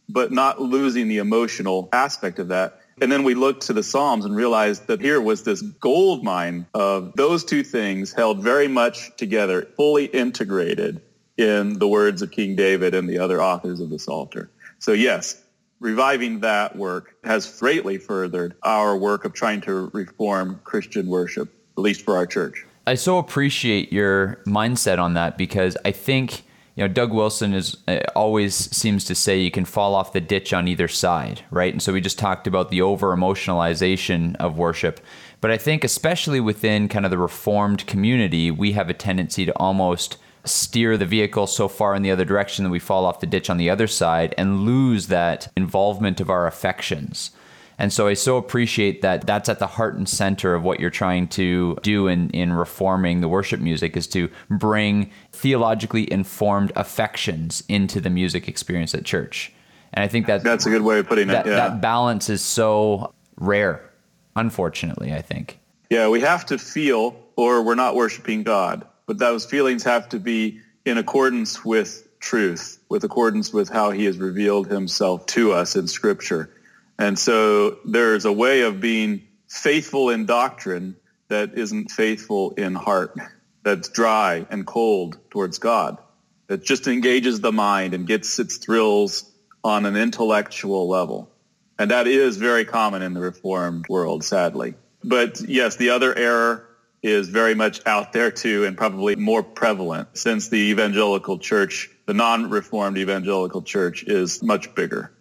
but 0.09 0.33
not 0.33 0.61
losing 0.61 1.09
the 1.09 1.19
emotional 1.19 1.89
aspect 1.93 2.39
of 2.39 2.49
that 2.49 2.81
and 3.01 3.13
then 3.13 3.25
we 3.25 3.35
looked 3.35 3.67
to 3.67 3.73
the 3.73 3.83
Psalms 3.83 4.25
and 4.25 4.35
realized 4.35 4.87
that 4.87 5.01
here 5.01 5.21
was 5.21 5.43
this 5.43 5.61
gold 5.61 6.25
mine 6.25 6.67
of 6.73 7.13
those 7.15 7.45
two 7.45 7.63
things 7.63 8.13
held 8.13 8.43
very 8.43 8.69
much 8.69 9.15
together, 9.17 9.69
fully 9.77 10.07
integrated 10.07 11.03
in 11.37 11.79
the 11.79 11.87
words 11.87 12.23
of 12.23 12.31
King 12.31 12.57
David 12.57 12.95
and 12.95 13.09
the 13.09 13.19
other 13.19 13.43
authors 13.43 13.81
of 13.81 13.91
the 13.91 13.99
Psalter. 13.99 14.51
So 14.79 14.93
yes, 14.93 15.43
reviving 15.81 16.41
that 16.41 16.77
work 16.77 17.15
has 17.25 17.59
greatly 17.59 17.99
furthered 17.99 18.55
our 18.63 18.97
work 18.97 19.25
of 19.25 19.35
trying 19.35 19.61
to 19.63 19.91
reform 19.93 20.61
Christian 20.65 21.07
worship, 21.09 21.53
at 21.77 21.81
least 21.83 22.03
for 22.03 22.17
our 22.17 22.27
church. 22.27 22.65
I 22.87 22.95
so 22.95 23.19
appreciate 23.19 23.93
your 23.93 24.41
mindset 24.47 24.99
on 24.99 25.15
that 25.15 25.37
because 25.37 25.77
I 25.85 25.91
think 25.91 26.45
you 26.77 26.85
know, 26.85 26.93
Doug 26.93 27.13
Wilson 27.13 27.55
is 27.55 27.79
uh, 27.89 28.01
always 28.15 28.55
seems 28.55 29.05
to 29.07 29.15
say 29.15 29.41
you 29.41 29.51
can 29.51 29.65
fall 29.65 29.95
off 29.95 30.13
the 30.13 30.21
ditch 30.21 30.53
on 30.53 30.69
either 30.69 30.89
side, 30.89 31.41
right? 31.51 31.73
And 31.73 31.83
so 31.83 31.93
we 31.93 32.03
just 32.03 32.19
talked 32.19 32.47
about 32.47 32.71
the 32.71 32.83
over 32.83 33.17
emotionalization 33.17 34.37
of 34.37 34.59
worship. 34.59 35.01
But 35.41 35.51
I 35.51 35.57
think, 35.57 35.85
especially 35.85 36.39
within 36.39 36.89
kind 36.89 37.07
of 37.07 37.11
the 37.11 37.19
reformed 37.19 37.87
community, 37.87 38.51
we 38.51 38.73
have 38.73 38.91
a 38.91 38.95
tendency 38.95 39.47
to 39.47 39.57
almost 39.57 40.19
steer 40.45 40.97
the 40.97 41.07
vehicle 41.07 41.47
so 41.47 41.67
far 41.67 41.95
in 41.95 42.03
the 42.03 42.11
other 42.11 42.25
direction 42.25 42.63
that 42.65 42.71
we 42.71 42.79
fall 42.79 43.07
off 43.07 43.21
the 43.21 43.27
ditch 43.27 43.49
on 43.49 43.57
the 43.57 43.71
other 43.71 43.87
side 43.87 44.35
and 44.37 44.61
lose 44.61 45.07
that 45.07 45.51
involvement 45.57 46.21
of 46.21 46.31
our 46.31 46.47
affections. 46.47 47.31
And 47.79 47.93
so 47.93 48.07
I 48.09 48.15
so 48.15 48.37
appreciate 48.37 49.03
that 49.03 49.27
that's 49.27 49.49
at 49.49 49.59
the 49.59 49.67
heart 49.67 49.97
and 49.97 50.09
center 50.09 50.55
of 50.55 50.63
what 50.63 50.81
you're 50.81 50.91
trying 50.91 51.29
to 51.29 51.77
do 51.83 52.09
in, 52.09 52.31
in 52.31 52.53
reforming 52.53 53.21
the 53.21 53.29
worship 53.29 53.61
music 53.61 53.97
is 53.97 54.07
to 54.09 54.31
bring 54.49 55.11
theologically 55.33 56.11
informed 56.11 56.73
affections 56.75 57.63
into 57.69 58.01
the 58.01 58.11
music 58.11 58.49
experience 58.49 58.95
at 58.95 59.05
church. 59.05 59.53
And 59.93 60.03
I 60.03 60.09
think 60.09 60.27
that 60.27 60.43
that's 60.43 60.67
a 60.67 60.71
good 60.71 60.83
way 60.83 60.99
of 60.99 61.07
putting 61.07 61.29
that, 61.29 61.47
it. 61.47 61.51
Yeah. 61.51 61.57
That 61.57 61.81
balance 61.81 62.31
is 62.31 62.43
so 62.43 63.13
rare, 63.37 63.91
unfortunately, 64.35 65.13
I 65.13 65.23
think. 65.23 65.59
Yeah, 65.91 66.09
we 66.09 66.21
have 66.23 66.47
to 66.47 66.59
feel 66.59 67.17
or 67.37 67.63
we're 67.63 67.75
not 67.75 67.95
worshiping 67.95 68.43
God. 68.43 68.87
But 69.07 69.19
those 69.19 69.47
feelings 69.47 69.85
have 69.85 70.09
to 70.09 70.19
be 70.19 70.61
in 70.85 70.99
accordance 70.99 71.65
with 71.65 72.09
truth, 72.19 72.81
with 72.89 73.05
accordance 73.05 73.53
with 73.53 73.69
how 73.69 73.91
he 73.91 74.05
has 74.07 74.19
revealed 74.19 74.67
himself 74.67 75.27
to 75.27 75.53
us 75.53 75.77
in 75.77 75.87
scripture. 75.87 76.51
And 76.99 77.19
so 77.19 77.79
there's 77.85 78.25
a 78.25 78.33
way 78.33 78.63
of 78.63 78.81
being 78.81 79.23
faithful 79.49 80.11
in 80.11 80.27
doctrine 80.27 80.97
that 81.29 81.59
isn't 81.59 81.91
faithful 81.91 82.53
in 82.53 82.75
heart, 82.75 83.17
that's 83.63 83.89
dry 83.89 84.47
and 84.51 84.67
cold 84.67 85.19
towards 85.31 85.59
God, 85.59 85.99
that 86.47 86.65
just 86.65 86.87
engages 86.87 87.41
the 87.41 87.53
mind 87.53 87.95
and 87.95 88.07
gets 88.07 88.39
its 88.39 88.59
thrills 88.59 89.31
on 89.63 89.85
an 89.85 89.97
intellectual 89.97 90.89
level. 90.89 91.31
And 91.79 91.91
that 91.91 92.07
is 92.07 92.37
very 92.37 92.65
common 92.65 93.03
in 93.03 93.13
the 93.13 93.21
Reformed 93.21 93.87
world, 93.89 94.25
sadly. 94.25 94.75
But 95.05 95.41
yes, 95.41 95.77
the 95.77 95.91
other 95.91 96.17
error 96.17 96.67
is 97.03 97.29
very 97.29 97.55
much 97.55 97.85
out 97.87 98.13
there 98.13 98.31
too 98.31 98.65
and 98.65 98.77
probably 98.77 99.17
more 99.17 99.43
prevalent 99.43 100.17
since 100.17 100.49
the 100.49 100.71
evangelical 100.71 101.39
church, 101.39 101.91
the 102.07 102.15
non-reformed 102.15 102.97
evangelical 102.99 103.63
church 103.63 104.05
is 104.05 104.43
much 104.43 104.75
bigger. 104.75 105.13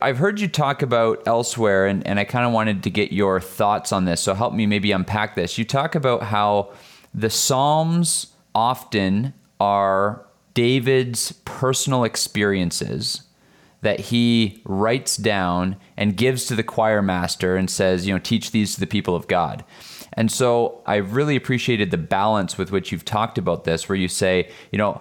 I've 0.00 0.18
heard 0.18 0.40
you 0.40 0.48
talk 0.48 0.82
about 0.82 1.26
elsewhere, 1.26 1.86
and, 1.86 2.06
and 2.06 2.20
I 2.20 2.24
kind 2.24 2.46
of 2.46 2.52
wanted 2.52 2.82
to 2.82 2.90
get 2.90 3.12
your 3.12 3.40
thoughts 3.40 3.92
on 3.92 4.04
this. 4.04 4.20
So 4.20 4.34
help 4.34 4.52
me 4.52 4.66
maybe 4.66 4.92
unpack 4.92 5.34
this. 5.34 5.56
You 5.56 5.64
talk 5.64 5.94
about 5.94 6.24
how 6.24 6.72
the 7.14 7.30
Psalms 7.30 8.34
often 8.54 9.32
are 9.58 10.26
David's 10.52 11.32
personal 11.44 12.04
experiences 12.04 13.22
that 13.80 14.00
he 14.00 14.60
writes 14.64 15.16
down 15.16 15.76
and 15.96 16.16
gives 16.16 16.44
to 16.46 16.54
the 16.54 16.62
choir 16.62 17.00
master 17.00 17.56
and 17.56 17.70
says, 17.70 18.06
you 18.06 18.12
know, 18.12 18.18
teach 18.18 18.50
these 18.50 18.74
to 18.74 18.80
the 18.80 18.86
people 18.86 19.14
of 19.14 19.28
God. 19.28 19.64
And 20.12 20.30
so 20.30 20.82
I 20.86 20.96
really 20.96 21.36
appreciated 21.36 21.90
the 21.90 21.98
balance 21.98 22.58
with 22.58 22.70
which 22.70 22.90
you've 22.92 23.04
talked 23.04 23.38
about 23.38 23.64
this, 23.64 23.88
where 23.88 23.96
you 23.96 24.08
say, 24.08 24.50
you 24.72 24.78
know, 24.78 25.00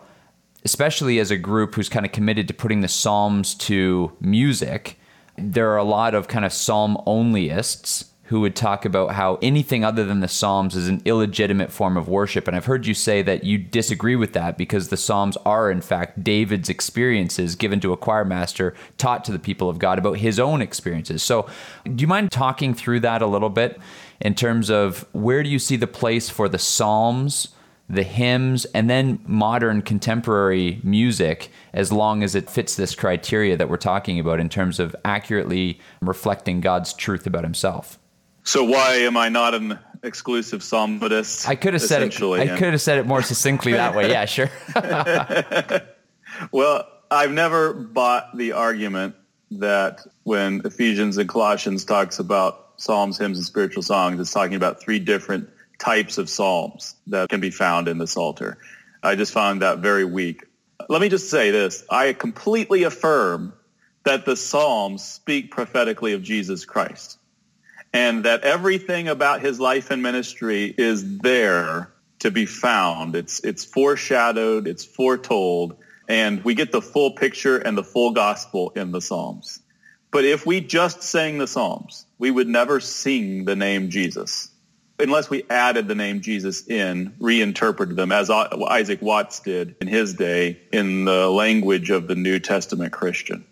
especially 0.65 1.19
as 1.19 1.31
a 1.31 1.37
group 1.37 1.75
who's 1.75 1.87
kind 1.87 2.05
of 2.05 2.11
committed 2.11 2.47
to 2.47 2.53
putting 2.53 2.81
the 2.81 2.87
Psalms 2.87 3.53
to 3.53 4.11
music, 4.19 4.99
there 5.37 5.69
are 5.71 5.77
a 5.77 5.83
lot 5.83 6.15
of 6.15 6.27
kind 6.27 6.43
of 6.43 6.51
Psalm 6.51 6.97
onlyists 7.05 8.05
who 8.29 8.41
would 8.41 8.55
talk 8.55 8.85
about 8.85 9.11
how 9.11 9.37
anything 9.43 9.85
other 9.85 10.03
than 10.03 10.19
the 10.19 10.27
Psalms 10.27 10.75
is 10.75 10.87
an 10.87 10.99
illegitimate 11.05 11.71
form 11.71 11.95
of 11.95 12.07
worship. 12.07 12.47
And 12.47 12.57
I've 12.57 12.65
heard 12.65 12.87
you 12.87 12.95
say 12.95 13.21
that 13.21 13.43
you 13.43 13.59
disagree 13.59 14.15
with 14.15 14.33
that 14.33 14.57
because 14.57 14.87
the 14.87 14.97
Psalms 14.97 15.37
are, 15.45 15.69
in 15.69 15.81
fact, 15.81 16.23
David's 16.23 16.67
experiences 16.67 17.55
given 17.55 17.79
to 17.81 17.93
a 17.93 17.97
choir 17.97 18.25
master, 18.25 18.73
taught 18.97 19.23
to 19.25 19.31
the 19.31 19.37
people 19.37 19.69
of 19.69 19.77
God 19.77 19.99
about 19.99 20.17
his 20.17 20.39
own 20.39 20.59
experiences. 20.59 21.21
So, 21.21 21.47
do 21.83 22.01
you 22.01 22.07
mind 22.07 22.31
talking 22.31 22.73
through 22.73 23.01
that 23.01 23.21
a 23.21 23.27
little 23.27 23.51
bit 23.51 23.79
in 24.19 24.33
terms 24.33 24.71
of 24.71 25.05
where 25.11 25.43
do 25.43 25.49
you 25.49 25.59
see 25.59 25.75
the 25.75 25.85
place 25.85 26.27
for 26.27 26.49
the 26.49 26.57
Psalms? 26.57 27.49
The 27.89 28.03
hymns, 28.03 28.65
and 28.65 28.89
then 28.89 29.19
modern 29.25 29.81
contemporary 29.81 30.79
music, 30.83 31.51
as 31.73 31.91
long 31.91 32.23
as 32.23 32.33
it 32.33 32.49
fits 32.49 32.75
this 32.75 32.95
criteria 32.95 33.55
that 33.55 33.69
we're 33.69 33.77
talking 33.77 34.19
about 34.19 34.39
in 34.39 34.49
terms 34.49 34.79
of 34.79 34.95
accurately 35.05 35.79
reflecting 36.01 36.61
God's 36.61 36.93
truth 36.93 37.27
about 37.27 37.43
Himself. 37.43 37.99
So 38.43 38.63
why 38.63 38.95
am 38.95 39.17
I 39.17 39.29
not 39.29 39.53
an 39.53 39.79
exclusive 40.03 40.61
psalmodist? 40.61 41.47
I 41.47 41.55
could 41.55 41.73
have 41.73 41.81
said 41.81 42.01
it. 42.03 42.21
I 42.21 42.57
could 42.57 42.73
have 42.73 42.81
said 42.81 42.99
it 42.99 43.05
more 43.05 43.21
succinctly 43.21 43.73
that 43.73 43.95
way. 43.95 44.09
Yeah, 44.09 44.25
sure. 44.25 44.49
well, 46.51 46.87
I've 47.11 47.31
never 47.31 47.73
bought 47.73 48.35
the 48.37 48.51
argument 48.51 49.15
that 49.51 50.01
when 50.23 50.61
Ephesians 50.65 51.17
and 51.17 51.29
Colossians 51.29 51.85
talks 51.85 52.19
about 52.19 52.73
psalms, 52.77 53.17
hymns, 53.17 53.37
and 53.37 53.45
spiritual 53.45 53.83
songs, 53.83 54.19
it's 54.19 54.31
talking 54.31 54.55
about 54.55 54.81
three 54.81 54.99
different 54.99 55.49
types 55.77 56.17
of 56.17 56.29
psalms 56.29 56.95
that 57.07 57.29
can 57.29 57.39
be 57.39 57.51
found 57.51 57.87
in 57.87 57.97
the 57.97 58.07
Psalter. 58.07 58.57
I 59.03 59.15
just 59.15 59.33
found 59.33 59.61
that 59.61 59.79
very 59.79 60.05
weak. 60.05 60.43
Let 60.89 61.01
me 61.01 61.09
just 61.09 61.29
say 61.29 61.51
this. 61.51 61.83
I 61.89 62.13
completely 62.13 62.83
affirm 62.83 63.53
that 64.03 64.25
the 64.25 64.35
Psalms 64.35 65.03
speak 65.03 65.51
prophetically 65.51 66.13
of 66.13 66.23
Jesus 66.23 66.65
Christ 66.65 67.17
and 67.93 68.25
that 68.25 68.41
everything 68.41 69.07
about 69.07 69.41
his 69.41 69.59
life 69.59 69.89
and 69.91 70.03
ministry 70.03 70.73
is 70.77 71.19
there 71.19 71.91
to 72.19 72.31
be 72.31 72.45
found. 72.45 73.15
It's, 73.15 73.43
it's 73.43 73.63
foreshadowed, 73.63 74.67
it's 74.67 74.85
foretold, 74.85 75.77
and 76.07 76.43
we 76.43 76.55
get 76.55 76.71
the 76.71 76.81
full 76.81 77.11
picture 77.11 77.57
and 77.57 77.77
the 77.77 77.83
full 77.83 78.11
gospel 78.11 78.71
in 78.75 78.91
the 78.91 79.01
Psalms. 79.01 79.59
But 80.11 80.23
if 80.23 80.45
we 80.45 80.61
just 80.61 81.03
sang 81.03 81.37
the 81.37 81.47
Psalms, 81.47 82.05
we 82.17 82.31
would 82.31 82.47
never 82.47 82.79
sing 82.79 83.45
the 83.45 83.55
name 83.55 83.89
Jesus 83.89 84.49
unless 84.99 85.29
we 85.29 85.43
added 85.49 85.87
the 85.87 85.95
name 85.95 86.21
Jesus 86.21 86.67
in, 86.67 87.15
reinterpreted 87.19 87.95
them 87.95 88.11
as 88.11 88.29
Isaac 88.29 89.01
Watts 89.01 89.39
did 89.39 89.75
in 89.81 89.87
his 89.87 90.13
day 90.13 90.61
in 90.71 91.05
the 91.05 91.29
language 91.29 91.89
of 91.89 92.07
the 92.07 92.15
New 92.15 92.39
Testament 92.39 92.93
Christian. 92.93 93.45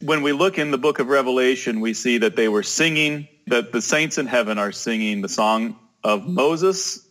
When 0.00 0.22
we 0.22 0.32
look 0.32 0.58
in 0.58 0.70
the 0.70 0.78
book 0.78 0.98
of 0.98 1.08
Revelation, 1.08 1.80
we 1.80 1.94
see 1.94 2.18
that 2.18 2.36
they 2.36 2.48
were 2.48 2.62
singing, 2.62 3.28
that 3.46 3.72
the 3.72 3.82
saints 3.82 4.18
in 4.18 4.26
heaven 4.26 4.58
are 4.58 4.72
singing 4.72 5.20
the 5.22 5.28
song 5.28 5.78
of 6.02 6.26
Moses, 6.26 7.06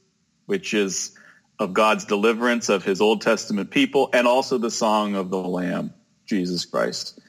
which 0.46 0.74
is 0.74 1.18
of 1.60 1.74
God's 1.74 2.06
deliverance 2.06 2.70
of 2.70 2.84
his 2.84 3.02
Old 3.02 3.22
Testament 3.22 3.72
people, 3.72 4.10
and 4.14 4.28
also 4.28 4.58
the 4.58 4.72
song 4.72 5.16
of 5.16 5.30
the 5.30 5.38
Lamb, 5.38 5.94
Jesus 6.26 6.66
Christ. 6.66 7.20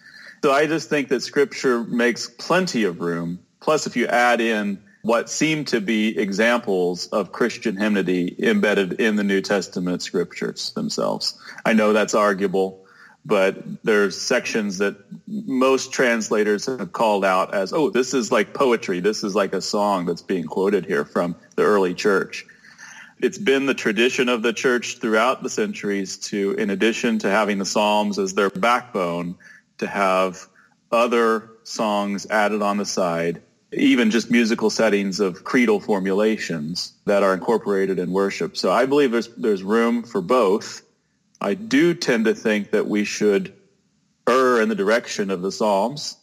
So 0.42 0.52
I 0.52 0.66
just 0.66 0.88
think 0.88 1.08
that 1.08 1.22
Scripture 1.22 1.84
makes 1.84 2.28
plenty 2.28 2.84
of 2.84 3.00
room. 3.00 3.40
Plus, 3.60 3.87
if 3.87 3.96
you 3.96 4.06
add 4.06 4.40
in 4.40 4.82
what 5.05 5.29
seem 5.29 5.67
to 5.67 5.83
be 5.83 6.19
examples 6.19 7.09
of 7.09 7.31
Christian 7.31 7.77
hymnody 7.77 8.35
embedded 8.43 8.95
in 8.95 9.17
the 9.17 9.23
New 9.23 9.43
Testament 9.43 10.01
scriptures 10.01 10.73
themselves. 10.73 11.38
I 11.62 11.75
know 11.75 11.93
that's 11.93 12.14
arguable, 12.14 12.87
but 13.23 13.85
there's 13.85 14.19
sections 14.19 14.79
that 14.79 14.97
most 15.27 15.93
translators 15.93 16.64
have 16.64 16.93
called 16.93 17.23
out 17.23 17.53
as, 17.53 17.75
oh, 17.75 17.90
this 17.90 18.14
is 18.14 18.33
like 18.33 18.55
poetry. 18.55 19.01
This 19.01 19.23
is 19.23 19.35
like 19.35 19.53
a 19.53 19.61
song 19.61 20.07
that's 20.07 20.23
being 20.23 20.45
quoted 20.45 20.87
here 20.87 21.05
from 21.05 21.37
the 21.55 21.64
early 21.64 21.93
church. 21.93 22.47
It's 23.21 23.37
been 23.37 23.67
the 23.67 23.75
tradition 23.75 24.31
of 24.31 24.40
the 24.40 24.55
church 24.55 25.01
throughout 25.01 25.43
the 25.43 25.51
centuries 25.51 26.17
to, 26.29 26.53
in 26.53 26.71
addition 26.71 27.19
to 27.19 27.31
having 27.31 27.59
the 27.59 27.67
Psalms 27.67 28.19
as 28.19 28.33
their 28.33 28.49
backbone, 28.49 29.37
to 29.79 29.87
have 29.87 30.47
other 30.90 31.51
songs 31.62 32.27
added 32.31 32.62
on 32.62 32.79
the 32.79 32.87
side 32.87 33.43
even 33.76 34.10
just 34.10 34.30
musical 34.30 34.70
settings 34.70 35.20
of 35.20 35.44
creedal 35.44 35.80
formulations 35.80 36.92
that 37.04 37.22
are 37.22 37.34
incorporated 37.34 37.98
in 37.98 38.12
worship. 38.12 38.56
So 38.56 38.70
I 38.70 38.87
believe 38.87 39.12
there's, 39.12 39.28
there's 39.37 39.62
room 39.62 40.02
for 40.02 40.20
both. 40.20 40.82
I 41.40 41.54
do 41.54 41.94
tend 41.94 42.24
to 42.26 42.34
think 42.34 42.70
that 42.70 42.87
we 42.87 43.04
should 43.04 43.54
err 44.28 44.60
in 44.60 44.68
the 44.68 44.74
direction 44.74 45.30
of 45.30 45.42
the 45.42 45.52
Psalms, 45.52 46.16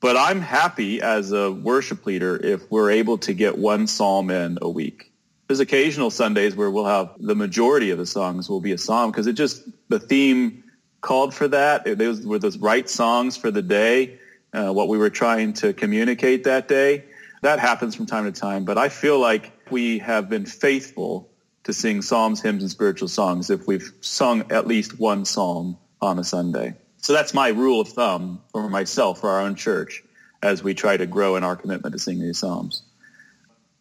but 0.00 0.16
I'm 0.16 0.40
happy 0.40 1.00
as 1.00 1.32
a 1.32 1.50
worship 1.50 2.04
leader 2.04 2.36
if 2.36 2.70
we're 2.70 2.90
able 2.90 3.18
to 3.18 3.32
get 3.32 3.56
one 3.56 3.86
psalm 3.86 4.30
in 4.30 4.58
a 4.60 4.68
week. 4.68 5.10
There's 5.46 5.60
occasional 5.60 6.10
Sundays 6.10 6.54
where 6.54 6.70
we'll 6.70 6.86
have 6.86 7.14
the 7.18 7.34
majority 7.34 7.90
of 7.90 7.98
the 7.98 8.06
songs 8.06 8.48
will 8.50 8.60
be 8.60 8.72
a 8.72 8.78
psalm 8.78 9.10
because 9.10 9.26
it 9.26 9.34
just, 9.34 9.62
the 9.88 10.00
theme 10.00 10.64
called 11.00 11.32
for 11.32 11.48
that. 11.48 11.84
Those 11.98 12.26
were 12.26 12.38
those 12.38 12.58
right 12.58 12.88
songs 12.90 13.36
for 13.36 13.50
the 13.50 13.62
day 13.62 14.18
uh, 14.52 14.72
what 14.72 14.88
we 14.88 14.98
were 14.98 15.10
trying 15.10 15.52
to 15.54 15.72
communicate 15.72 16.44
that 16.44 16.68
day. 16.68 17.04
That 17.42 17.58
happens 17.58 17.94
from 17.94 18.06
time 18.06 18.24
to 18.24 18.32
time, 18.32 18.64
but 18.64 18.78
I 18.78 18.88
feel 18.88 19.18
like 19.18 19.52
we 19.70 19.98
have 19.98 20.28
been 20.28 20.46
faithful 20.46 21.28
to 21.64 21.72
sing 21.72 22.00
psalms, 22.00 22.40
hymns, 22.40 22.62
and 22.62 22.70
spiritual 22.70 23.08
songs 23.08 23.50
if 23.50 23.66
we've 23.66 23.92
sung 24.00 24.50
at 24.52 24.66
least 24.66 24.98
one 24.98 25.24
psalm 25.24 25.76
on 26.00 26.18
a 26.18 26.24
Sunday. 26.24 26.74
So 26.98 27.12
that's 27.12 27.34
my 27.34 27.48
rule 27.48 27.80
of 27.80 27.88
thumb 27.88 28.40
for 28.52 28.68
myself, 28.68 29.20
for 29.20 29.30
our 29.30 29.40
own 29.40 29.54
church, 29.54 30.02
as 30.42 30.62
we 30.62 30.74
try 30.74 30.96
to 30.96 31.06
grow 31.06 31.36
in 31.36 31.44
our 31.44 31.56
commitment 31.56 31.92
to 31.92 31.98
sing 31.98 32.20
these 32.20 32.38
psalms. 32.38 32.82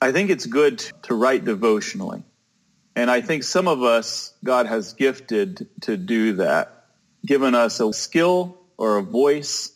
I 0.01 0.11
think 0.11 0.29
it's 0.29 0.45
good 0.45 0.79
to 1.03 1.15
write 1.15 1.45
devotionally. 1.45 2.23
And 2.95 3.11
I 3.11 3.21
think 3.21 3.43
some 3.43 3.67
of 3.67 3.83
us, 3.83 4.33
God 4.43 4.67
has 4.67 4.93
gifted 4.93 5.67
to 5.81 5.97
do 5.97 6.33
that, 6.33 6.85
given 7.25 7.55
us 7.55 7.79
a 7.79 7.91
skill 7.93 8.57
or 8.77 8.97
a 8.97 9.01
voice 9.03 9.71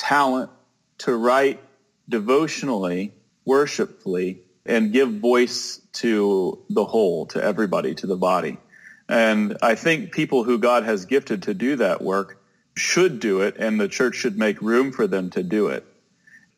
talent 0.00 0.50
to 0.98 1.14
write 1.14 1.60
devotionally, 2.08 3.12
worshipfully, 3.44 4.40
and 4.64 4.92
give 4.92 5.12
voice 5.12 5.80
to 5.92 6.58
the 6.70 6.84
whole, 6.84 7.26
to 7.26 7.42
everybody, 7.42 7.94
to 7.94 8.06
the 8.06 8.16
body. 8.16 8.58
And 9.08 9.58
I 9.62 9.74
think 9.74 10.12
people 10.12 10.42
who 10.44 10.58
God 10.58 10.84
has 10.84 11.04
gifted 11.04 11.44
to 11.44 11.54
do 11.54 11.76
that 11.76 12.00
work 12.00 12.42
should 12.76 13.20
do 13.20 13.42
it, 13.42 13.56
and 13.58 13.78
the 13.78 13.88
church 13.88 14.16
should 14.16 14.38
make 14.38 14.62
room 14.62 14.92
for 14.92 15.06
them 15.06 15.30
to 15.30 15.42
do 15.42 15.68
it. 15.68 15.84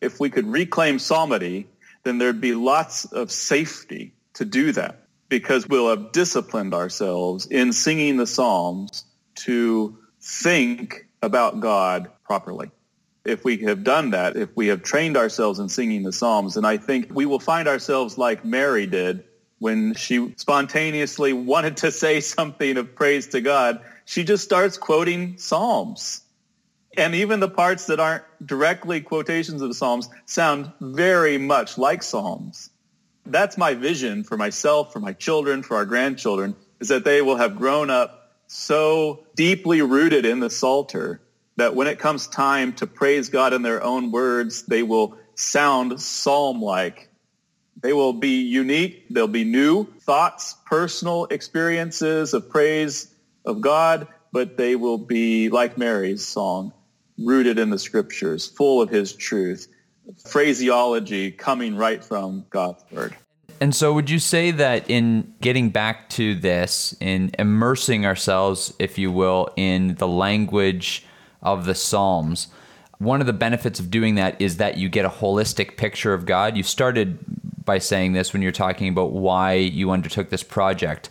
If 0.00 0.20
we 0.20 0.31
could 0.31 0.46
reclaim 0.46 0.98
psalmody, 0.98 1.66
then 2.05 2.18
there'd 2.18 2.40
be 2.40 2.55
lots 2.55 3.07
of 3.07 3.33
safety 3.33 4.14
to 4.35 4.44
do 4.44 4.72
that 4.72 5.07
because 5.28 5.66
we'll 5.66 5.90
have 5.90 6.12
disciplined 6.12 6.74
ourselves 6.74 7.46
in 7.46 7.72
singing 7.72 8.18
the 8.18 8.26
psalms 8.26 9.05
to 9.35 9.98
think 10.20 11.07
about 11.22 11.61
God 11.61 12.11
properly 12.24 12.70
if 13.24 13.44
we 13.44 13.58
have 13.58 13.85
done 13.85 14.11
that, 14.11 14.37
if 14.37 14.50
we 14.56 14.68
have 14.68 14.82
trained 14.82 15.16
ourselves 15.16 15.58
in 15.58 15.68
singing 15.68 16.02
the 16.02 16.12
Psalms, 16.12 16.56
and 16.56 16.66
I 16.66 16.76
think 16.76 17.08
we 17.12 17.26
will 17.26 17.38
find 17.38 17.68
ourselves 17.68 18.18
like 18.18 18.44
Mary 18.44 18.87
did 18.87 19.24
when 19.58 19.94
she 19.94 20.35
spontaneously 20.37 21.32
wanted 21.32 21.78
to 21.78 21.92
say 21.92 22.20
something 22.20 22.76
of 22.76 22.94
praise 22.94 23.28
to 23.28 23.40
God. 23.40 23.80
She 24.04 24.24
just 24.24 24.44
starts 24.44 24.76
quoting 24.76 25.38
Psalms. 25.38 26.22
And 26.96 27.14
even 27.14 27.40
the 27.40 27.48
parts 27.48 27.87
that 27.87 28.00
aren't 28.00 28.24
directly 28.44 29.00
quotations 29.00 29.62
of 29.62 29.68
the 29.68 29.74
Psalms 29.74 30.11
sound 30.26 30.72
very 30.80 31.38
much 31.38 31.79
like 31.79 32.02
Psalms. 32.02 32.70
That's 33.25 33.56
my 33.56 33.75
vision 33.75 34.25
for 34.25 34.37
myself, 34.37 34.92
for 34.92 35.00
my 35.00 35.12
children, 35.12 35.62
for 35.62 35.77
our 35.77 35.87
grandchildren, 35.87 36.56
is 36.81 36.88
that 36.88 37.04
they 37.04 37.23
will 37.23 37.37
have 37.37 37.56
grown 37.56 37.88
up 37.88 38.33
so 38.48 39.25
deeply 39.37 39.81
rooted 39.81 40.27
in 40.27 40.40
the 40.40 40.50
Psalter 40.50 41.23
that 41.57 41.75
when 41.75 41.87
it 41.87 41.98
comes 41.98 42.27
time 42.27 42.73
to 42.75 42.87
praise 42.87 43.29
God 43.29 43.53
in 43.53 43.63
their 43.63 43.83
own 43.83 44.11
words, 44.11 44.63
they 44.65 44.83
will 44.83 45.17
sound 45.35 46.00
psalm-like. 46.00 47.09
They 47.81 47.92
will 47.92 48.13
be 48.13 48.42
unique. 48.42 49.07
They'll 49.11 49.27
be 49.27 49.44
new 49.44 49.85
thoughts, 50.00 50.55
personal 50.67 51.27
experiences 51.27 52.33
of 52.33 52.48
praise 52.48 53.13
of 53.44 53.61
God, 53.61 54.07
but 54.33 54.57
they 54.57 54.77
will 54.77 54.98
be 54.98 55.48
like 55.48 55.77
Mary's 55.77 56.25
song, 56.25 56.73
rooted 57.19 57.59
in 57.59 57.71
the 57.71 57.79
scriptures, 57.79 58.48
full 58.48 58.81
of 58.81 58.88
his 58.88 59.13
truth, 59.15 59.69
phraseology 60.27 61.31
coming 61.31 61.77
right 61.77 62.03
from 62.03 62.46
God's 62.50 62.85
word. 62.90 63.17
And 63.61 63.75
so, 63.75 63.92
would 63.92 64.11
you 64.11 64.19
say 64.19 64.50
that 64.53 64.90
in 64.90 65.35
getting 65.40 65.71
back 65.71 66.09
to 66.11 66.35
this, 66.35 66.96
in 67.00 67.31
immersing 67.38 68.05
ourselves, 68.07 68.75
if 68.79 68.98
you 68.98 69.13
will, 69.13 69.50
in 69.57 69.94
the 69.96 70.09
language 70.09 71.05
of 71.42 71.64
the 71.64 71.74
Psalms, 71.74 72.48
one 72.98 73.20
of 73.20 73.26
the 73.26 73.32
benefits 73.32 73.80
of 73.80 73.90
doing 73.90 74.14
that 74.14 74.40
is 74.40 74.58
that 74.58 74.76
you 74.76 74.88
get 74.88 75.04
a 75.04 75.10
holistic 75.10 75.76
picture 75.76 76.14
of 76.14 76.24
God? 76.24 76.56
You 76.56 76.62
started 76.62 77.18
by 77.64 77.78
saying 77.78 78.12
this 78.12 78.32
when 78.32 78.42
you're 78.42 78.52
talking 78.52 78.88
about 78.88 79.12
why 79.12 79.54
you 79.54 79.90
undertook 79.90 80.30
this 80.30 80.42
project. 80.42 81.10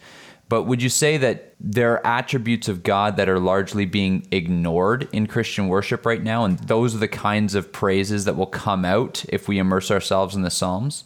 But 0.51 0.63
would 0.63 0.83
you 0.83 0.89
say 0.89 1.15
that 1.15 1.55
there 1.61 1.93
are 1.93 2.05
attributes 2.05 2.67
of 2.67 2.83
God 2.83 3.15
that 3.15 3.29
are 3.29 3.39
largely 3.39 3.85
being 3.85 4.27
ignored 4.31 5.07
in 5.13 5.27
Christian 5.27 5.69
worship 5.69 6.05
right 6.05 6.21
now? 6.21 6.43
And 6.43 6.59
those 6.59 6.93
are 6.93 6.97
the 6.97 7.07
kinds 7.07 7.55
of 7.55 7.71
praises 7.71 8.25
that 8.25 8.35
will 8.35 8.47
come 8.47 8.83
out 8.83 9.23
if 9.29 9.47
we 9.47 9.59
immerse 9.59 9.89
ourselves 9.89 10.35
in 10.35 10.41
the 10.41 10.49
Psalms? 10.49 11.05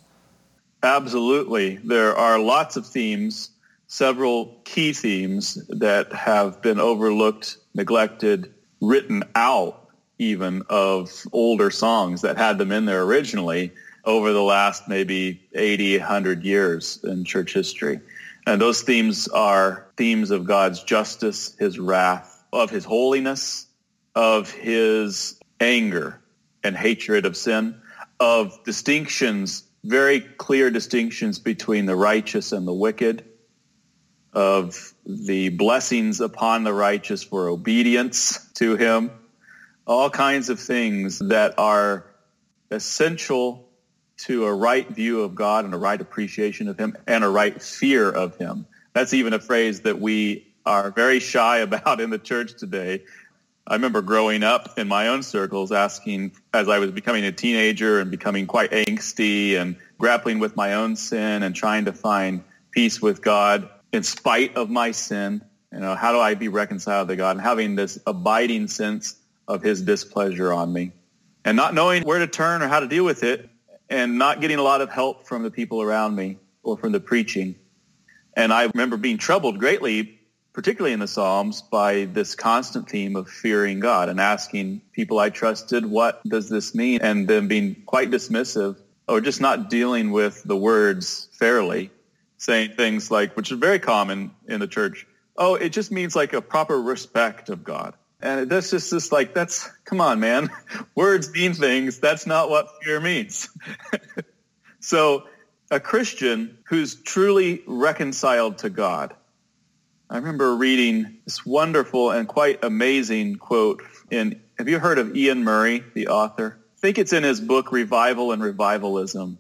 Absolutely. 0.81 1.75
There 1.83 2.15
are 2.15 2.39
lots 2.39 2.75
of 2.75 2.87
themes, 2.87 3.51
several 3.85 4.59
key 4.65 4.93
themes 4.93 5.63
that 5.69 6.11
have 6.11 6.59
been 6.63 6.79
overlooked, 6.79 7.57
neglected, 7.75 8.51
written 8.81 9.23
out 9.35 9.89
even 10.17 10.63
of 10.69 11.11
older 11.31 11.69
songs 11.69 12.21
that 12.21 12.37
had 12.37 12.57
them 12.57 12.71
in 12.71 12.85
there 12.85 13.03
originally 13.03 13.71
over 14.05 14.31
the 14.31 14.41
last 14.41 14.87
maybe 14.87 15.41
80, 15.53 15.99
100 15.99 16.43
years 16.43 16.99
in 17.03 17.25
church 17.25 17.53
history. 17.53 17.99
And 18.47 18.61
those 18.61 18.81
themes 18.83 19.27
are 19.27 19.87
themes 19.97 20.31
of 20.31 20.45
God's 20.45 20.83
justice, 20.83 21.55
his 21.57 21.79
wrath, 21.79 22.43
of 22.53 22.69
his 22.69 22.85
holiness, 22.85 23.65
of 24.13 24.51
his 24.51 25.39
anger 25.59 26.21
and 26.63 26.77
hatred 26.77 27.25
of 27.25 27.35
sin, 27.35 27.75
of 28.19 28.63
distinctions 28.63 29.63
very 29.85 30.19
clear 30.19 30.71
distinctions 30.71 31.37
between 31.39 31.85
the 31.85 31.95
righteous 31.95 32.51
and 32.51 32.67
the 32.67 32.73
wicked, 32.73 33.23
of 34.35 34.93
the 35.05 35.49
blessings 35.49 36.21
upon 36.21 36.63
the 36.63 36.73
righteous 36.73 37.23
for 37.23 37.47
obedience 37.47 38.47
to 38.55 38.75
him, 38.75 39.11
all 39.87 40.09
kinds 40.09 40.49
of 40.49 40.59
things 40.59 41.19
that 41.19 41.55
are 41.57 42.05
essential 42.69 43.67
to 44.17 44.45
a 44.45 44.53
right 44.53 44.87
view 44.89 45.21
of 45.21 45.35
God 45.35 45.65
and 45.65 45.73
a 45.73 45.77
right 45.77 45.99
appreciation 45.99 46.67
of 46.67 46.79
him 46.79 46.95
and 47.07 47.23
a 47.23 47.29
right 47.29 47.61
fear 47.61 48.09
of 48.09 48.37
him. 48.37 48.67
That's 48.93 49.13
even 49.13 49.33
a 49.33 49.39
phrase 49.39 49.81
that 49.81 49.99
we 49.99 50.47
are 50.65 50.91
very 50.91 51.19
shy 51.19 51.57
about 51.59 52.01
in 52.01 52.09
the 52.09 52.19
church 52.19 52.55
today 52.55 53.03
I 53.67 53.73
remember 53.73 54.03
growing 54.03 54.43
up 54.43 54.77
in 54.77 54.87
my 54.87 55.07
own 55.07 55.23
circles 55.23 55.71
asking 55.71 56.33
as 56.53 56.69
I 56.69 56.77
was 56.77 56.91
becoming 56.91 57.25
a 57.25 57.31
teenager 57.31 57.99
and 57.99 58.11
becoming 58.11 58.45
quite 58.45 58.69
angsty 58.69 59.59
and 59.59 59.75
grappling 59.97 60.37
with 60.37 60.55
my 60.55 60.75
own 60.75 60.95
sin 60.95 61.41
and 61.41 61.55
trying 61.55 61.85
to 61.85 61.93
find 61.93 62.43
peace 62.69 63.01
with 63.01 63.23
God 63.23 63.67
in 63.95 64.03
spite 64.03 64.55
of 64.55 64.69
my 64.69 64.91
sin. 64.91 65.41
You 65.71 65.79
know, 65.79 65.95
how 65.95 66.11
do 66.11 66.19
I 66.19 66.35
be 66.35 66.47
reconciled 66.47 67.07
to 67.09 67.15
God 67.15 67.31
and 67.31 67.41
having 67.41 67.75
this 67.75 67.99
abiding 68.05 68.67
sense 68.67 69.15
of 69.47 69.61
his 69.61 69.81
displeasure 69.81 70.53
on 70.53 70.71
me 70.71 70.91
and 71.43 71.57
not 71.57 71.73
knowing 71.73 72.03
where 72.03 72.19
to 72.19 72.27
turn 72.27 72.61
or 72.61 72.67
how 72.67 72.79
to 72.79 72.87
deal 72.87 73.03
with 73.03 73.23
it 73.23 73.49
and 73.89 74.17
not 74.17 74.41
getting 74.41 74.57
a 74.57 74.63
lot 74.63 74.81
of 74.81 74.89
help 74.89 75.27
from 75.27 75.43
the 75.43 75.51
people 75.51 75.81
around 75.81 76.15
me 76.15 76.37
or 76.63 76.77
from 76.77 76.91
the 76.91 76.99
preaching. 76.99 77.55
And 78.35 78.53
I 78.53 78.69
remember 78.73 78.97
being 78.97 79.17
troubled 79.17 79.59
greatly 79.59 80.19
particularly 80.55 80.93
in 80.93 81.01
the 81.01 81.07
Psalms, 81.07 81.61
by 81.61 82.05
this 82.05 82.33
constant 82.33 82.89
theme 82.89 83.17
of 83.17 83.27
fearing 83.27 83.81
God 83.81 84.07
and 84.07 84.21
asking 84.21 84.81
people 84.93 85.19
I 85.19 85.29
trusted, 85.29 85.85
what 85.85 86.23
does 86.23 86.47
this 86.47 86.73
mean? 86.73 87.01
And 87.01 87.27
then 87.27 87.49
being 87.49 87.83
quite 87.85 88.09
dismissive 88.09 88.77
or 89.05 89.19
just 89.19 89.41
not 89.41 89.69
dealing 89.69 90.11
with 90.11 90.41
the 90.43 90.55
words 90.55 91.27
fairly, 91.33 91.91
saying 92.45 92.73
things 92.77 93.09
like, 93.09 93.35
which 93.35 93.51
is 93.51 93.57
very 93.57 93.79
common 93.79 94.31
in 94.47 94.59
the 94.59 94.67
church, 94.67 95.07
oh, 95.35 95.55
it 95.55 95.69
just 95.69 95.91
means 95.91 96.15
like 96.15 96.33
a 96.33 96.41
proper 96.41 96.79
respect 96.79 97.49
of 97.49 97.63
God. 97.63 97.95
And 98.21 98.49
that's 98.49 98.69
just 98.69 98.91
this 98.91 99.11
like, 99.11 99.33
that's, 99.33 99.69
come 99.83 99.99
on, 99.99 100.19
man. 100.19 100.49
Words 100.95 101.31
mean 101.33 101.53
things. 101.53 101.99
That's 101.99 102.25
not 102.25 102.49
what 102.49 102.67
fear 102.83 102.99
means. 102.99 103.49
so 104.79 105.23
a 105.71 105.79
Christian 105.79 106.59
who's 106.67 106.95
truly 106.95 107.63
reconciled 107.65 108.59
to 108.59 108.69
God, 108.69 109.15
I 110.09 110.17
remember 110.17 110.55
reading 110.55 111.17
this 111.25 111.45
wonderful 111.45 112.11
and 112.11 112.27
quite 112.27 112.63
amazing 112.63 113.35
quote 113.35 113.81
in, 114.11 114.39
have 114.59 114.69
you 114.69 114.77
heard 114.77 114.99
of 114.99 115.15
Iain 115.15 115.43
Murray, 115.43 115.83
the 115.95 116.09
author? 116.09 116.59
I 116.77 116.79
think 116.79 116.99
it's 116.99 117.11
in 117.11 117.23
his 117.23 117.41
book, 117.41 117.71
Revival 117.71 118.31
and 118.31 118.41
Revivalism. 118.41 119.39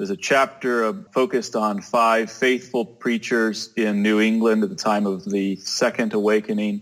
There's 0.00 0.08
a 0.08 0.16
chapter 0.16 0.94
focused 1.12 1.54
on 1.54 1.82
five 1.82 2.32
faithful 2.32 2.86
preachers 2.86 3.68
in 3.76 4.02
New 4.02 4.18
England 4.18 4.62
at 4.62 4.70
the 4.70 4.74
time 4.74 5.04
of 5.04 5.26
the 5.26 5.56
Second 5.56 6.14
Awakening. 6.14 6.80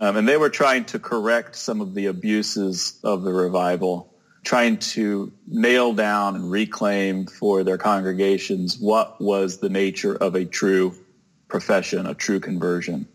Um, 0.00 0.16
and 0.16 0.26
they 0.26 0.38
were 0.38 0.48
trying 0.48 0.86
to 0.86 0.98
correct 0.98 1.56
some 1.56 1.82
of 1.82 1.92
the 1.92 2.06
abuses 2.06 3.00
of 3.04 3.22
the 3.22 3.34
revival, 3.34 4.14
trying 4.44 4.78
to 4.78 5.30
nail 5.46 5.92
down 5.92 6.36
and 6.36 6.50
reclaim 6.50 7.26
for 7.26 7.64
their 7.64 7.76
congregations 7.76 8.78
what 8.78 9.20
was 9.20 9.58
the 9.58 9.68
nature 9.68 10.16
of 10.16 10.34
a 10.34 10.46
true 10.46 10.94
profession, 11.48 12.06
a 12.06 12.14
true 12.14 12.40
conversion. 12.40 13.06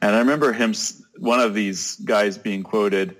And 0.00 0.14
I 0.14 0.20
remember 0.20 0.52
him, 0.52 0.72
one 1.16 1.40
of 1.40 1.52
these 1.52 1.96
guys 1.96 2.38
being 2.38 2.62
quoted 2.62 3.16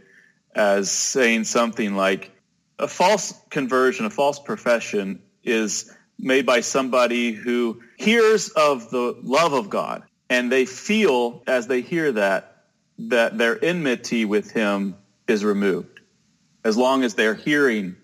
as 0.54 0.88
saying 0.88 1.42
something 1.42 1.96
like, 1.96 2.30
a 2.78 2.86
false 2.86 3.34
conversion, 3.50 4.06
a 4.06 4.10
false 4.10 4.38
profession 4.38 5.20
is 5.44 5.94
made 6.18 6.46
by 6.46 6.60
somebody 6.60 7.32
who 7.32 7.80
hears 7.96 8.48
of 8.50 8.90
the 8.90 9.16
love 9.22 9.52
of 9.52 9.70
God 9.70 10.02
and 10.30 10.50
they 10.52 10.64
feel 10.66 11.42
as 11.46 11.66
they 11.66 11.80
hear 11.80 12.12
that, 12.12 12.64
that 12.98 13.38
their 13.38 13.62
enmity 13.64 14.24
with 14.24 14.50
him 14.50 14.96
is 15.26 15.44
removed. 15.44 16.00
As 16.64 16.76
long 16.76 17.04
as 17.04 17.14
they're 17.14 17.34
hearing 17.34 17.96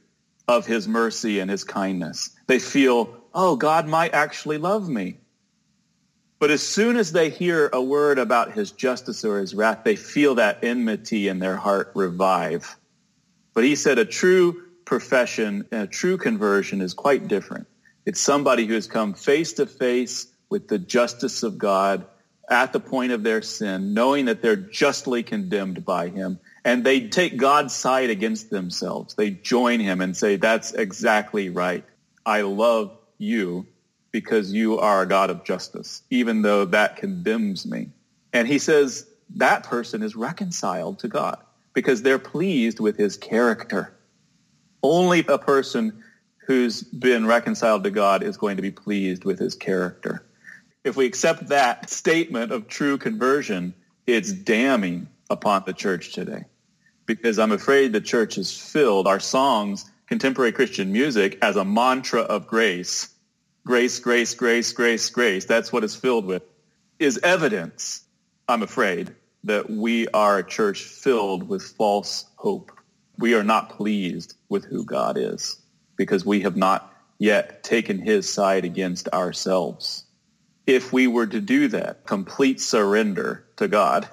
of 0.49 0.67
his 0.67 0.87
mercy 0.87 1.41
and 1.41 1.51
his 1.51 1.65
kindness, 1.65 2.31
they 2.47 2.59
feel, 2.59 3.15
oh, 3.35 3.57
God 3.57 3.87
might 3.87 4.15
actually 4.15 4.59
love 4.59 4.89
me. 4.89 5.19
But 6.39 6.51
as 6.51 6.63
soon 6.63 6.97
as 6.97 7.13
they 7.13 7.31
hear 7.31 7.71
a 7.73 7.83
word 7.83 8.19
about 8.19 8.53
his 8.53 8.71
justice 8.73 9.25
or 9.25 9.39
his 9.39 9.55
wrath, 9.55 9.81
they 9.85 9.97
feel 9.97 10.35
that 10.37 10.63
enmity 10.63 11.29
in 11.29 11.39
their 11.39 11.57
heart 11.57 11.93
revive. 11.95 12.77
But 13.55 13.65
he 13.65 13.77
said 13.77 13.99
a 13.99 14.05
true 14.05 14.64
profession 14.85 15.65
and 15.71 15.83
a 15.83 15.87
true 15.87 16.17
conversion 16.17 16.81
is 16.81 16.95
quite 16.95 17.27
different. 17.29 17.67
It's 18.07 18.21
somebody 18.21 18.67
who 18.67 18.75
has 18.75 18.87
come 18.87 19.15
face 19.15 19.55
to 19.55 19.67
face 19.67 20.27
with 20.51 20.69
the 20.69 20.79
justice 20.79 21.43
of 21.43 21.59
God 21.59 22.07
at 22.51 22.73
the 22.73 22.81
point 22.81 23.13
of 23.13 23.23
their 23.23 23.41
sin, 23.41 23.95
knowing 23.95 24.27
that 24.27 24.43
they're 24.43 24.57
justly 24.57 25.23
condemned 25.23 25.85
by 25.85 26.09
him. 26.09 26.39
And 26.65 26.85
they 26.85 27.09
take 27.09 27.37
God's 27.37 27.75
side 27.75 28.11
against 28.11 28.51
themselves. 28.51 29.15
They 29.15 29.31
join 29.31 29.81
him 29.81 30.01
and 30.01 30.17
say, 30.17 30.37
that's 30.37 30.73
exactly 30.73 31.49
right. 31.49 31.85
I 32.27 32.43
love 32.43 32.97
you 33.19 33.67
because 34.13 34.53
you 34.53 34.79
are 34.79 35.03
a 35.03 35.07
God 35.07 35.31
of 35.31 35.45
justice, 35.45 36.03
even 36.11 36.43
though 36.43 36.67
that 36.67 36.97
condemns 36.97 37.67
me. 37.67 37.91
And 38.33 38.47
he 38.47 38.59
says 38.59 39.07
that 39.37 39.65
person 39.65 40.03
is 40.03 40.15
reconciled 40.15 41.01
to 41.01 41.09
God 41.09 41.39
because 41.73 42.03
they're 42.03 42.19
pleased 42.19 42.81
with 42.81 42.97
his 42.97 43.17
character. 43.17 43.94
Only 44.85 45.25
a 45.29 45.39
person 45.39 46.05
who's 46.47 46.83
been 46.83 47.27
reconciled 47.27 47.85
to 47.85 47.91
God 47.91 48.23
is 48.23 48.37
going 48.37 48.57
to 48.57 48.63
be 48.63 48.71
pleased 48.71 49.25
with 49.25 49.39
his 49.39 49.55
character. 49.55 50.27
If 50.85 50.95
we 50.95 51.07
accept 51.07 51.49
that 51.49 51.89
statement 51.89 52.53
of 52.53 52.69
true 52.69 52.99
conversion, 52.99 53.73
it's 54.07 54.31
damning 54.31 55.09
upon 55.31 55.63
the 55.65 55.73
church 55.73 56.13
today. 56.13 56.45
Because 57.07 57.39
I'm 57.39 57.53
afraid 57.53 57.95
the 57.95 58.03
church 58.03 58.37
is 58.37 58.55
filled, 58.55 59.07
our 59.07 59.21
songs, 59.21 59.91
contemporary 60.07 60.53
Christian 60.53 60.93
music, 60.93 61.39
as 61.41 61.57
a 61.57 61.65
mantra 61.65 62.21
of 62.21 62.47
grace. 62.47 63.09
Grace, 63.65 63.99
grace, 63.99 64.35
grace, 64.35 64.71
grace, 64.73 65.09
grace, 65.09 65.47
that's 65.47 65.73
what 65.73 65.83
it's 65.83 65.97
filled 65.97 66.27
with, 66.27 66.43
is 66.99 67.19
evidence, 67.23 68.05
I'm 68.47 68.63
afraid, 68.63 69.15
that 69.45 69.71
we 69.71 70.09
are 70.09 70.41
a 70.41 70.47
church 70.47 70.83
filled 70.83 71.49
with 71.49 71.63
false 71.63 72.27
hope. 72.37 72.71
We 73.19 73.35
are 73.35 73.45
not 73.45 73.71
pleased 73.71 74.35
with 74.49 74.65
who 74.65 74.85
God 74.85 75.17
is 75.17 75.57
because 75.97 76.25
we 76.25 76.41
have 76.41 76.57
not 76.57 76.93
yet 77.19 77.63
taken 77.63 77.99
his 77.99 78.33
side 78.33 78.65
against 78.65 79.09
ourselves. 79.09 80.05
If 80.67 80.93
we 80.93 81.07
were 81.07 81.27
to 81.27 81.41
do 81.41 81.69
that, 81.69 82.07
complete 82.07 82.61
surrender 82.61 83.45
to 83.57 83.69
God, 83.69 84.09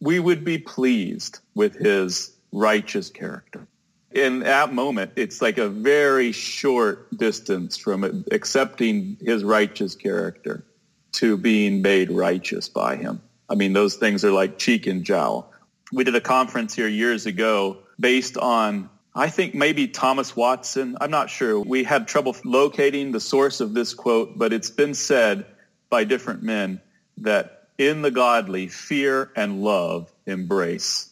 we 0.00 0.18
would 0.18 0.44
be 0.44 0.58
pleased 0.58 1.38
with 1.54 1.74
his 1.76 2.32
righteous 2.52 3.10
character 3.10 3.68
in 4.12 4.40
that 4.40 4.72
moment, 4.72 5.12
it's 5.16 5.40
like 5.40 5.58
a 5.58 5.68
very 5.68 6.32
short 6.32 7.16
distance 7.16 7.76
from 7.76 8.24
accepting 8.32 9.16
his 9.20 9.44
righteous 9.44 9.94
character 9.94 10.64
to 11.12 11.36
being 11.36 11.82
made 11.82 12.10
righteous 12.10 12.68
by 12.68 12.96
him. 12.96 13.20
I 13.48 13.54
mean, 13.54 13.72
those 13.72 13.96
things 13.96 14.24
are 14.24 14.32
like 14.32 14.58
cheek 14.58 14.86
and 14.86 15.04
jowl. 15.04 15.52
We 15.92 16.04
did 16.04 16.14
a 16.14 16.20
conference 16.20 16.74
here 16.74 16.88
years 16.88 17.26
ago 17.26 17.78
based 18.00 18.36
on 18.36 18.88
I 19.14 19.28
think 19.28 19.54
maybe 19.54 19.88
Thomas 19.88 20.36
Watson. 20.36 20.96
I'm 21.00 21.10
not 21.10 21.30
sure. 21.30 21.58
We 21.58 21.82
had 21.82 22.06
trouble 22.06 22.36
locating 22.44 23.10
the 23.10 23.20
source 23.20 23.60
of 23.60 23.74
this 23.74 23.92
quote, 23.92 24.38
but 24.38 24.52
it's 24.52 24.70
been 24.70 24.94
said 24.94 25.46
by 25.88 26.04
different 26.04 26.44
men 26.44 26.80
that 27.18 27.68
in 27.76 28.02
the 28.02 28.10
godly, 28.10 28.68
fear 28.68 29.32
and 29.34 29.62
love 29.62 30.12
embrace. 30.26 31.10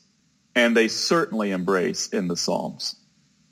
And 0.55 0.77
they 0.77 0.87
certainly 0.89 1.51
embrace 1.51 2.09
in 2.09 2.29
the 2.29 2.37
Psalms. 2.37 2.95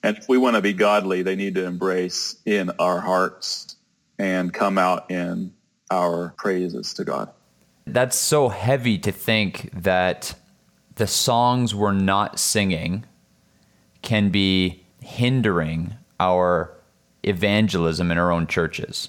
And 0.03 0.17
if 0.17 0.29
we 0.29 0.39
want 0.39 0.55
to 0.55 0.63
be 0.63 0.73
godly, 0.73 1.23
they 1.23 1.35
need 1.35 1.57
to 1.57 1.65
embrace 1.65 2.37
in 2.45 2.71
our 2.79 3.01
hearts 3.01 3.77
and 4.19 4.53
come 4.53 4.79
out 4.79 5.11
in 5.11 5.53
our 5.91 6.35
praises 6.37 6.95
to 6.95 7.05
God. 7.05 7.31
That's 7.87 8.17
so 8.17 8.49
heavy 8.49 8.99
to 8.99 9.13
think 9.13 9.71
that 9.73 10.35
the 10.95 11.07
songs 11.07 11.75
we're 11.75 11.93
not 11.93 12.39
singing 12.39 13.05
can 14.07 14.29
be 14.29 14.85
hindering 15.01 15.93
our 16.21 16.73
evangelism 17.25 18.13
in 18.13 18.17
our 18.17 18.31
own 18.31 18.47
churches. 18.47 19.09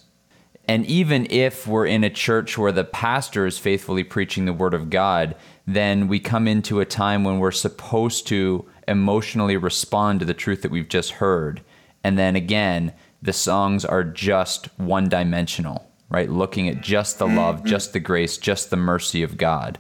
And 0.68 0.88
even 0.88 1.28
if 1.30 1.68
we're 1.68 1.86
in 1.86 2.04
a 2.04 2.10
church 2.10 2.58
where 2.58 2.72
the 2.72 2.84
pastor 2.84 3.46
is 3.46 3.60
faithfully 3.60 4.04
preaching 4.04 4.46
the 4.46 4.54
word 4.54 4.74
of 4.74 4.90
God, 4.90 5.36
then 5.68 6.08
we 6.08 6.20
come 6.20 6.48
into 6.48 6.80
a 6.80 6.86
time 6.86 7.24
when 7.24 7.38
we're 7.38 7.52
supposed 7.52 8.26
to 8.28 8.66
emotionally 8.88 9.56
respond 9.56 10.20
to 10.20 10.26
the 10.26 10.34
truth 10.34 10.64
that 10.64 10.72
we've 10.72 10.90
just 10.90 11.12
heard. 11.12 11.62
And 12.04 12.18
then 12.18 12.36
again, 12.36 12.92
the 13.22 13.34
songs 13.34 13.86
are 13.86 14.04
just 14.04 14.66
one 14.80 15.10
dimensional, 15.10 15.88
right? 16.10 16.30
Looking 16.30 16.68
at 16.68 16.82
just 16.82 17.20
the 17.20 17.28
love, 17.28 17.58
mm-hmm. 17.58 17.68
just 17.68 17.94
the 17.94 18.00
grace, 18.00 18.40
just 18.40 18.72
the 18.72 18.78
mercy 18.78 19.22
of 19.22 19.38
God. 19.38 19.78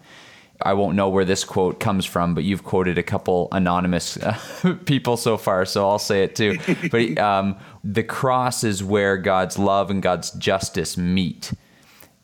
I 0.62 0.74
won't 0.74 0.96
know 0.96 1.10
where 1.10 1.26
this 1.26 1.44
quote 1.44 1.80
comes 1.80 2.06
from, 2.06 2.34
but 2.34 2.44
you've 2.44 2.64
quoted 2.64 2.98
a 2.98 3.04
couple 3.04 3.48
anonymous 3.52 4.18
uh, 4.18 4.38
people 4.86 5.16
so 5.18 5.38
far, 5.38 5.66
so 5.66 5.88
I'll 5.88 6.00
say 6.00 6.24
it 6.24 6.36
too. 6.36 6.58
but 6.92 7.18
um, 7.24 7.58
the 7.84 8.04
cross 8.04 8.64
is 8.64 8.84
where 8.84 9.18
God's 9.18 9.60
love 9.60 9.92
and 9.92 10.02
God's 10.02 10.32
justice 10.32 10.98
meet, 10.98 11.54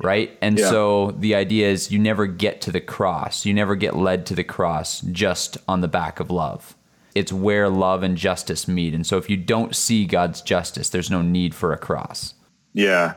right? 0.01 0.35
And 0.41 0.57
Yeah. 0.57 0.69
so 0.69 1.11
the 1.11 1.35
idea 1.35 1.69
is 1.69 1.91
you 1.91 1.99
never 1.99 2.25
get 2.25 2.61
to 2.61 2.71
the 2.71 2.81
cross, 2.81 3.45
you 3.45 3.53
never 3.53 3.75
get 3.75 3.95
led 3.95 4.25
to 4.27 4.35
the 4.35 4.43
cross 4.43 5.01
just 5.01 5.57
on 5.67 5.81
the 5.81 5.87
back 5.87 6.19
of 6.19 6.31
love. 6.31 6.75
It's 7.13 7.31
where 7.31 7.69
love 7.69 8.01
and 8.01 8.17
justice 8.17 8.67
meet. 8.67 8.95
And 8.95 9.05
so 9.05 9.17
if 9.17 9.29
you 9.29 9.37
don't 9.37 9.75
see 9.75 10.05
God's 10.05 10.41
justice, 10.41 10.89
there's 10.89 11.11
no 11.11 11.21
need 11.21 11.53
for 11.53 11.71
a 11.71 11.77
cross. 11.77 12.33
Yeah. 12.73 13.13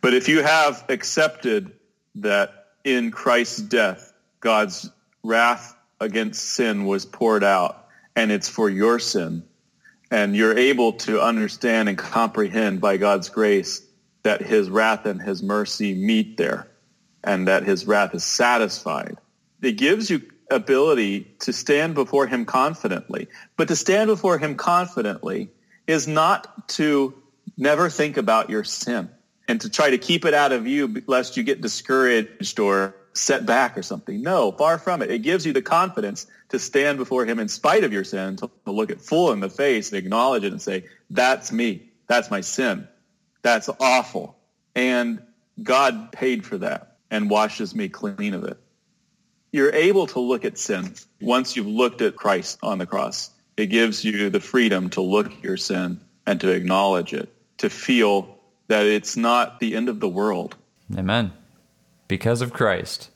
But 0.00 0.14
if 0.14 0.28
you 0.30 0.42
have 0.42 0.82
accepted 0.88 1.70
that 2.14 2.68
in 2.84 3.10
Christ's 3.10 3.60
death, 3.60 4.13
God's 4.44 4.90
wrath 5.24 5.74
against 6.00 6.44
sin 6.44 6.84
was 6.84 7.06
poured 7.06 7.42
out 7.42 7.88
and 8.14 8.30
it's 8.30 8.48
for 8.48 8.68
your 8.70 9.00
sin, 9.00 9.42
and 10.10 10.36
you're 10.36 10.56
able 10.56 10.92
to 10.92 11.20
understand 11.20 11.88
and 11.88 11.98
comprehend 11.98 12.80
by 12.80 12.98
God's 12.98 13.28
grace 13.30 13.82
that 14.22 14.42
his 14.42 14.70
wrath 14.70 15.06
and 15.06 15.20
his 15.20 15.42
mercy 15.42 15.94
meet 15.94 16.36
there 16.36 16.68
and 17.24 17.48
that 17.48 17.64
his 17.64 17.86
wrath 17.86 18.14
is 18.14 18.22
satisfied, 18.22 19.16
it 19.62 19.72
gives 19.72 20.10
you 20.10 20.22
ability 20.50 21.26
to 21.40 21.52
stand 21.52 21.94
before 21.94 22.26
him 22.26 22.44
confidently. 22.44 23.28
But 23.56 23.68
to 23.68 23.76
stand 23.76 24.08
before 24.08 24.38
him 24.38 24.56
confidently 24.56 25.50
is 25.86 26.06
not 26.06 26.68
to 26.68 27.14
never 27.56 27.88
think 27.88 28.18
about 28.18 28.50
your 28.50 28.62
sin 28.62 29.08
and 29.48 29.60
to 29.62 29.70
try 29.70 29.90
to 29.90 29.98
keep 29.98 30.26
it 30.26 30.34
out 30.34 30.52
of 30.52 30.66
you 30.66 31.02
lest 31.06 31.36
you 31.36 31.42
get 31.42 31.62
discouraged 31.62 32.60
or 32.60 32.94
set 33.14 33.46
back 33.46 33.78
or 33.78 33.82
something. 33.82 34.22
No, 34.22 34.52
far 34.52 34.78
from 34.78 35.00
it. 35.02 35.10
It 35.10 35.20
gives 35.20 35.46
you 35.46 35.52
the 35.52 35.62
confidence 35.62 36.26
to 36.50 36.58
stand 36.58 36.98
before 36.98 37.24
him 37.24 37.38
in 37.38 37.48
spite 37.48 37.84
of 37.84 37.92
your 37.92 38.04
sin, 38.04 38.36
to 38.36 38.50
look 38.66 38.90
it 38.90 39.00
full 39.00 39.32
in 39.32 39.40
the 39.40 39.48
face 39.48 39.90
and 39.90 39.98
acknowledge 39.98 40.44
it 40.44 40.52
and 40.52 40.60
say, 40.60 40.84
that's 41.10 41.52
me. 41.52 41.90
That's 42.06 42.30
my 42.30 42.40
sin. 42.40 42.88
That's 43.42 43.70
awful. 43.80 44.36
And 44.74 45.22
God 45.62 46.12
paid 46.12 46.44
for 46.44 46.58
that 46.58 46.96
and 47.10 47.30
washes 47.30 47.74
me 47.74 47.88
clean 47.88 48.34
of 48.34 48.44
it. 48.44 48.58
You're 49.52 49.72
able 49.72 50.08
to 50.08 50.20
look 50.20 50.44
at 50.44 50.58
sin 50.58 50.94
once 51.20 51.54
you've 51.54 51.68
looked 51.68 52.02
at 52.02 52.16
Christ 52.16 52.58
on 52.62 52.78
the 52.78 52.86
cross. 52.86 53.30
It 53.56 53.66
gives 53.66 54.04
you 54.04 54.30
the 54.30 54.40
freedom 54.40 54.90
to 54.90 55.00
look 55.00 55.26
at 55.26 55.44
your 55.44 55.56
sin 55.56 56.00
and 56.26 56.40
to 56.40 56.50
acknowledge 56.50 57.14
it, 57.14 57.32
to 57.58 57.70
feel 57.70 58.36
that 58.66 58.86
it's 58.86 59.16
not 59.16 59.60
the 59.60 59.76
end 59.76 59.88
of 59.88 60.00
the 60.00 60.08
world. 60.08 60.56
Amen. 60.96 61.32
Because 62.08 62.40
of 62.40 62.52
Christ. 62.52 63.10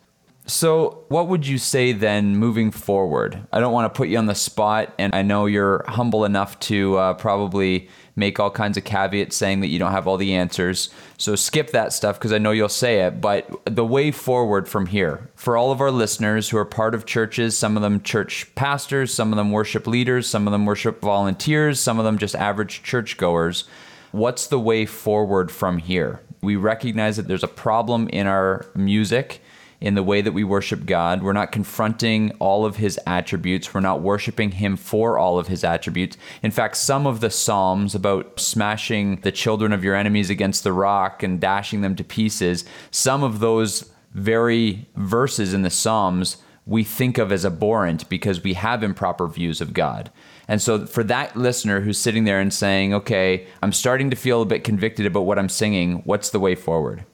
So, 0.49 1.05
what 1.09 1.29
would 1.29 1.47
you 1.47 1.59
say 1.59 1.93
then 1.93 2.35
moving 2.35 2.71
forward? 2.71 3.47
I 3.53 3.61
don't 3.61 3.75
want 3.75 3.93
to 3.93 3.95
put 3.95 4.09
you 4.09 4.17
on 4.17 4.25
the 4.25 4.35
spot, 4.35 4.95
and 4.99 5.15
I 5.15 5.21
know 5.21 5.45
you're 5.45 5.85
humble 5.87 6.25
enough 6.25 6.59
to 6.61 6.97
uh, 6.97 7.15
probably 7.15 7.91
make 8.17 8.41
all 8.41 8.51
kinds 8.51 8.79
of 8.79 8.85
caveats 8.85 9.37
saying 9.37 9.61
that 9.61 9.67
you 9.67 9.79
don't 9.79 9.93
have 9.93 10.07
all 10.09 10.17
the 10.17 10.35
answers. 10.35 10.89
So, 11.19 11.37
skip 11.37 11.73
that 11.73 11.93
stuff 11.93 12.19
because 12.19 12.33
I 12.33 12.39
know 12.39 12.53
you'll 12.53 12.71
say 12.71 13.03
it. 13.03 13.21
But 13.21 13.47
the 13.67 13.85
way 13.85 14.11
forward 14.11 14.71
from 14.71 14.87
here, 14.87 15.29
for 15.35 15.55
all 15.55 15.71
of 15.71 15.83
our 15.83 15.91
listeners 15.91 16.49
who 16.49 16.57
are 16.57 16.65
part 16.65 16.95
of 16.95 17.05
churches, 17.05 17.59
some 17.59 17.77
of 17.77 17.83
them 17.83 18.01
church 18.01 18.51
pastors, 18.55 19.13
some 19.13 19.35
of 19.35 19.37
them 19.37 19.51
worship 19.51 19.87
leaders, 19.87 20.27
some 20.27 20.49
of 20.49 20.53
them 20.53 20.65
worship 20.65 21.03
volunteers, 21.03 21.79
some 21.79 21.99
of 21.99 22.07
them 22.07 22.17
just 22.17 22.35
average 22.35 22.83
churchgoers, 22.83 23.65
what's 24.13 24.47
the 24.47 24.59
way 24.59 24.87
forward 24.87 25.51
from 25.51 25.77
here? 25.77 26.23
We 26.41 26.57
recognize 26.57 27.17
that 27.17 27.29
there's 27.29 27.43
a 27.43 27.49
problem 27.49 28.09
in 28.09 28.27
our 28.27 28.67
music, 28.75 29.41
in 29.81 29.95
the 29.95 30.03
way 30.03 30.21
that 30.21 30.33
we 30.33 30.43
worship 30.43 30.87
God. 30.87 31.23
We're 31.23 31.33
not 31.33 31.53
confronting 31.53 32.33
all 32.41 32.65
of 32.65 32.77
his 32.77 32.99
attributes. 33.07 33.73
We're 33.73 33.81
not 33.81 34.03
worshiping 34.03 34.53
him 34.53 34.77
for 34.77 35.19
all 35.19 35.39
of 35.39 35.47
his 35.47 35.63
attributes. 35.63 36.17
In 36.43 36.51
fact, 36.51 36.77
some 36.77 37.07
of 37.07 37.21
the 37.21 37.31
Psalms 37.31 37.95
about 37.95 38.41
smashing 38.41 39.21
the 39.21 39.33
children 39.33 39.73
of 39.73 39.85
your 39.85 39.95
enemies 39.95 40.31
against 40.31 40.65
the 40.65 40.73
rock 40.73 41.23
and 41.23 41.41
dashing 41.41 41.81
them 41.81 41.95
to 41.97 42.05
pieces, 42.05 42.65
some 42.91 43.23
of 43.23 43.39
those 43.39 43.93
very 44.15 44.89
verses 44.97 45.55
in 45.55 45.63
the 45.63 45.71
Psalms 45.71 46.39
we 46.69 46.85
think 46.85 47.17
of 47.17 47.33
as 47.33 47.47
abhorrent 47.47 48.07
because 48.11 48.45
we 48.45 48.53
have 48.53 48.83
improper 48.83 49.27
views 49.27 49.63
of 49.63 49.73
God. 49.73 50.11
And 50.47 50.61
so, 50.61 50.85
for 50.85 51.03
that 51.05 51.35
listener 51.35 51.81
who's 51.81 51.99
sitting 51.99 52.25
there 52.25 52.41
and 52.41 52.53
saying, 52.53 52.93
okay, 52.93 53.47
I'm 53.63 53.73
starting 53.73 54.11
to 54.11 54.17
feel 54.17 54.43
a 54.43 54.47
bit 54.47 54.65
convicted 54.65 55.07
about 55.07 55.23
what 55.23 55.39
I'm 55.39 55.49
singing, 55.49 56.03
what's 56.05 56.31
the 56.31 56.39
way 56.39 56.55
forward? 56.55 57.05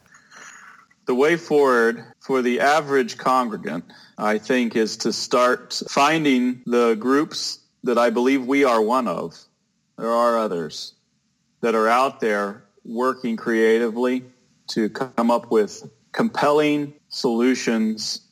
The 1.06 1.14
way 1.14 1.36
forward 1.36 2.04
for 2.18 2.42
the 2.42 2.60
average 2.60 3.16
congregant, 3.16 3.84
I 4.18 4.38
think, 4.38 4.74
is 4.74 4.96
to 4.98 5.12
start 5.12 5.80
finding 5.88 6.62
the 6.66 6.94
groups 6.94 7.60
that 7.84 7.98
I 7.98 8.10
believe 8.10 8.46
we 8.46 8.64
are 8.64 8.82
one 8.82 9.06
of. 9.06 9.38
There 9.98 10.10
are 10.10 10.36
others 10.36 10.94
that 11.60 11.76
are 11.76 11.88
out 11.88 12.18
there 12.18 12.64
working 12.84 13.36
creatively 13.36 14.24
to 14.68 14.88
come 14.88 15.30
up 15.30 15.50
with 15.50 15.88
compelling 16.12 16.94
solutions 17.08 18.23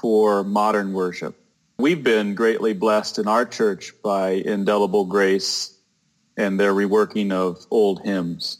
for 0.00 0.44
modern 0.44 0.92
worship. 0.92 1.34
We've 1.78 2.02
been 2.02 2.34
greatly 2.34 2.72
blessed 2.72 3.18
in 3.18 3.28
our 3.28 3.44
church 3.44 3.92
by 4.02 4.30
Indelible 4.30 5.04
Grace 5.04 5.76
and 6.36 6.58
their 6.58 6.72
reworking 6.74 7.32
of 7.32 7.66
old 7.70 8.02
hymns. 8.02 8.58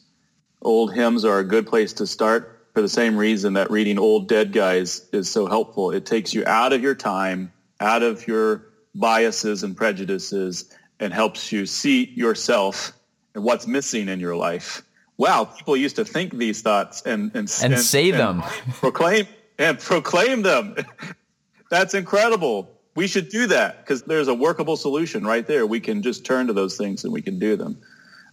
Old 0.63 0.95
hymns 0.95 1.25
are 1.25 1.39
a 1.39 1.45
good 1.45 1.67
place 1.67 1.93
to 1.95 2.07
start 2.07 2.69
for 2.75 2.83
the 2.83 2.89
same 2.89 3.17
reason 3.17 3.55
that 3.55 3.71
reading 3.71 3.99
old 3.99 4.29
dead 4.29 4.53
guys 4.53 5.07
is 5.13 5.31
so 5.31 5.47
helpful. 5.47 5.91
It 5.91 6.05
takes 6.05 6.35
you 6.35 6.45
out 6.47 6.73
of 6.73 6.83
your 6.83 6.95
time, 6.95 7.53
out 7.81 8.03
of 8.03 8.27
your 8.27 8.67
biases 8.95 9.63
and 9.63 9.77
prejudices, 9.77 10.71
and 11.01 11.13
helps 11.13 11.53
you 11.53 11.67
see 11.67 12.05
yourself 12.05 12.93
and 13.35 13.45
what's 13.45 13.67
missing 13.67 14.09
in 14.09 14.21
your 14.21 14.37
life. 14.37 14.83
Wow, 15.19 15.45
people 15.45 15.77
used 15.77 15.97
to 15.97 16.05
think 16.05 16.37
these 16.37 16.61
thoughts 16.63 17.03
and 17.03 17.31
and, 17.35 17.51
And 17.63 17.79
say 17.79 18.11
them. 18.11 18.43
proclaim 18.73 19.27
and 19.59 19.79
proclaim 19.79 20.43
them. 20.43 20.77
That's 21.71 21.95
incredible. 21.95 22.71
We 22.95 23.07
should 23.07 23.29
do 23.29 23.47
that 23.49 23.81
because 23.81 24.03
there's 24.03 24.29
a 24.29 24.35
workable 24.35 24.77
solution 24.77 25.25
right 25.25 25.47
there. 25.47 25.67
We 25.67 25.81
can 25.81 26.03
just 26.03 26.25
turn 26.25 26.47
to 26.47 26.53
those 26.53 26.77
things 26.77 27.05
and 27.05 27.13
we 27.13 27.23
can 27.23 27.39
do 27.39 27.57
them. 27.57 27.79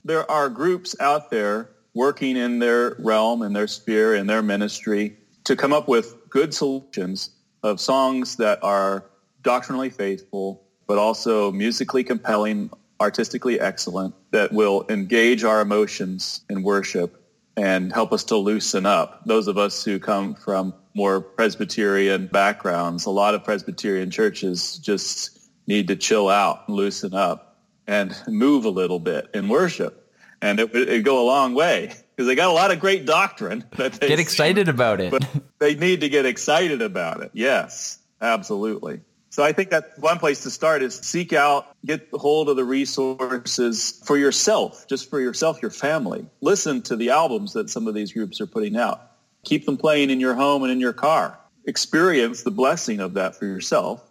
There 0.05 0.29
are 0.29 0.49
groups 0.49 0.95
out 0.99 1.31
there 1.31 1.69
working 1.93 2.37
in 2.37 2.59
their 2.59 2.95
realm 2.99 3.41
and 3.41 3.55
their 3.55 3.67
sphere 3.67 4.15
and 4.15 4.29
their 4.29 4.41
ministry 4.41 5.17
to 5.45 5.55
come 5.55 5.73
up 5.73 5.87
with 5.87 6.15
good 6.29 6.53
solutions 6.53 7.31
of 7.61 7.79
songs 7.79 8.37
that 8.37 8.63
are 8.63 9.05
doctrinally 9.41 9.89
faithful, 9.89 10.63
but 10.87 10.97
also 10.97 11.51
musically 11.51 12.03
compelling, 12.03 12.69
artistically 12.99 13.59
excellent, 13.59 14.15
that 14.31 14.51
will 14.51 14.85
engage 14.89 15.43
our 15.43 15.61
emotions 15.61 16.41
in 16.49 16.63
worship 16.63 17.21
and 17.55 17.93
help 17.93 18.11
us 18.13 18.23
to 18.25 18.37
loosen 18.37 18.85
up. 18.85 19.23
Those 19.25 19.47
of 19.47 19.57
us 19.57 19.83
who 19.83 19.99
come 19.99 20.35
from 20.35 20.73
more 20.93 21.21
Presbyterian 21.21 22.27
backgrounds, 22.27 23.05
a 23.05 23.09
lot 23.09 23.35
of 23.35 23.43
Presbyterian 23.43 24.11
churches 24.11 24.77
just 24.77 25.39
need 25.67 25.87
to 25.87 25.95
chill 25.95 26.29
out, 26.29 26.67
and 26.67 26.75
loosen 26.75 27.13
up, 27.13 27.57
and 27.87 28.15
move 28.27 28.65
a 28.65 28.69
little 28.69 28.99
bit 28.99 29.29
in 29.33 29.47
worship. 29.47 30.11
And 30.41 30.59
it 30.59 30.73
would 30.73 31.05
go 31.05 31.23
a 31.23 31.25
long 31.25 31.53
way 31.53 31.93
because 32.15 32.27
they 32.27 32.35
got 32.35 32.49
a 32.49 32.53
lot 32.53 32.71
of 32.71 32.79
great 32.79 33.05
doctrine. 33.05 33.63
That 33.77 33.93
they 33.93 34.09
Get 34.09 34.19
excited 34.19 34.67
about 34.67 34.99
it. 34.99 35.11
but 35.11 35.25
they 35.59 35.75
need 35.75 36.01
to 36.01 36.09
get 36.09 36.25
excited 36.25 36.81
about 36.81 37.21
it. 37.23 37.31
Yes, 37.33 37.99
absolutely. 38.21 39.01
So 39.29 39.41
I 39.41 39.51
think 39.51 39.71
that 39.71 39.97
one 39.97 40.19
place 40.19 40.43
to 40.43 40.51
start 40.51 40.83
is 40.83 40.95
seek 40.95 41.33
out, 41.33 41.75
get 41.83 42.07
hold 42.13 42.49
of 42.49 42.55
the 42.55 42.63
resources 42.65 43.99
for 44.05 44.15
yourself, 44.15 44.85
just 44.87 45.09
for 45.09 45.19
yourself, 45.19 45.59
your 45.61 45.71
family. 45.71 46.27
Listen 46.41 46.83
to 46.83 46.95
the 46.95 47.09
albums 47.09 47.53
that 47.53 47.69
some 47.69 47.87
of 47.87 47.95
these 47.95 48.13
groups 48.13 48.39
are 48.41 48.45
putting 48.45 48.75
out. 48.75 49.12
Keep 49.43 49.65
them 49.65 49.77
playing 49.77 50.09
in 50.09 50.19
your 50.19 50.33
home 50.33 50.63
and 50.63 50.71
in 50.71 50.79
your 50.79 50.93
car. 50.93 51.37
Experience 51.65 52.43
the 52.43 52.51
blessing 52.51 52.99
of 52.99 53.13
that 53.13 53.35
for 53.35 53.45
yourself. 53.45 54.01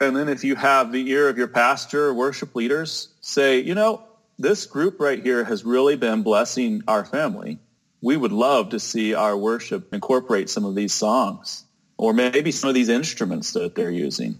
And 0.00 0.14
then 0.16 0.28
if 0.28 0.44
you 0.44 0.54
have 0.56 0.92
the 0.92 1.08
ear 1.10 1.28
of 1.28 1.38
your 1.38 1.48
pastor 1.48 2.06
or 2.06 2.14
worship 2.14 2.54
leaders, 2.54 3.08
say, 3.20 3.60
you 3.60 3.74
know, 3.74 4.02
this 4.38 4.66
group 4.66 5.00
right 5.00 5.22
here 5.22 5.44
has 5.44 5.64
really 5.64 5.96
been 5.96 6.22
blessing 6.22 6.82
our 6.86 7.04
family. 7.04 7.58
We 8.02 8.16
would 8.16 8.32
love 8.32 8.70
to 8.70 8.80
see 8.80 9.14
our 9.14 9.36
worship 9.36 9.92
incorporate 9.94 10.50
some 10.50 10.64
of 10.64 10.74
these 10.74 10.92
songs 10.92 11.64
or 11.96 12.12
maybe 12.12 12.52
some 12.52 12.68
of 12.68 12.74
these 12.74 12.90
instruments 12.90 13.52
that 13.52 13.74
they're 13.74 13.90
using. 13.90 14.38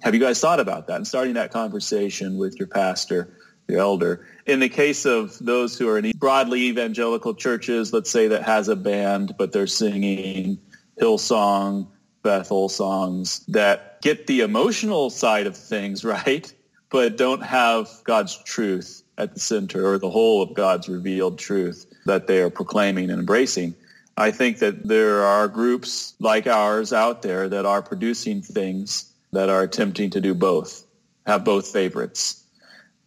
Have 0.00 0.14
you 0.14 0.20
guys 0.20 0.40
thought 0.40 0.60
about 0.60 0.88
that 0.88 0.96
and 0.96 1.06
starting 1.06 1.34
that 1.34 1.52
conversation 1.52 2.36
with 2.36 2.58
your 2.58 2.68
pastor, 2.68 3.36
your 3.68 3.80
elder? 3.80 4.26
In 4.46 4.60
the 4.60 4.68
case 4.68 5.04
of 5.04 5.36
those 5.40 5.78
who 5.78 5.88
are 5.88 5.98
in 5.98 6.12
broadly 6.16 6.62
evangelical 6.68 7.34
churches, 7.34 7.92
let's 7.92 8.10
say 8.10 8.28
that 8.28 8.42
has 8.42 8.68
a 8.68 8.76
band, 8.76 9.34
but 9.36 9.52
they're 9.52 9.66
singing 9.66 10.58
Hillsong, 11.00 11.88
Bethel 12.22 12.68
songs 12.68 13.44
that 13.46 14.00
get 14.02 14.26
the 14.26 14.40
emotional 14.40 15.10
side 15.10 15.46
of 15.46 15.56
things 15.56 16.04
right, 16.16 16.52
but 16.90 17.16
don't 17.16 17.42
have 17.42 17.88
God's 18.04 18.42
truth 18.42 19.02
at 19.18 19.34
the 19.34 19.40
center 19.40 19.86
or 19.86 19.98
the 19.98 20.10
whole 20.10 20.42
of 20.42 20.54
God's 20.54 20.88
revealed 20.88 21.38
truth 21.38 21.86
that 22.04 22.26
they 22.26 22.40
are 22.42 22.50
proclaiming 22.50 23.10
and 23.10 23.20
embracing. 23.20 23.74
I 24.16 24.30
think 24.30 24.58
that 24.58 24.86
there 24.86 25.24
are 25.24 25.46
groups 25.46 26.14
like 26.18 26.46
ours 26.46 26.92
out 26.92 27.22
there 27.22 27.48
that 27.48 27.66
are 27.66 27.82
producing 27.82 28.42
things 28.42 29.12
that 29.32 29.48
are 29.48 29.62
attempting 29.62 30.10
to 30.10 30.20
do 30.20 30.34
both, 30.34 30.84
have 31.26 31.44
both 31.44 31.68
favorites. 31.68 32.42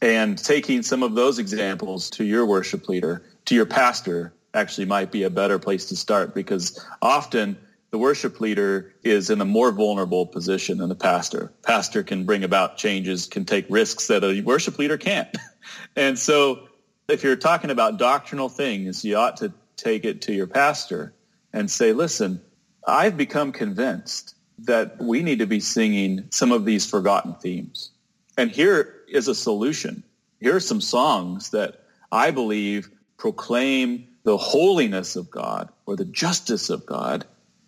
And 0.02 0.38
taking 0.38 0.82
some 0.82 1.04
of 1.04 1.16
those 1.16 1.39
examples 1.39 2.10
to 2.12 2.24
your 2.24 2.45
worship 2.45 2.88
leader, 2.88 3.24
to 3.45 3.56
your 3.56 3.66
pastor, 3.66 4.34
actually 4.54 4.86
might 4.86 5.12
be 5.12 5.24
a 5.24 5.30
better 5.30 5.60
place 5.60 5.89
to 5.89 5.95
start 5.95 6.34
because 6.34 6.84
often 7.02 7.58
the 7.91 7.97
worship 7.97 8.39
leader 8.39 8.93
is 9.04 9.30
in 9.30 9.41
a 9.41 9.45
more 9.45 9.72
vulnerable 9.72 10.26
position 10.26 10.78
than 10.78 10.89
the 10.89 10.95
pastor. 10.95 11.52
Pastor 11.64 12.04
can 12.04 12.26
bring 12.26 12.43
about 12.43 12.78
changes, 12.78 13.26
can 13.26 13.45
take 13.45 13.66
risks 13.70 14.08
that 14.08 14.24
a 14.24 14.41
worship 14.41 14.78
leader 14.78 14.97
can't. 14.97 15.30
and 15.95 16.18
so 16.18 16.70
if 17.08 17.24
you're 17.24 17.36
talking 17.36 17.72
about 17.72 17.97
doctrinal 17.97 18.50
things, 18.50 19.04
you 19.04 19.18
ought 19.18 19.38
to 19.38 19.52
take 19.76 20.06
it 20.06 20.22
to 20.24 20.34
your 20.34 20.47
pastor 20.47 21.14
and 21.52 21.70
say, 21.70 21.93
listen, 21.93 22.41
I've 22.88 23.18
become 23.18 23.52
convinced 23.52 24.36
that 24.60 25.02
we 25.02 25.24
need 25.24 25.39
to 25.39 25.47
be 25.47 25.60
singing 25.60 26.26
some 26.32 26.52
of 26.52 26.66
these 26.66 26.88
forgotten 26.88 27.36
themes. 27.36 27.91
And 28.38 28.52
here 28.52 28.99
is 29.12 29.28
a 29.28 29.36
solution. 29.36 30.03
Here 30.39 30.55
are 30.55 30.62
some 30.62 30.82
songs 30.82 31.49
that 31.51 31.84
I 32.12 32.32
believe 32.32 32.89
proclaim 33.18 34.07
the 34.24 34.38
holiness 34.38 35.16
of 35.16 35.30
God 35.30 35.70
or 35.86 35.95
the 35.95 36.05
justice 36.05 36.70
of 36.70 36.86
God 36.86 37.26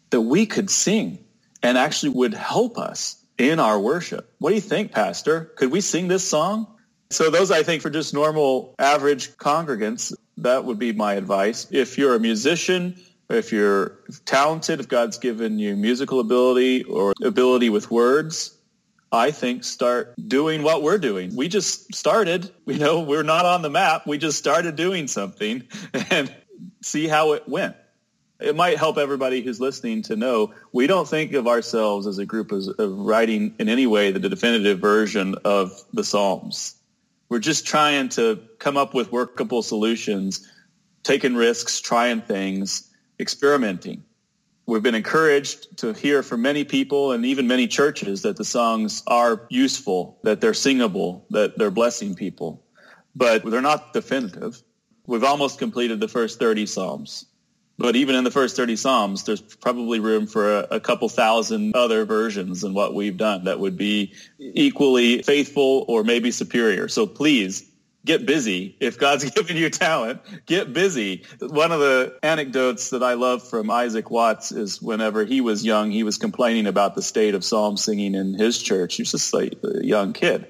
that 0.09 0.21
we 0.21 0.45
could 0.45 0.69
sing 0.69 1.19
and 1.63 1.77
actually 1.77 2.09
would 2.09 2.33
help 2.33 2.77
us 2.77 3.23
in 3.37 3.59
our 3.59 3.79
worship. 3.79 4.33
What 4.39 4.49
do 4.49 4.55
you 4.55 4.61
think, 4.61 4.91
Pastor? 4.91 5.45
Could 5.55 5.71
we 5.71 5.81
sing 5.81 6.07
this 6.07 6.27
song? 6.27 6.67
So 7.09 7.29
those, 7.29 7.51
I 7.51 7.63
think, 7.63 7.81
for 7.81 7.89
just 7.89 8.13
normal, 8.13 8.75
average 8.79 9.35
congregants, 9.37 10.13
that 10.37 10.65
would 10.65 10.79
be 10.79 10.93
my 10.93 11.15
advice. 11.15 11.67
If 11.71 11.97
you're 11.97 12.15
a 12.15 12.19
musician, 12.19 12.99
if 13.29 13.51
you're 13.51 13.99
talented, 14.25 14.79
if 14.79 14.87
God's 14.87 15.17
given 15.17 15.59
you 15.59 15.75
musical 15.75 16.19
ability 16.19 16.83
or 16.83 17.13
ability 17.23 17.69
with 17.69 17.91
words, 17.91 18.57
I 19.11 19.31
think 19.31 19.63
start 19.63 20.13
doing 20.27 20.63
what 20.63 20.83
we're 20.83 20.97
doing. 20.97 21.35
We 21.35 21.49
just 21.49 21.93
started, 21.93 22.49
you 22.65 22.77
know, 22.77 23.01
we're 23.01 23.23
not 23.23 23.45
on 23.45 23.61
the 23.61 23.69
map. 23.69 24.07
We 24.07 24.17
just 24.17 24.37
started 24.37 24.75
doing 24.75 25.07
something 25.07 25.63
and 26.09 26.33
see 26.81 27.07
how 27.07 27.33
it 27.33 27.47
went 27.47 27.75
it 28.41 28.55
might 28.55 28.77
help 28.77 28.97
everybody 28.97 29.41
who's 29.41 29.59
listening 29.59 30.01
to 30.01 30.15
know 30.15 30.53
we 30.73 30.87
don't 30.87 31.07
think 31.07 31.33
of 31.33 31.47
ourselves 31.47 32.07
as 32.07 32.17
a 32.17 32.25
group 32.25 32.51
as, 32.51 32.67
of 32.67 32.97
writing 32.97 33.53
in 33.59 33.69
any 33.69 33.85
way 33.85 34.11
the 34.11 34.19
definitive 34.19 34.79
version 34.79 35.35
of 35.45 35.71
the 35.93 36.03
Psalms. 36.03 36.75
We're 37.29 37.39
just 37.39 37.65
trying 37.65 38.09
to 38.09 38.41
come 38.59 38.77
up 38.77 38.93
with 38.93 39.11
workable 39.11 39.61
solutions, 39.61 40.51
taking 41.03 41.35
risks, 41.35 41.79
trying 41.79 42.21
things, 42.21 42.89
experimenting. 43.19 44.03
We've 44.71 44.81
been 44.81 44.95
encouraged 44.95 45.79
to 45.79 45.91
hear 45.91 46.23
from 46.23 46.43
many 46.43 46.63
people 46.63 47.11
and 47.11 47.25
even 47.25 47.45
many 47.45 47.67
churches 47.67 48.21
that 48.21 48.37
the 48.37 48.45
songs 48.45 49.03
are 49.05 49.45
useful, 49.49 50.17
that 50.23 50.39
they're 50.39 50.53
singable, 50.53 51.25
that 51.31 51.57
they're 51.57 51.71
blessing 51.71 52.15
people, 52.15 52.63
but 53.13 53.43
they're 53.43 53.61
not 53.61 53.91
definitive. 53.91 54.63
We've 55.05 55.25
almost 55.25 55.59
completed 55.59 55.99
the 55.99 56.07
first 56.07 56.39
30 56.39 56.67
Psalms 56.67 57.25
but 57.81 57.95
even 57.95 58.13
in 58.13 58.23
the 58.23 58.31
first 58.31 58.55
30 58.55 58.75
Psalms, 58.75 59.23
there's 59.23 59.41
probably 59.41 59.99
room 59.99 60.27
for 60.27 60.59
a, 60.59 60.67
a, 60.71 60.79
couple 60.79 61.09
thousand 61.09 61.75
other 61.75 62.05
versions 62.05 62.61
than 62.61 62.75
what 62.75 62.93
we've 62.93 63.17
done 63.17 63.45
that 63.45 63.59
would 63.59 63.75
be 63.75 64.13
equally 64.37 65.23
faithful 65.23 65.85
or 65.87 66.03
maybe 66.03 66.29
superior. 66.29 66.87
So 66.87 67.07
please 67.07 67.70
get 68.05 68.25
busy. 68.25 68.75
If 68.79 68.97
God's 68.97 69.29
given 69.31 69.57
you 69.57 69.69
talent, 69.69 70.21
get 70.45 70.73
busy. 70.73 71.25
One 71.39 71.71
of 71.71 71.79
the 71.79 72.17
anecdotes 72.23 72.91
that 72.91 73.03
I 73.03 73.13
love 73.13 73.47
from 73.47 73.69
Isaac 73.69 74.09
Watts 74.09 74.51
is 74.51 74.81
whenever 74.81 75.25
he 75.25 75.41
was 75.41 75.65
young, 75.65 75.91
he 75.91 76.03
was 76.03 76.17
complaining 76.17 76.67
about 76.67 76.95
the 76.95 77.01
state 77.01 77.35
of 77.35 77.43
psalm 77.43 77.77
singing 77.77 78.15
in 78.15 78.33
his 78.33 78.61
church. 78.61 78.95
He 78.95 79.03
was 79.03 79.11
just 79.11 79.33
like 79.33 79.53
a 79.63 79.85
young 79.85 80.13
kid. 80.13 80.47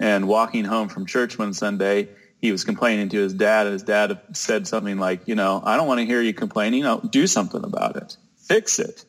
And 0.00 0.26
walking 0.26 0.64
home 0.64 0.88
from 0.88 1.06
church 1.06 1.38
one 1.38 1.54
Sunday, 1.54 2.08
he 2.40 2.52
was 2.52 2.64
complaining 2.64 3.08
to 3.10 3.18
his 3.18 3.32
dad, 3.32 3.66
and 3.66 3.72
his 3.72 3.84
dad 3.84 4.20
said 4.32 4.66
something 4.66 4.98
like, 4.98 5.28
you 5.28 5.34
know, 5.34 5.62
I 5.64 5.76
don't 5.76 5.86
want 5.86 6.00
to 6.00 6.06
hear 6.06 6.20
you 6.20 6.34
complaining. 6.34 6.84
Do 7.08 7.26
something 7.26 7.64
about 7.64 7.96
it. 7.96 8.16
Fix 8.36 8.78
it. 8.78 9.04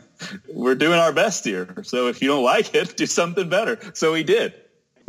We're 0.54 0.76
doing 0.76 0.98
our 0.98 1.12
best 1.12 1.44
here. 1.44 1.82
So 1.82 2.08
if 2.08 2.22
you 2.22 2.28
don't 2.28 2.44
like 2.44 2.74
it, 2.74 2.96
do 2.96 3.06
something 3.06 3.48
better. 3.48 3.78
So 3.94 4.14
he 4.14 4.22
did. 4.22 4.54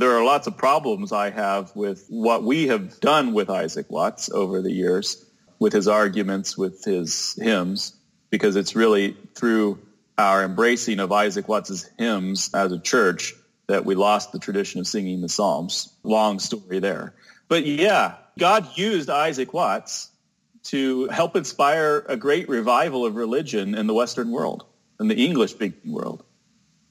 There 0.01 0.17
are 0.17 0.23
lots 0.23 0.47
of 0.47 0.57
problems 0.57 1.11
I 1.11 1.29
have 1.29 1.75
with 1.75 2.07
what 2.09 2.41
we 2.41 2.69
have 2.69 2.99
done 3.01 3.33
with 3.33 3.51
Isaac 3.51 3.85
Watts 3.91 4.31
over 4.31 4.59
the 4.63 4.71
years, 4.71 5.23
with 5.59 5.73
his 5.73 5.87
arguments, 5.87 6.57
with 6.57 6.83
his 6.83 7.37
hymns, 7.39 7.93
because 8.31 8.55
it's 8.55 8.75
really 8.75 9.15
through 9.35 9.77
our 10.17 10.43
embracing 10.43 10.99
of 10.99 11.11
Isaac 11.11 11.47
Watts's 11.47 11.87
hymns 11.99 12.49
as 12.51 12.71
a 12.71 12.79
church 12.79 13.35
that 13.67 13.85
we 13.85 13.93
lost 13.93 14.31
the 14.31 14.39
tradition 14.39 14.79
of 14.79 14.87
singing 14.87 15.21
the 15.21 15.29
Psalms. 15.29 15.93
Long 16.01 16.39
story 16.39 16.79
there. 16.79 17.13
But 17.47 17.67
yeah, 17.67 18.15
God 18.39 18.75
used 18.75 19.07
Isaac 19.07 19.53
Watts 19.53 20.09
to 20.63 21.09
help 21.09 21.35
inspire 21.35 22.03
a 22.09 22.17
great 22.17 22.49
revival 22.49 23.05
of 23.05 23.15
religion 23.15 23.75
in 23.75 23.85
the 23.85 23.93
Western 23.93 24.31
world, 24.31 24.65
in 24.99 25.09
the 25.09 25.23
English-speaking 25.23 25.91
world. 25.91 26.23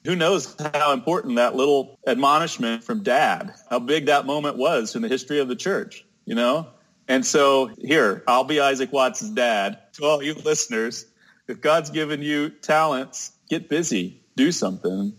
Who 0.03 0.15
knows 0.15 0.55
how 0.73 0.93
important 0.93 1.35
that 1.35 1.55
little 1.55 1.99
admonishment 2.07 2.83
from 2.83 3.03
dad, 3.03 3.53
how 3.69 3.79
big 3.79 4.07
that 4.07 4.25
moment 4.25 4.57
was 4.57 4.95
in 4.95 5.03
the 5.03 5.07
history 5.07 5.39
of 5.39 5.47
the 5.47 5.55
church, 5.55 6.03
you 6.25 6.33
know? 6.33 6.67
And 7.07 7.25
so 7.25 7.69
here, 7.77 8.23
I'll 8.27 8.43
be 8.43 8.59
Isaac 8.59 8.91
Watts' 8.91 9.29
dad 9.29 9.79
to 9.93 10.05
all 10.05 10.23
you 10.23 10.33
listeners. 10.33 11.05
If 11.47 11.61
God's 11.61 11.89
given 11.89 12.21
you 12.21 12.49
talents, 12.49 13.31
get 13.49 13.69
busy, 13.69 14.23
do 14.35 14.51
something, 14.51 15.13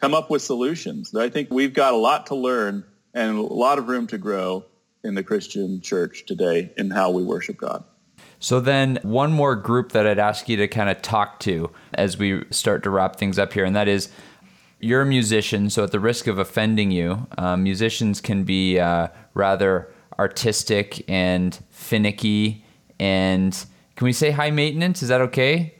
come 0.00 0.14
up 0.14 0.30
with 0.30 0.42
solutions. 0.42 1.14
I 1.14 1.30
think 1.30 1.50
we've 1.50 1.72
got 1.72 1.94
a 1.94 1.96
lot 1.96 2.26
to 2.26 2.34
learn 2.34 2.84
and 3.14 3.38
a 3.38 3.42
lot 3.42 3.78
of 3.78 3.88
room 3.88 4.08
to 4.08 4.18
grow 4.18 4.64
in 5.04 5.14
the 5.14 5.22
Christian 5.22 5.80
church 5.80 6.24
today 6.26 6.72
in 6.76 6.90
how 6.90 7.10
we 7.12 7.22
worship 7.22 7.56
God. 7.56 7.84
So, 8.40 8.60
then 8.60 8.98
one 9.02 9.32
more 9.32 9.56
group 9.56 9.92
that 9.92 10.06
I'd 10.06 10.18
ask 10.18 10.48
you 10.48 10.56
to 10.58 10.68
kind 10.68 10.90
of 10.90 11.02
talk 11.02 11.40
to 11.40 11.70
as 11.94 12.18
we 12.18 12.44
start 12.50 12.82
to 12.84 12.90
wrap 12.90 13.16
things 13.16 13.38
up 13.38 13.52
here, 13.52 13.64
and 13.64 13.74
that 13.76 13.88
is 13.88 14.10
you're 14.80 15.02
a 15.02 15.06
musician, 15.06 15.70
so 15.70 15.82
at 15.84 15.90
the 15.90 15.98
risk 15.98 16.28
of 16.28 16.38
offending 16.38 16.92
you, 16.92 17.26
uh, 17.36 17.56
musicians 17.56 18.20
can 18.20 18.44
be 18.44 18.78
uh, 18.78 19.08
rather 19.34 19.92
artistic 20.18 21.04
and 21.08 21.58
finicky 21.70 22.64
and 23.00 23.66
can 23.96 24.04
we 24.04 24.12
say 24.12 24.30
high 24.30 24.50
maintenance? 24.50 25.02
Is 25.02 25.08
that 25.08 25.20
okay? 25.22 25.74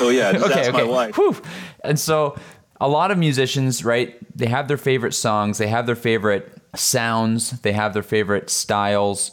Oh 0.00 0.10
yeah, 0.10 0.28
okay, 0.34 0.48
that's 0.48 0.68
okay. 0.68 0.76
my 0.76 0.82
wife. 0.82 1.16
Whew. 1.16 1.36
And 1.84 1.98
so 1.98 2.36
a 2.80 2.88
lot 2.88 3.10
of 3.10 3.18
musicians, 3.18 3.84
right? 3.84 4.16
They 4.36 4.46
have 4.46 4.68
their 4.68 4.76
favorite 4.76 5.14
songs, 5.14 5.58
they 5.58 5.68
have 5.68 5.86
their 5.86 5.96
favorite 5.96 6.52
sounds, 6.74 7.60
they 7.60 7.72
have 7.72 7.94
their 7.94 8.02
favorite 8.02 8.50
styles. 8.50 9.30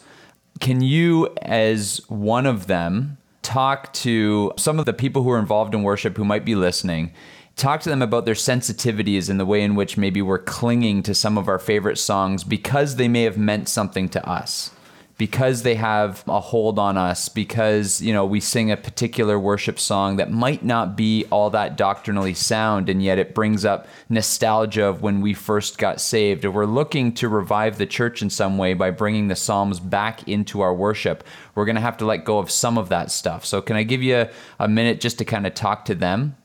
Can 0.59 0.81
you, 0.81 1.33
as 1.41 2.01
one 2.07 2.45
of 2.45 2.67
them, 2.67 3.17
talk 3.41 3.93
to 3.93 4.51
some 4.57 4.79
of 4.79 4.85
the 4.85 4.93
people 4.93 5.23
who 5.23 5.31
are 5.31 5.39
involved 5.39 5.73
in 5.73 5.83
worship 5.83 6.17
who 6.17 6.25
might 6.25 6.45
be 6.45 6.55
listening? 6.55 7.13
Talk 7.55 7.81
to 7.81 7.89
them 7.89 8.01
about 8.01 8.25
their 8.25 8.35
sensitivities 8.35 9.29
and 9.29 9.39
the 9.39 9.45
way 9.45 9.61
in 9.61 9.75
which 9.75 9.97
maybe 9.97 10.21
we're 10.21 10.39
clinging 10.39 11.03
to 11.03 11.15
some 11.15 11.37
of 11.37 11.47
our 11.47 11.59
favorite 11.59 11.97
songs 11.97 12.43
because 12.43 12.95
they 12.95 13.07
may 13.07 13.23
have 13.23 13.37
meant 13.37 13.69
something 13.69 14.09
to 14.09 14.29
us. 14.29 14.71
Because 15.17 15.63
they 15.63 15.75
have 15.75 16.23
a 16.27 16.39
hold 16.39 16.77
on 16.77 16.97
us 16.97 17.29
because 17.29 18.01
you 18.01 18.11
know 18.11 18.25
we 18.25 18.39
sing 18.39 18.71
a 18.71 18.77
particular 18.77 19.39
worship 19.39 19.79
song 19.79 20.17
that 20.17 20.31
might 20.31 20.63
not 20.63 20.97
be 20.97 21.25
all 21.29 21.49
that 21.49 21.77
doctrinally 21.77 22.33
sound 22.33 22.89
and 22.89 23.01
yet 23.01 23.17
it 23.17 23.33
brings 23.33 23.63
up 23.63 23.87
nostalgia 24.09 24.85
of 24.85 25.01
when 25.01 25.21
we 25.21 25.33
first 25.33 25.77
got 25.77 26.01
saved. 26.01 26.43
If 26.43 26.53
we're 26.53 26.65
looking 26.65 27.13
to 27.13 27.29
revive 27.29 27.77
the 27.77 27.85
church 27.85 28.21
in 28.21 28.29
some 28.29 28.57
way 28.57 28.73
by 28.73 28.91
bringing 28.91 29.27
the 29.27 29.35
psalms 29.35 29.79
back 29.79 30.27
into 30.27 30.61
our 30.61 30.73
worship 30.73 31.23
we're 31.55 31.65
going 31.65 31.75
to 31.75 31.81
have 31.81 31.97
to 31.97 32.05
let 32.05 32.25
go 32.25 32.37
of 32.37 32.51
some 32.51 32.77
of 32.77 32.89
that 32.89 33.09
stuff. 33.09 33.45
So 33.45 33.61
can 33.61 33.75
i 33.77 33.83
give 33.83 34.03
you 34.03 34.27
a 34.59 34.67
minute 34.67 34.99
just 34.99 35.17
to 35.19 35.25
kind 35.25 35.47
of 35.47 35.53
talk 35.53 35.85
to 35.85 35.95
them? 35.95 36.35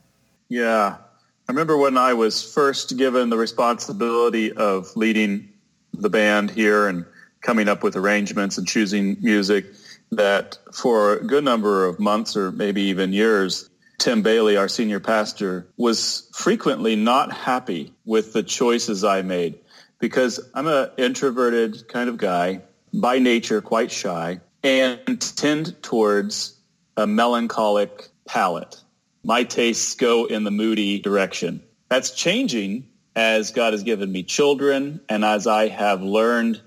Yeah. 0.49 0.97
I 1.47 1.51
remember 1.51 1.77
when 1.77 1.97
I 1.97 2.13
was 2.13 2.41
first 2.41 2.97
given 2.97 3.29
the 3.29 3.37
responsibility 3.37 4.53
of 4.53 4.95
leading 4.95 5.49
the 5.93 6.09
band 6.09 6.49
here 6.49 6.87
and 6.87 7.05
coming 7.41 7.67
up 7.67 7.83
with 7.83 7.95
arrangements 7.95 8.57
and 8.57 8.67
choosing 8.67 9.17
music 9.21 9.65
that 10.11 10.57
for 10.73 11.13
a 11.13 11.23
good 11.23 11.43
number 11.43 11.85
of 11.85 11.99
months 11.99 12.35
or 12.35 12.51
maybe 12.51 12.83
even 12.83 13.13
years, 13.13 13.69
Tim 13.97 14.21
Bayly, 14.21 14.57
our 14.57 14.67
senior 14.67 14.99
pastor, 14.99 15.67
was 15.77 16.29
frequently 16.33 16.95
not 16.95 17.31
happy 17.31 17.93
with 18.05 18.33
the 18.33 18.43
choices 18.43 19.03
I 19.03 19.21
made 19.21 19.59
because 19.99 20.39
I'm 20.53 20.67
an 20.67 20.89
introverted 20.97 21.87
kind 21.87 22.09
of 22.09 22.17
guy, 22.17 22.61
by 22.93 23.19
nature 23.19 23.61
quite 23.61 23.91
shy, 23.91 24.41
and 24.63 25.21
tend 25.37 25.81
towards 25.81 26.57
a 26.97 27.07
melancholic 27.07 28.09
palate. 28.27 28.81
My 29.23 29.43
tastes 29.43 29.95
go 29.95 30.25
in 30.25 30.43
the 30.43 30.51
moody 30.51 30.99
direction. 30.99 31.61
That's 31.87 32.11
changing 32.11 32.87
as 33.15 33.51
God 33.51 33.73
has 33.73 33.83
given 33.83 34.11
me 34.11 34.23
children 34.23 35.01
and 35.09 35.23
as 35.23 35.45
I 35.45 35.67
have 35.67 36.01
learned 36.01 36.59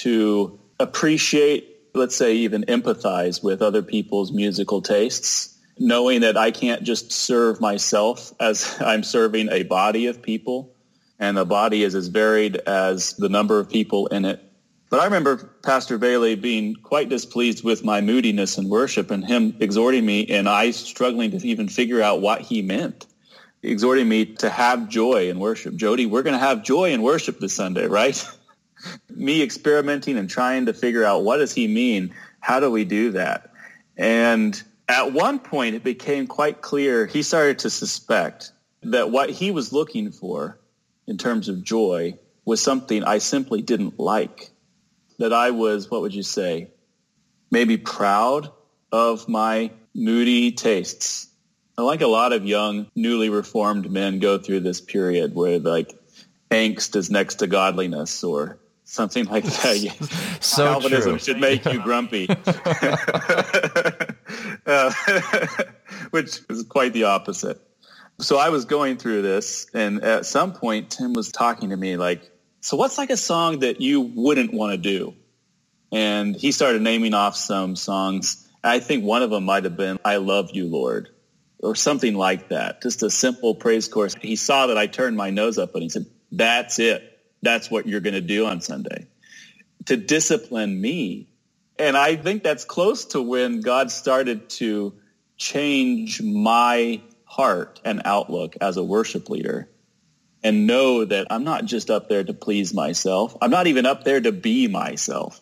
to 0.00 0.58
appreciate, 0.78 1.68
let's 1.94 2.16
say 2.16 2.34
even 2.36 2.64
empathize 2.64 3.42
with 3.42 3.62
other 3.62 3.82
people's 3.82 4.32
musical 4.32 4.82
tastes, 4.82 5.58
knowing 5.78 6.20
that 6.22 6.36
I 6.36 6.50
can't 6.50 6.82
just 6.82 7.12
serve 7.12 7.60
myself 7.60 8.32
as 8.40 8.76
I'm 8.84 9.02
serving 9.02 9.50
a 9.50 9.62
body 9.62 10.06
of 10.06 10.22
people 10.22 10.72
and 11.22 11.36
the 11.36 11.44
body 11.44 11.84
is 11.84 11.94
as 11.94 12.08
varied 12.08 12.56
as 12.56 13.14
the 13.14 13.28
number 13.28 13.60
of 13.60 13.70
people 13.70 14.08
in 14.08 14.24
it. 14.24 14.42
But 14.90 14.98
I 14.98 15.04
remember 15.04 15.36
Pastor 15.62 15.96
Bayly 15.96 16.34
being 16.34 16.74
quite 16.74 17.08
displeased 17.08 17.62
with 17.62 17.84
my 17.84 18.00
moodiness 18.00 18.58
in 18.58 18.68
worship 18.68 19.12
and 19.12 19.24
him 19.24 19.56
exhorting 19.60 20.04
me 20.04 20.26
and 20.26 20.48
I 20.48 20.72
struggling 20.72 21.30
to 21.30 21.46
even 21.46 21.68
figure 21.68 22.02
out 22.02 22.20
what 22.20 22.40
he 22.40 22.60
meant. 22.60 23.06
Exhorting 23.62 24.08
me 24.08 24.26
to 24.36 24.50
have 24.50 24.88
joy 24.88 25.30
in 25.30 25.38
worship. 25.38 25.76
Jody, 25.76 26.06
we're 26.06 26.24
going 26.24 26.34
to 26.34 26.44
have 26.44 26.64
joy 26.64 26.90
in 26.90 27.02
worship 27.02 27.38
this 27.38 27.54
Sunday, 27.54 27.86
right? 27.86 28.22
me 29.08 29.42
experimenting 29.42 30.16
and 30.16 30.28
trying 30.28 30.66
to 30.66 30.72
figure 30.72 31.04
out 31.04 31.24
what 31.24 31.38
does 31.38 31.54
he 31.54 31.68
mean? 31.68 32.14
How 32.40 32.60
do 32.60 32.70
we 32.70 32.84
do 32.84 33.12
that? 33.12 33.52
And 33.96 34.60
at 34.88 35.12
one 35.12 35.38
point 35.38 35.74
it 35.74 35.84
became 35.84 36.26
quite 36.26 36.60
clear 36.60 37.06
he 37.06 37.22
started 37.22 37.60
to 37.60 37.70
suspect 37.70 38.52
that 38.82 39.10
what 39.10 39.30
he 39.30 39.50
was 39.50 39.72
looking 39.72 40.10
for 40.10 40.58
in 41.06 41.18
terms 41.18 41.48
of 41.48 41.62
joy 41.62 42.18
was 42.44 42.60
something 42.60 43.04
I 43.04 43.18
simply 43.18 43.62
didn't 43.62 43.98
like. 43.98 44.50
That 45.18 45.32
I 45.32 45.50
was, 45.52 45.90
what 45.90 46.00
would 46.00 46.14
you 46.14 46.24
say, 46.24 46.68
maybe 47.50 47.76
proud 47.76 48.50
of 48.90 49.28
my 49.28 49.70
moody 49.94 50.52
tastes. 50.52 51.28
I 51.76 51.82
like 51.82 52.00
a 52.00 52.06
lot 52.06 52.32
of 52.32 52.44
young, 52.44 52.86
newly 52.94 53.30
reformed 53.30 53.90
men 53.90 54.18
go 54.18 54.38
through 54.38 54.60
this 54.60 54.80
period 54.80 55.34
where 55.34 55.58
like 55.58 55.92
angst 56.50 56.96
is 56.96 57.10
next 57.10 57.36
to 57.36 57.46
godliness 57.46 58.24
or 58.24 58.58
something 58.92 59.24
like 59.24 59.44
that. 59.44 60.18
So 60.42 60.64
Calvinism 60.64 61.12
true. 61.12 61.18
should 61.20 61.40
make 61.40 61.64
you 61.64 61.80
grumpy, 61.82 62.26
Uh, 64.66 64.92
which 66.10 66.40
is 66.50 66.64
quite 66.68 66.92
the 66.92 67.04
opposite. 67.04 67.60
So 68.20 68.38
I 68.38 68.48
was 68.50 68.64
going 68.64 68.96
through 68.96 69.22
this, 69.22 69.66
and 69.72 70.02
at 70.02 70.26
some 70.26 70.52
point, 70.52 70.90
Tim 70.90 71.12
was 71.12 71.30
talking 71.30 71.70
to 71.70 71.76
me 71.76 71.96
like, 71.96 72.30
"So 72.60 72.76
what's 72.76 72.98
like 72.98 73.10
a 73.10 73.16
song 73.16 73.60
that 73.60 73.80
you 73.80 74.00
wouldn't 74.00 74.52
want 74.52 74.72
to 74.72 74.78
do?" 74.78 75.14
And 75.90 76.34
he 76.36 76.52
started 76.52 76.82
naming 76.82 77.14
off 77.14 77.36
some 77.36 77.76
songs. 77.76 78.48
I 78.64 78.80
think 78.80 79.04
one 79.04 79.22
of 79.22 79.30
them 79.30 79.44
might 79.44 79.64
have 79.64 79.76
been 79.76 79.98
"I 80.04 80.16
Love 80.16 80.50
You, 80.52 80.66
Lord." 80.66 81.08
or 81.60 81.76
something 81.76 82.16
like 82.16 82.48
that. 82.48 82.82
Just 82.82 83.04
a 83.04 83.10
simple 83.10 83.54
praise 83.54 83.86
chorus. 83.86 84.16
He 84.20 84.34
saw 84.34 84.66
that 84.66 84.76
I 84.76 84.88
turned 84.88 85.16
my 85.16 85.30
nose 85.30 85.58
up 85.58 85.74
and 85.74 85.84
he 85.84 85.88
said, 85.88 86.06
that's 86.32 86.78
it. 86.78 87.11
That's 87.42 87.70
what 87.70 87.86
you're 87.86 88.00
going 88.00 88.14
to 88.14 88.20
do 88.20 88.46
on 88.46 88.60
Sunday 88.60 89.08
to 89.86 89.96
discipline 89.96 90.80
me. 90.80 91.28
And 91.78 91.96
I 91.96 92.16
think 92.16 92.42
that's 92.42 92.64
close 92.64 93.06
to 93.06 93.22
when 93.22 93.60
God 93.60 93.90
started 93.90 94.48
to 94.50 94.94
change 95.36 96.22
my 96.22 97.00
heart 97.24 97.80
and 97.84 98.02
outlook 98.04 98.56
as 98.60 98.76
a 98.76 98.84
worship 98.84 99.28
leader 99.28 99.68
and 100.44 100.66
know 100.66 101.04
that 101.04 101.28
I'm 101.30 101.44
not 101.44 101.64
just 101.64 101.90
up 101.90 102.08
there 102.08 102.22
to 102.22 102.34
please 102.34 102.74
myself. 102.74 103.36
I'm 103.40 103.50
not 103.50 103.66
even 103.66 103.86
up 103.86 104.04
there 104.04 104.20
to 104.20 104.32
be 104.32 104.68
myself 104.68 105.40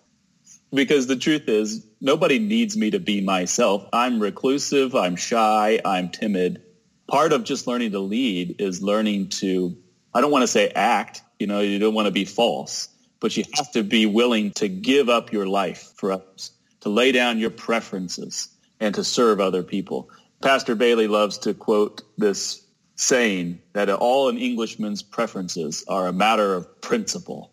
because 0.72 1.06
the 1.06 1.16
truth 1.16 1.48
is 1.48 1.86
nobody 2.00 2.38
needs 2.38 2.76
me 2.76 2.92
to 2.92 3.00
be 3.00 3.20
myself. 3.20 3.86
I'm 3.92 4.20
reclusive. 4.20 4.94
I'm 4.94 5.16
shy. 5.16 5.80
I'm 5.84 6.10
timid. 6.10 6.62
Part 7.08 7.32
of 7.32 7.44
just 7.44 7.66
learning 7.66 7.92
to 7.92 7.98
lead 7.98 8.60
is 8.60 8.82
learning 8.82 9.30
to, 9.30 9.76
I 10.14 10.20
don't 10.20 10.30
want 10.30 10.42
to 10.42 10.48
say 10.48 10.68
act, 10.68 11.22
you 11.40 11.46
know, 11.46 11.60
you 11.60 11.78
don't 11.78 11.94
want 11.94 12.06
to 12.06 12.12
be 12.12 12.26
false, 12.26 12.88
but 13.18 13.36
you 13.36 13.44
have 13.54 13.72
to 13.72 13.82
be 13.82 14.04
willing 14.04 14.52
to 14.52 14.68
give 14.68 15.08
up 15.08 15.32
your 15.32 15.46
life 15.46 15.92
for 15.96 16.12
others, 16.12 16.52
to 16.80 16.90
lay 16.90 17.12
down 17.12 17.38
your 17.38 17.50
preferences 17.50 18.48
and 18.78 18.94
to 18.94 19.02
serve 19.02 19.40
other 19.40 19.62
people. 19.62 20.10
Pastor 20.42 20.74
Bayly 20.74 21.08
loves 21.08 21.38
to 21.38 21.54
quote 21.54 22.02
this 22.18 22.62
saying 22.94 23.60
that 23.72 23.88
all 23.88 24.28
an 24.28 24.36
Englishman's 24.36 25.02
preferences 25.02 25.84
are 25.88 26.06
a 26.06 26.12
matter 26.12 26.54
of 26.54 26.80
principle. 26.82 27.50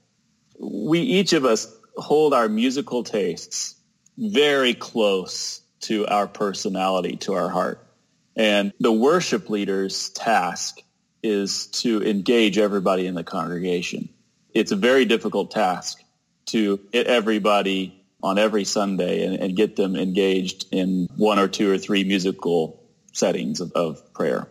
We, 0.60 1.00
each 1.00 1.32
of 1.32 1.46
us 1.46 1.74
hold 1.96 2.34
our 2.34 2.50
musical 2.50 3.04
tastes 3.04 3.76
very 4.18 4.74
close 4.74 5.62
to 5.82 6.06
our 6.08 6.28
personality, 6.28 7.16
to 7.18 7.34
our 7.34 7.50
heart. 7.50 7.88
And 8.36 8.74
the 8.80 8.92
worship 8.92 9.50
leader's 9.50 10.10
task 10.10 10.82
is 11.28 11.67
to 11.67 12.01
engage 12.03 12.57
everybody 12.57 13.05
in 13.05 13.15
the 13.15 13.23
congregation. 13.23 14.09
It's 14.53 14.71
a 14.71 14.75
very 14.75 15.05
difficult 15.05 15.51
task 15.51 16.01
to 16.47 16.78
get 16.91 17.07
everybody 17.07 17.93
on 18.23 18.38
every 18.38 18.63
Sunday 18.63 19.25
and, 19.25 19.36
and 19.36 19.55
get 19.55 19.75
them 19.75 19.95
engaged 19.95 20.65
in 20.71 21.07
one 21.17 21.38
or 21.38 21.47
two 21.47 21.71
or 21.71 21.78
three 21.78 22.03
musical 22.03 22.82
settings 23.13 23.59
of, 23.59 23.71
of 23.73 24.13
prayer. 24.13 24.47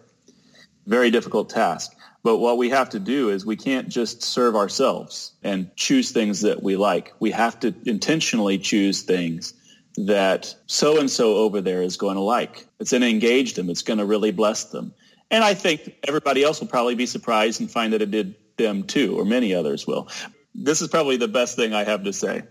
Very 0.86 1.10
difficult 1.10 1.50
task. 1.50 1.92
But 2.22 2.38
what 2.38 2.58
we 2.58 2.70
have 2.70 2.90
to 2.90 2.98
do 2.98 3.30
is 3.30 3.46
we 3.46 3.56
can't 3.56 3.88
just 3.88 4.22
serve 4.22 4.56
ourselves 4.56 5.32
and 5.42 5.74
choose 5.76 6.10
things 6.10 6.40
that 6.42 6.62
we 6.62 6.76
like. 6.76 7.12
We 7.20 7.30
have 7.30 7.58
to 7.60 7.74
intentionally 7.86 8.58
choose 8.58 9.02
things 9.02 9.54
that 9.96 10.54
so-and-so 10.66 11.36
over 11.36 11.60
there 11.60 11.82
is 11.82 11.96
going 11.96 12.16
to 12.16 12.22
like. 12.22 12.66
It's 12.80 12.90
going 12.90 13.02
to 13.02 13.08
engage 13.08 13.54
them. 13.54 13.70
It's 13.70 13.82
going 13.82 13.98
to 13.98 14.04
really 14.04 14.32
bless 14.32 14.64
them. 14.64 14.92
And 15.30 15.42
I 15.42 15.54
think 15.54 15.94
everybody 16.06 16.42
else 16.42 16.60
will 16.60 16.68
probably 16.68 16.94
be 16.94 17.06
surprised 17.06 17.60
and 17.60 17.70
find 17.70 17.92
that 17.92 18.02
it 18.02 18.10
did 18.10 18.36
them 18.56 18.84
too, 18.84 19.18
or 19.18 19.24
many 19.24 19.54
others 19.54 19.86
will. 19.86 20.08
This 20.54 20.80
is 20.80 20.88
probably 20.88 21.16
the 21.16 21.28
best 21.28 21.56
thing 21.56 21.74
I 21.74 21.84
have 21.84 22.04
to 22.04 22.12
say. 22.12 22.42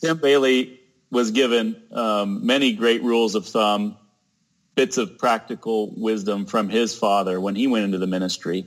Tim 0.00 0.18
Bayly 0.18 0.80
was 1.10 1.30
given 1.30 1.80
um, 1.92 2.44
many 2.44 2.72
great 2.72 3.02
rules 3.02 3.34
of 3.34 3.46
thumb, 3.46 3.96
bits 4.74 4.98
of 4.98 5.18
practical 5.18 5.94
wisdom 5.96 6.44
from 6.44 6.68
his 6.68 6.96
father 6.96 7.40
when 7.40 7.54
he 7.54 7.66
went 7.66 7.84
into 7.84 7.98
the 7.98 8.06
ministry. 8.06 8.66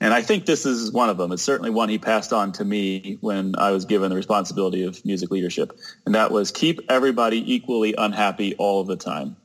And 0.00 0.12
I 0.12 0.20
think 0.22 0.44
this 0.44 0.66
is 0.66 0.92
one 0.92 1.08
of 1.08 1.16
them. 1.16 1.32
It's 1.32 1.42
certainly 1.42 1.70
one 1.70 1.88
he 1.88 1.98
passed 1.98 2.32
on 2.32 2.52
to 2.52 2.64
me 2.64 3.16
when 3.20 3.54
I 3.56 3.70
was 3.70 3.84
given 3.84 4.10
the 4.10 4.16
responsibility 4.16 4.84
of 4.84 5.02
music 5.06 5.30
leadership. 5.30 5.78
And 6.04 6.14
that 6.14 6.30
was 6.32 6.50
keep 6.50 6.80
everybody 6.88 7.54
equally 7.54 7.94
unhappy 7.96 8.54
all 8.56 8.80
of 8.80 8.88
the 8.88 8.96
time. 8.96 9.36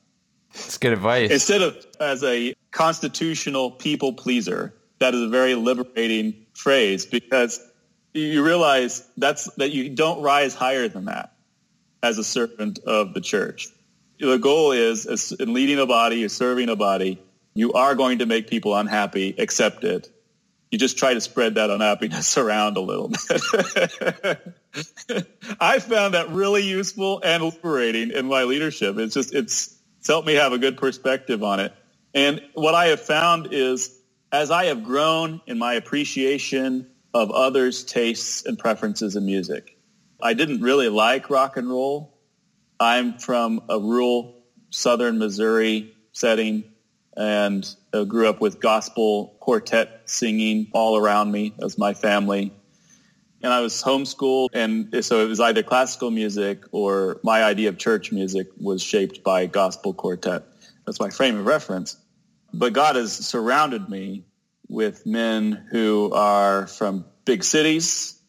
It's 0.53 0.77
good 0.77 0.91
advice. 0.91 1.31
Instead 1.31 1.61
of 1.61 1.85
as 2.01 2.23
a 2.23 2.53
constitutional 2.71 3.71
people 3.71 4.13
pleaser, 4.13 4.73
that 4.99 5.13
is 5.13 5.21
a 5.21 5.29
very 5.29 5.55
liberating 5.55 6.45
phrase 6.53 7.05
because 7.05 7.59
you 8.13 8.43
realize 8.43 9.07
that's 9.17 9.45
that 9.55 9.71
you 9.71 9.89
don't 9.89 10.21
rise 10.21 10.53
higher 10.53 10.87
than 10.87 11.05
that 11.05 11.33
as 12.03 12.17
a 12.17 12.23
servant 12.23 12.79
of 12.79 13.13
the 13.13 13.21
church. 13.21 13.69
The 14.19 14.37
goal 14.37 14.71
is, 14.71 15.33
in 15.39 15.53
leading 15.53 15.79
a 15.79 15.87
body, 15.87 16.23
or 16.23 16.29
serving 16.29 16.69
a 16.69 16.75
body, 16.75 17.19
you 17.53 17.73
are 17.73 17.95
going 17.95 18.19
to 18.19 18.25
make 18.25 18.49
people 18.49 18.75
unhappy, 18.75 19.35
accept 19.37 19.83
it. 19.83 20.09
You 20.69 20.77
just 20.77 20.97
try 20.97 21.13
to 21.13 21.21
spread 21.21 21.55
that 21.55 21.69
unhappiness 21.69 22.37
around 22.37 22.77
a 22.77 22.81
little 22.81 23.09
bit. 23.09 25.27
I 25.59 25.79
found 25.79 26.13
that 26.13 26.29
really 26.29 26.63
useful 26.63 27.21
and 27.23 27.43
liberating 27.43 28.11
in 28.11 28.27
my 28.27 28.43
leadership. 28.43 28.97
It's 28.97 29.15
just, 29.15 29.33
it's, 29.33 29.75
it's 29.99 30.07
helped 30.07 30.27
me 30.27 30.35
have 30.35 30.53
a 30.53 30.59
good 30.59 30.77
perspective 30.77 31.43
on 31.43 31.59
it. 31.59 31.73
And 32.13 32.41
what 32.53 32.75
I 32.75 32.87
have 32.87 33.01
found 33.01 33.53
is 33.53 33.97
as 34.31 34.51
I 34.51 34.65
have 34.65 34.83
grown 34.83 35.41
in 35.47 35.57
my 35.57 35.73
appreciation 35.73 36.87
of 37.13 37.31
others' 37.31 37.83
tastes 37.83 38.45
and 38.45 38.57
preferences 38.57 39.15
in 39.15 39.25
music, 39.25 39.77
I 40.21 40.33
didn't 40.33 40.61
really 40.61 40.89
like 40.89 41.29
rock 41.29 41.57
and 41.57 41.69
roll. 41.69 42.17
I'm 42.79 43.17
from 43.17 43.61
a 43.69 43.79
rural 43.79 44.43
southern 44.69 45.19
Missouri 45.19 45.93
setting 46.13 46.63
and 47.15 47.67
uh, 47.93 48.03
grew 48.05 48.27
up 48.29 48.39
with 48.39 48.59
gospel 48.59 49.35
quartet 49.39 50.03
singing 50.05 50.67
all 50.73 50.97
around 50.97 51.31
me 51.31 51.53
as 51.61 51.77
my 51.77 51.93
family. 51.93 52.53
And 53.43 53.51
I 53.51 53.61
was 53.61 53.81
homeschooled, 53.81 54.49
and 54.53 55.03
so 55.03 55.25
it 55.25 55.27
was 55.27 55.39
either 55.39 55.63
classical 55.63 56.11
music 56.11 56.63
or 56.71 57.19
my 57.23 57.43
idea 57.43 57.69
of 57.69 57.77
church 57.77 58.11
music 58.11 58.47
was 58.59 58.83
shaped 58.83 59.23
by 59.23 59.47
gospel 59.47 59.93
quartet. 59.93 60.43
That's 60.85 60.99
my 60.99 61.09
frame 61.09 61.37
of 61.37 61.45
reference. 61.45 61.97
But 62.53 62.73
God 62.73 62.95
has 62.95 63.13
surrounded 63.13 63.89
me 63.89 64.25
with 64.67 65.05
men 65.05 65.67
who 65.71 66.11
are 66.13 66.67
from 66.67 67.05
big 67.25 67.43
cities, 67.43 68.19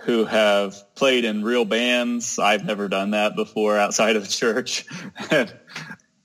who 0.00 0.24
have 0.24 0.94
played 0.94 1.24
in 1.24 1.44
real 1.44 1.64
bands. 1.64 2.38
I've 2.38 2.64
never 2.64 2.88
done 2.88 3.10
that 3.10 3.36
before 3.36 3.76
outside 3.78 4.16
of 4.16 4.28
church. 4.28 4.86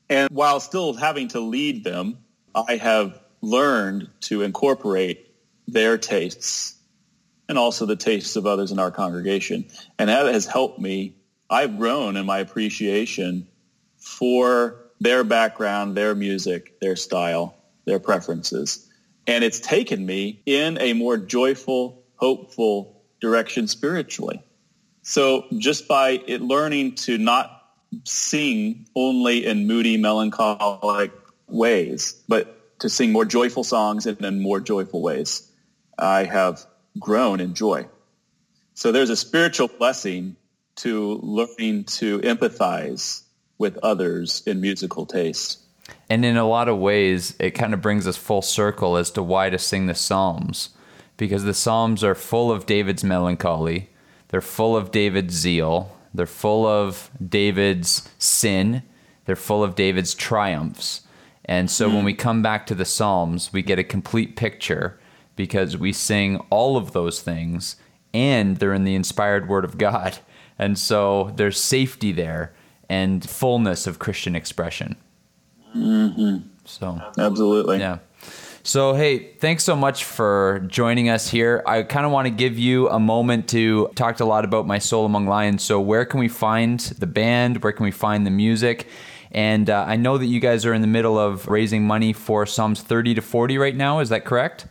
and 0.09 0.29
while 0.29 0.59
still 0.59 0.93
having 0.93 1.29
to 1.29 1.39
lead 1.39 1.83
them, 1.83 2.19
I 2.53 2.77
have 2.77 3.19
learned 3.41 4.09
to 4.21 4.41
incorporate 4.41 5.33
their 5.67 5.97
tastes 5.97 6.75
and 7.47 7.57
also 7.57 7.85
the 7.85 7.95
tastes 7.95 8.35
of 8.35 8.45
others 8.45 8.71
in 8.71 8.79
our 8.79 8.91
congregation. 8.91 9.65
And 9.99 10.09
that 10.09 10.25
has 10.25 10.45
helped 10.45 10.79
me. 10.79 11.15
I've 11.49 11.77
grown 11.77 12.17
in 12.17 12.25
my 12.25 12.39
appreciation 12.39 13.47
for 13.97 14.84
their 14.99 15.23
background, 15.23 15.95
their 15.95 16.15
music, 16.15 16.79
their 16.79 16.95
style, 16.95 17.55
their 17.85 17.99
preferences. 17.99 18.89
And 19.27 19.43
it's 19.43 19.59
taken 19.59 20.05
me 20.05 20.41
in 20.45 20.77
a 20.79 20.93
more 20.93 21.17
joyful, 21.17 22.03
hopeful 22.15 23.01
direction 23.19 23.67
spiritually. 23.67 24.43
So 25.01 25.45
just 25.57 25.87
by 25.87 26.21
it 26.25 26.41
learning 26.41 26.95
to 26.95 27.17
not 27.17 27.51
sing 28.03 28.87
only 28.95 29.45
in 29.45 29.67
moody, 29.67 29.97
melancholic 29.97 31.11
ways, 31.47 32.21
but 32.27 32.79
to 32.79 32.89
sing 32.89 33.11
more 33.11 33.25
joyful 33.25 33.63
songs 33.63 34.05
and 34.05 34.19
in 34.23 34.41
more 34.41 34.59
joyful 34.59 35.01
ways, 35.01 35.49
I 35.97 36.23
have 36.23 36.65
grown 36.99 37.39
in 37.39 37.53
joy. 37.53 37.87
So 38.73 38.91
there's 38.91 39.09
a 39.09 39.15
spiritual 39.15 39.69
blessing 39.69 40.35
to 40.77 41.19
learning 41.21 41.85
to 41.85 42.19
empathize 42.19 43.21
with 43.57 43.77
others 43.77 44.43
in 44.45 44.61
musical 44.61 45.05
taste. 45.05 45.59
And 46.09 46.25
in 46.25 46.37
a 46.37 46.47
lot 46.47 46.67
of 46.67 46.77
ways, 46.77 47.35
it 47.39 47.51
kind 47.51 47.73
of 47.73 47.81
brings 47.81 48.07
us 48.07 48.17
full 48.17 48.41
circle 48.41 48.97
as 48.97 49.11
to 49.11 49.23
why 49.23 49.49
to 49.49 49.57
sing 49.57 49.85
the 49.85 49.95
Psalms. 49.95 50.69
Because 51.17 51.43
the 51.43 51.53
Psalms 51.53 52.03
are 52.03 52.15
full 52.15 52.51
of 52.51 52.65
David's 52.65 53.03
melancholy, 53.03 53.89
they're 54.29 54.41
full 54.41 54.75
of 54.75 54.91
David's 54.91 55.33
zeal, 55.33 55.95
they're 56.13 56.25
full 56.25 56.65
of 56.65 57.09
David's 57.25 58.09
sin, 58.17 58.83
they're 59.25 59.35
full 59.35 59.63
of 59.63 59.75
David's 59.75 60.13
triumphs. 60.13 61.01
And 61.45 61.69
so 61.69 61.87
when 61.87 62.03
we 62.03 62.13
come 62.13 62.41
back 62.41 62.65
to 62.67 62.75
the 62.75 62.85
Psalms, 62.85 63.53
we 63.53 63.61
get 63.61 63.79
a 63.79 63.83
complete 63.83 64.35
picture 64.35 64.99
because 65.35 65.77
we 65.77 65.93
sing 65.93 66.37
all 66.49 66.75
of 66.75 66.91
those 66.91 67.21
things 67.21 67.75
and 68.13 68.57
they're 68.57 68.73
in 68.73 68.83
the 68.83 68.95
inspired 68.95 69.47
word 69.47 69.63
of 69.63 69.77
God. 69.77 70.17
And 70.57 70.79
so 70.79 71.33
there's 71.35 71.61
safety 71.61 72.11
there 72.11 72.53
and 72.89 73.27
fullness 73.27 73.87
of 73.87 73.99
Christian 73.99 74.35
expression. 74.35 74.95
Mm-hmm. 75.75 76.47
So, 76.65 77.01
Absolutely. 77.17 77.79
yeah. 77.79 77.99
So, 78.63 78.95
hey, 78.95 79.33
thanks 79.33 79.63
so 79.63 79.75
much 79.75 80.05
for 80.05 80.65
joining 80.67 81.07
us 81.07 81.29
here. 81.29 81.61
I 81.67 81.83
kind 81.83 82.03
of 82.03 82.11
want 82.11 82.25
to 82.25 82.31
give 82.31 82.57
you 82.57 82.89
a 82.89 82.99
moment 82.99 83.47
to 83.49 83.89
talk 83.93 84.19
a 84.19 84.25
lot 84.25 84.43
about 84.43 84.65
My 84.65 84.79
Soul 84.79 85.05
Among 85.05 85.27
Lions. 85.27 85.61
So, 85.61 85.79
where 85.79 86.03
can 86.03 86.19
we 86.19 86.27
find 86.27 86.79
the 86.79 87.05
band? 87.05 87.61
Where 87.61 87.71
can 87.71 87.83
we 87.83 87.91
find 87.91 88.25
the 88.25 88.31
music? 88.31 88.87
And 89.31 89.69
uh, 89.69 89.85
I 89.87 89.97
know 89.97 90.17
that 90.17 90.25
you 90.25 90.39
guys 90.39 90.65
are 90.65 90.73
in 90.73 90.81
the 90.81 90.87
middle 90.87 91.19
of 91.19 91.47
raising 91.47 91.85
money 91.85 92.11
for 92.11 92.47
Psalms 92.47 92.81
30 92.81 93.13
to 93.15 93.21
40 93.21 93.59
right 93.59 93.75
now. 93.75 93.99
Is 93.99 94.09
that 94.09 94.25
correct? 94.25 94.65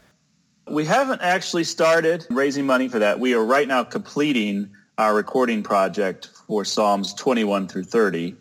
We 0.69 0.85
haven't 0.87 1.21
actually 1.21 1.65
started 1.65 2.27
raising 2.31 2.67
money 2.67 2.89
for 2.89 2.99
that. 2.99 3.21
We 3.21 3.35
are 3.35 3.45
right 3.45 3.69
now 3.69 3.85
completing 3.85 4.71
our 4.97 5.15
recording 5.15 5.63
project 5.65 6.31
for 6.47 6.65
Psalms 6.65 7.15
21 7.15 7.67
through 7.67 7.85
30. 7.85 8.37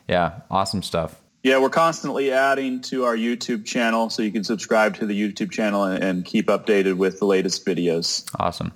yeah, 0.09 0.41
awesome 0.51 0.83
stuff. 0.83 1.21
Yeah, 1.45 1.59
we're 1.59 1.69
constantly 1.69 2.33
adding 2.33 2.81
to 2.85 3.05
our 3.05 3.15
YouTube 3.15 3.67
channel, 3.67 4.09
so 4.09 4.23
you 4.23 4.33
can 4.33 4.45
subscribe 4.45 4.97
to 4.97 5.05
the 5.05 5.15
YouTube 5.15 5.51
channel 5.51 5.85
and, 5.85 6.03
and 6.03 6.25
keep 6.25 6.47
updated 6.47 6.97
with 6.97 7.19
the 7.19 7.27
latest 7.27 7.67
videos. 7.67 8.27
Awesome. 8.41 8.73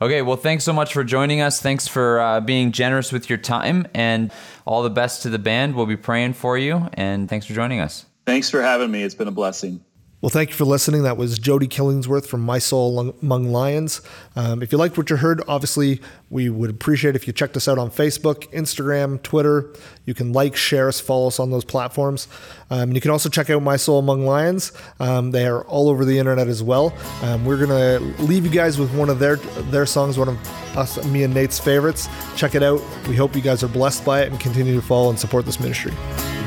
Okay, 0.00 0.22
well, 0.22 0.38
thanks 0.38 0.64
so 0.64 0.72
much 0.72 0.94
for 0.94 1.04
joining 1.04 1.42
us. 1.42 1.60
Thanks 1.60 1.86
for 1.86 2.18
uh, 2.18 2.40
being 2.40 2.72
generous 2.72 3.12
with 3.12 3.28
your 3.28 3.36
time, 3.36 3.86
and 3.92 4.32
all 4.64 4.82
the 4.82 4.88
best 4.88 5.24
to 5.24 5.28
the 5.28 5.38
band. 5.38 5.74
We'll 5.74 5.84
be 5.84 5.98
praying 5.98 6.32
for 6.32 6.56
you, 6.56 6.88
and 6.94 7.28
thanks 7.28 7.44
for 7.44 7.52
joining 7.52 7.80
us. 7.80 8.06
Thanks 8.24 8.48
for 8.48 8.62
having 8.62 8.90
me. 8.90 9.02
It's 9.02 9.14
been 9.14 9.28
a 9.28 9.32
blessing. 9.32 9.84
Well, 10.20 10.30
thank 10.30 10.50
you 10.50 10.56
for 10.56 10.64
listening. 10.64 11.04
That 11.04 11.16
was 11.16 11.38
Jody 11.38 11.68
Killingsworth 11.68 12.26
from 12.26 12.40
My 12.40 12.58
Soul 12.58 13.14
Among 13.22 13.52
Lions. 13.52 14.00
Um, 14.34 14.64
if 14.64 14.72
you 14.72 14.78
liked 14.78 14.98
what 14.98 15.08
you 15.10 15.16
heard, 15.16 15.40
obviously, 15.46 16.00
we 16.28 16.50
would 16.50 16.70
appreciate 16.70 17.14
if 17.14 17.28
you 17.28 17.32
checked 17.32 17.56
us 17.56 17.68
out 17.68 17.78
on 17.78 17.88
Facebook, 17.88 18.52
Instagram, 18.52 19.22
Twitter. 19.22 19.72
You 20.06 20.14
can 20.14 20.32
like, 20.32 20.56
share 20.56 20.88
us, 20.88 20.98
follow 20.98 21.28
us 21.28 21.38
on 21.38 21.52
those 21.52 21.64
platforms. 21.64 22.26
Um, 22.68 22.90
you 22.94 23.00
can 23.00 23.12
also 23.12 23.28
check 23.28 23.48
out 23.48 23.62
My 23.62 23.76
Soul 23.76 24.00
Among 24.00 24.26
Lions. 24.26 24.72
Um, 24.98 25.30
they 25.30 25.46
are 25.46 25.62
all 25.66 25.88
over 25.88 26.04
the 26.04 26.18
internet 26.18 26.48
as 26.48 26.64
well. 26.64 26.92
Um, 27.22 27.44
we're 27.44 27.64
to 27.64 28.00
leave 28.20 28.44
you 28.44 28.50
guys 28.50 28.76
with 28.76 28.92
one 28.96 29.10
of 29.10 29.20
their 29.20 29.36
their 29.70 29.86
songs, 29.86 30.18
one 30.18 30.30
of 30.30 30.76
us, 30.76 31.04
me 31.06 31.22
and 31.22 31.32
Nate's 31.32 31.60
favorites. 31.60 32.08
Check 32.34 32.56
it 32.56 32.64
out. 32.64 32.82
We 33.06 33.14
hope 33.14 33.36
you 33.36 33.42
guys 33.42 33.62
are 33.62 33.68
blessed 33.68 34.04
by 34.04 34.22
it 34.22 34.32
and 34.32 34.40
continue 34.40 34.74
to 34.74 34.82
follow 34.82 35.10
and 35.10 35.18
support 35.18 35.46
this 35.46 35.60
ministry. 35.60 35.92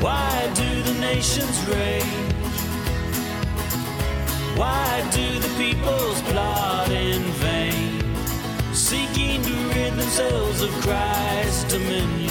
Why 0.00 0.52
do 0.54 0.82
the 0.82 1.00
nations 1.00 1.66
rage? 1.68 2.21
Why 4.62 5.02
do 5.10 5.40
the 5.40 5.52
peoples 5.58 6.22
plot 6.30 6.88
in 6.92 7.20
vain, 7.42 8.14
seeking 8.72 9.42
to 9.42 9.54
rid 9.74 9.94
themselves 9.94 10.62
of 10.62 10.70
Christ's 10.82 11.64
dominion? 11.64 12.30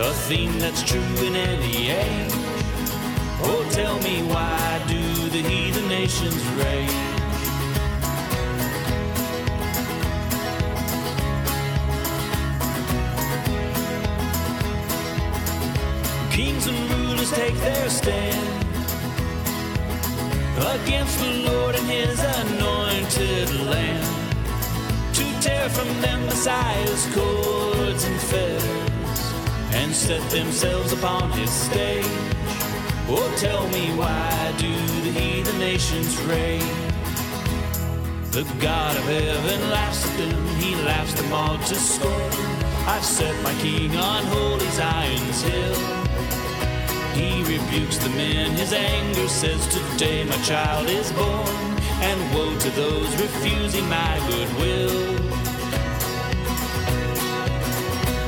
A 0.00 0.12
theme 0.26 0.58
that's 0.58 0.82
true 0.82 1.14
in 1.28 1.36
any 1.36 1.90
age. 1.90 2.32
Oh, 3.44 3.64
tell 3.70 4.00
me 4.00 4.24
why 4.32 4.82
do 4.88 5.28
the 5.28 5.42
heathen 5.48 5.86
nations 5.88 6.44
rage? 6.58 6.90
Kings 16.32 16.66
and 16.66 16.90
rulers 16.90 17.30
take 17.30 17.54
their 17.58 17.88
stand 17.88 18.61
against 20.62 21.18
the 21.18 21.32
Lord 21.50 21.74
and 21.74 21.88
his 21.88 22.18
anointed. 22.20 23.48
lamb 23.70 24.04
to 25.12 25.24
tear 25.40 25.68
from 25.68 25.88
them 26.00 26.24
Messiah's 26.26 27.06
cords 27.14 28.04
and 28.04 28.20
fetters 28.20 28.92
and 29.74 29.92
set 29.92 30.22
themselves 30.30 30.92
upon 30.92 31.30
his 31.32 31.50
stage. 31.50 32.06
Oh, 33.08 33.34
tell 33.38 33.68
me 33.68 33.90
why 33.96 34.54
do 34.58 34.72
the 35.04 35.12
heathen 35.18 35.58
nations 35.58 36.16
rage? 36.22 36.62
The 38.30 38.44
God 38.60 38.96
of 38.96 39.04
heaven 39.04 39.70
laughs 39.70 40.06
at 40.08 40.16
them, 40.18 40.46
he 40.56 40.74
laughs 40.76 41.14
them 41.14 41.32
all 41.32 41.58
to 41.58 41.74
scorn. 41.74 42.32
I've 42.86 43.04
set 43.04 43.34
my 43.42 43.54
king 43.60 43.94
on 43.96 44.24
holy 44.24 44.68
Zion's 44.70 45.42
hill. 45.42 46.01
He 47.14 47.42
rebukes 47.44 47.98
the 47.98 48.08
men, 48.10 48.52
his 48.52 48.72
anger 48.72 49.28
says, 49.28 49.66
Today 49.66 50.24
my 50.24 50.36
child 50.42 50.88
is 50.88 51.12
born, 51.12 51.46
and 52.00 52.34
woe 52.34 52.58
to 52.58 52.70
those 52.70 53.10
refusing 53.20 53.86
my 53.88 54.18
goodwill. 54.28 55.12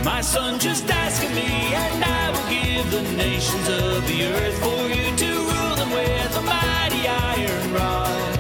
My 0.05 0.21
son, 0.21 0.59
just 0.59 0.91
ask 0.91 1.25
of 1.25 1.31
me, 1.35 1.49
and 1.75 2.05
I 2.05 2.31
will 2.31 2.49
give 2.51 2.91
the 2.91 3.03
nations 3.17 3.69
of 3.69 4.07
the 4.07 4.27
earth 4.27 4.59
for 4.63 4.89
you 4.89 5.17
to 5.17 5.31
rule 5.33 5.77
them 5.77 5.91
with 5.91 6.37
a 6.37 6.43
mighty 6.43 7.09
iron 7.09 7.73
rod. 7.73 8.37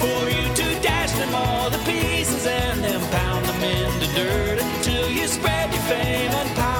For 0.00 0.30
you 0.30 0.48
to 0.60 0.80
dash 0.80 1.12
them 1.12 1.34
all 1.34 1.70
to 1.70 1.78
pieces 1.80 2.46
and 2.46 2.82
then 2.82 3.00
pound 3.10 3.44
them 3.44 3.62
into 3.62 4.06
dirt 4.14 4.62
until 4.62 5.10
you 5.10 5.26
spread 5.26 5.70
your 5.74 5.82
fame 5.82 6.30
and 6.32 6.56
power 6.56 6.77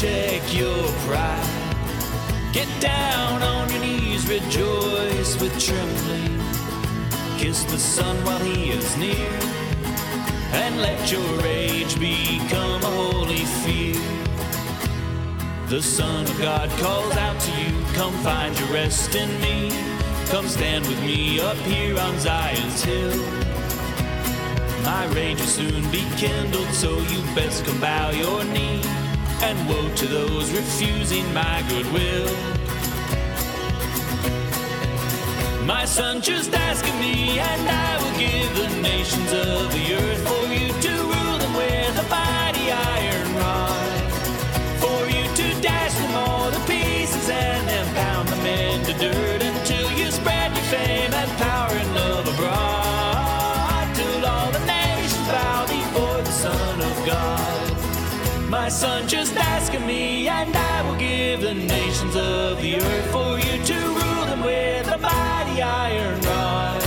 check 0.00 0.42
your 0.54 0.84
pride. 1.06 1.48
Get 2.52 2.68
down 2.82 3.42
on 3.42 3.70
your 3.70 3.80
knees, 3.80 4.28
rejoice 4.28 5.40
with 5.40 5.58
trembling. 5.58 6.38
Kiss 7.38 7.64
the 7.64 7.78
Son 7.78 8.14
while 8.22 8.38
he 8.40 8.72
is 8.72 8.94
near, 8.98 9.32
and 10.52 10.82
let 10.82 11.10
your 11.10 11.26
rage 11.40 11.98
become 11.98 12.82
a 12.82 12.92
holy 13.00 13.46
fear. 13.64 13.96
The 15.68 15.80
Son 15.80 16.24
of 16.24 16.38
God 16.42 16.68
calls 16.78 17.16
out 17.16 17.40
to 17.40 17.50
you, 17.52 17.72
come 17.94 18.12
find 18.22 18.58
your 18.58 18.68
rest 18.68 19.14
in 19.14 19.30
me. 19.40 19.70
Come 20.26 20.46
stand 20.46 20.86
with 20.86 21.00
me 21.00 21.40
up 21.40 21.56
here 21.58 21.98
on 21.98 22.18
Zion's 22.18 22.84
hill. 22.84 23.16
My 24.84 25.06
rage 25.14 25.40
will 25.40 25.46
soon 25.46 25.90
be 25.90 26.04
kindled, 26.18 26.68
so 26.68 26.98
you 26.98 27.22
best 27.34 27.64
come 27.64 27.80
bow 27.80 28.10
your 28.10 28.44
knee. 28.44 28.82
And 29.42 29.68
woe 29.68 29.94
to 29.94 30.06
those 30.06 30.50
refusing 30.50 31.32
my 31.32 31.64
goodwill. 31.68 32.28
My 35.64 35.84
son, 35.84 36.20
just 36.20 36.54
ask 36.54 36.84
of 36.86 36.94
me, 37.00 37.38
and 37.38 37.68
I 37.68 37.96
will 38.02 38.18
give 38.18 38.50
the 38.56 38.80
nations 38.82 39.32
of 39.32 39.72
the 39.72 39.94
earth 39.94 40.22
for 40.28 40.44
you 40.52 40.68
to 40.80 40.92
rule 41.02 41.38
them 41.38 41.54
with 41.54 41.98
a 41.98 42.08
mighty 42.08 42.70
iron 42.70 43.15
my 58.66 58.70
son, 58.70 59.06
just 59.06 59.36
ask 59.36 59.72
of 59.74 59.86
me, 59.86 60.26
and 60.26 60.52
I 60.56 60.82
will 60.82 60.98
give 60.98 61.40
the 61.40 61.54
nations 61.54 62.16
of 62.16 62.60
the 62.60 62.80
earth 62.80 63.10
for 63.12 63.38
you 63.38 63.64
to 63.64 63.78
rule 63.98 64.26
them 64.26 64.40
with 64.40 64.88
a 64.88 64.98
mighty 64.98 65.62
iron 65.62 66.20
rod. 66.22 66.82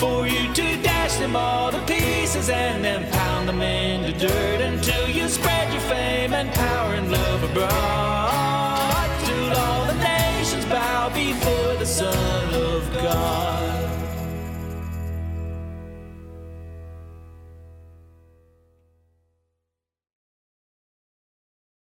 For 0.00 0.26
you 0.26 0.52
to 0.52 0.82
dash 0.82 1.14
them 1.18 1.36
all 1.36 1.70
to 1.70 1.80
pieces 1.86 2.50
and 2.50 2.84
then 2.84 3.08
pound 3.12 3.48
them 3.48 3.62
into 3.62 4.12
dirt 4.26 4.60
until 4.60 5.08
you 5.08 5.28
spread 5.28 5.72
your 5.72 5.82
fame 5.82 6.34
and 6.34 6.52
power 6.52 6.94
and 6.94 7.12
love 7.12 7.44
abroad. 7.44 9.08
Till 9.24 9.52
all 9.56 9.84
the 9.86 9.98
nations 10.02 10.64
bow 10.64 11.10
before 11.10 11.76
the 11.76 11.86
Son. 11.86 12.37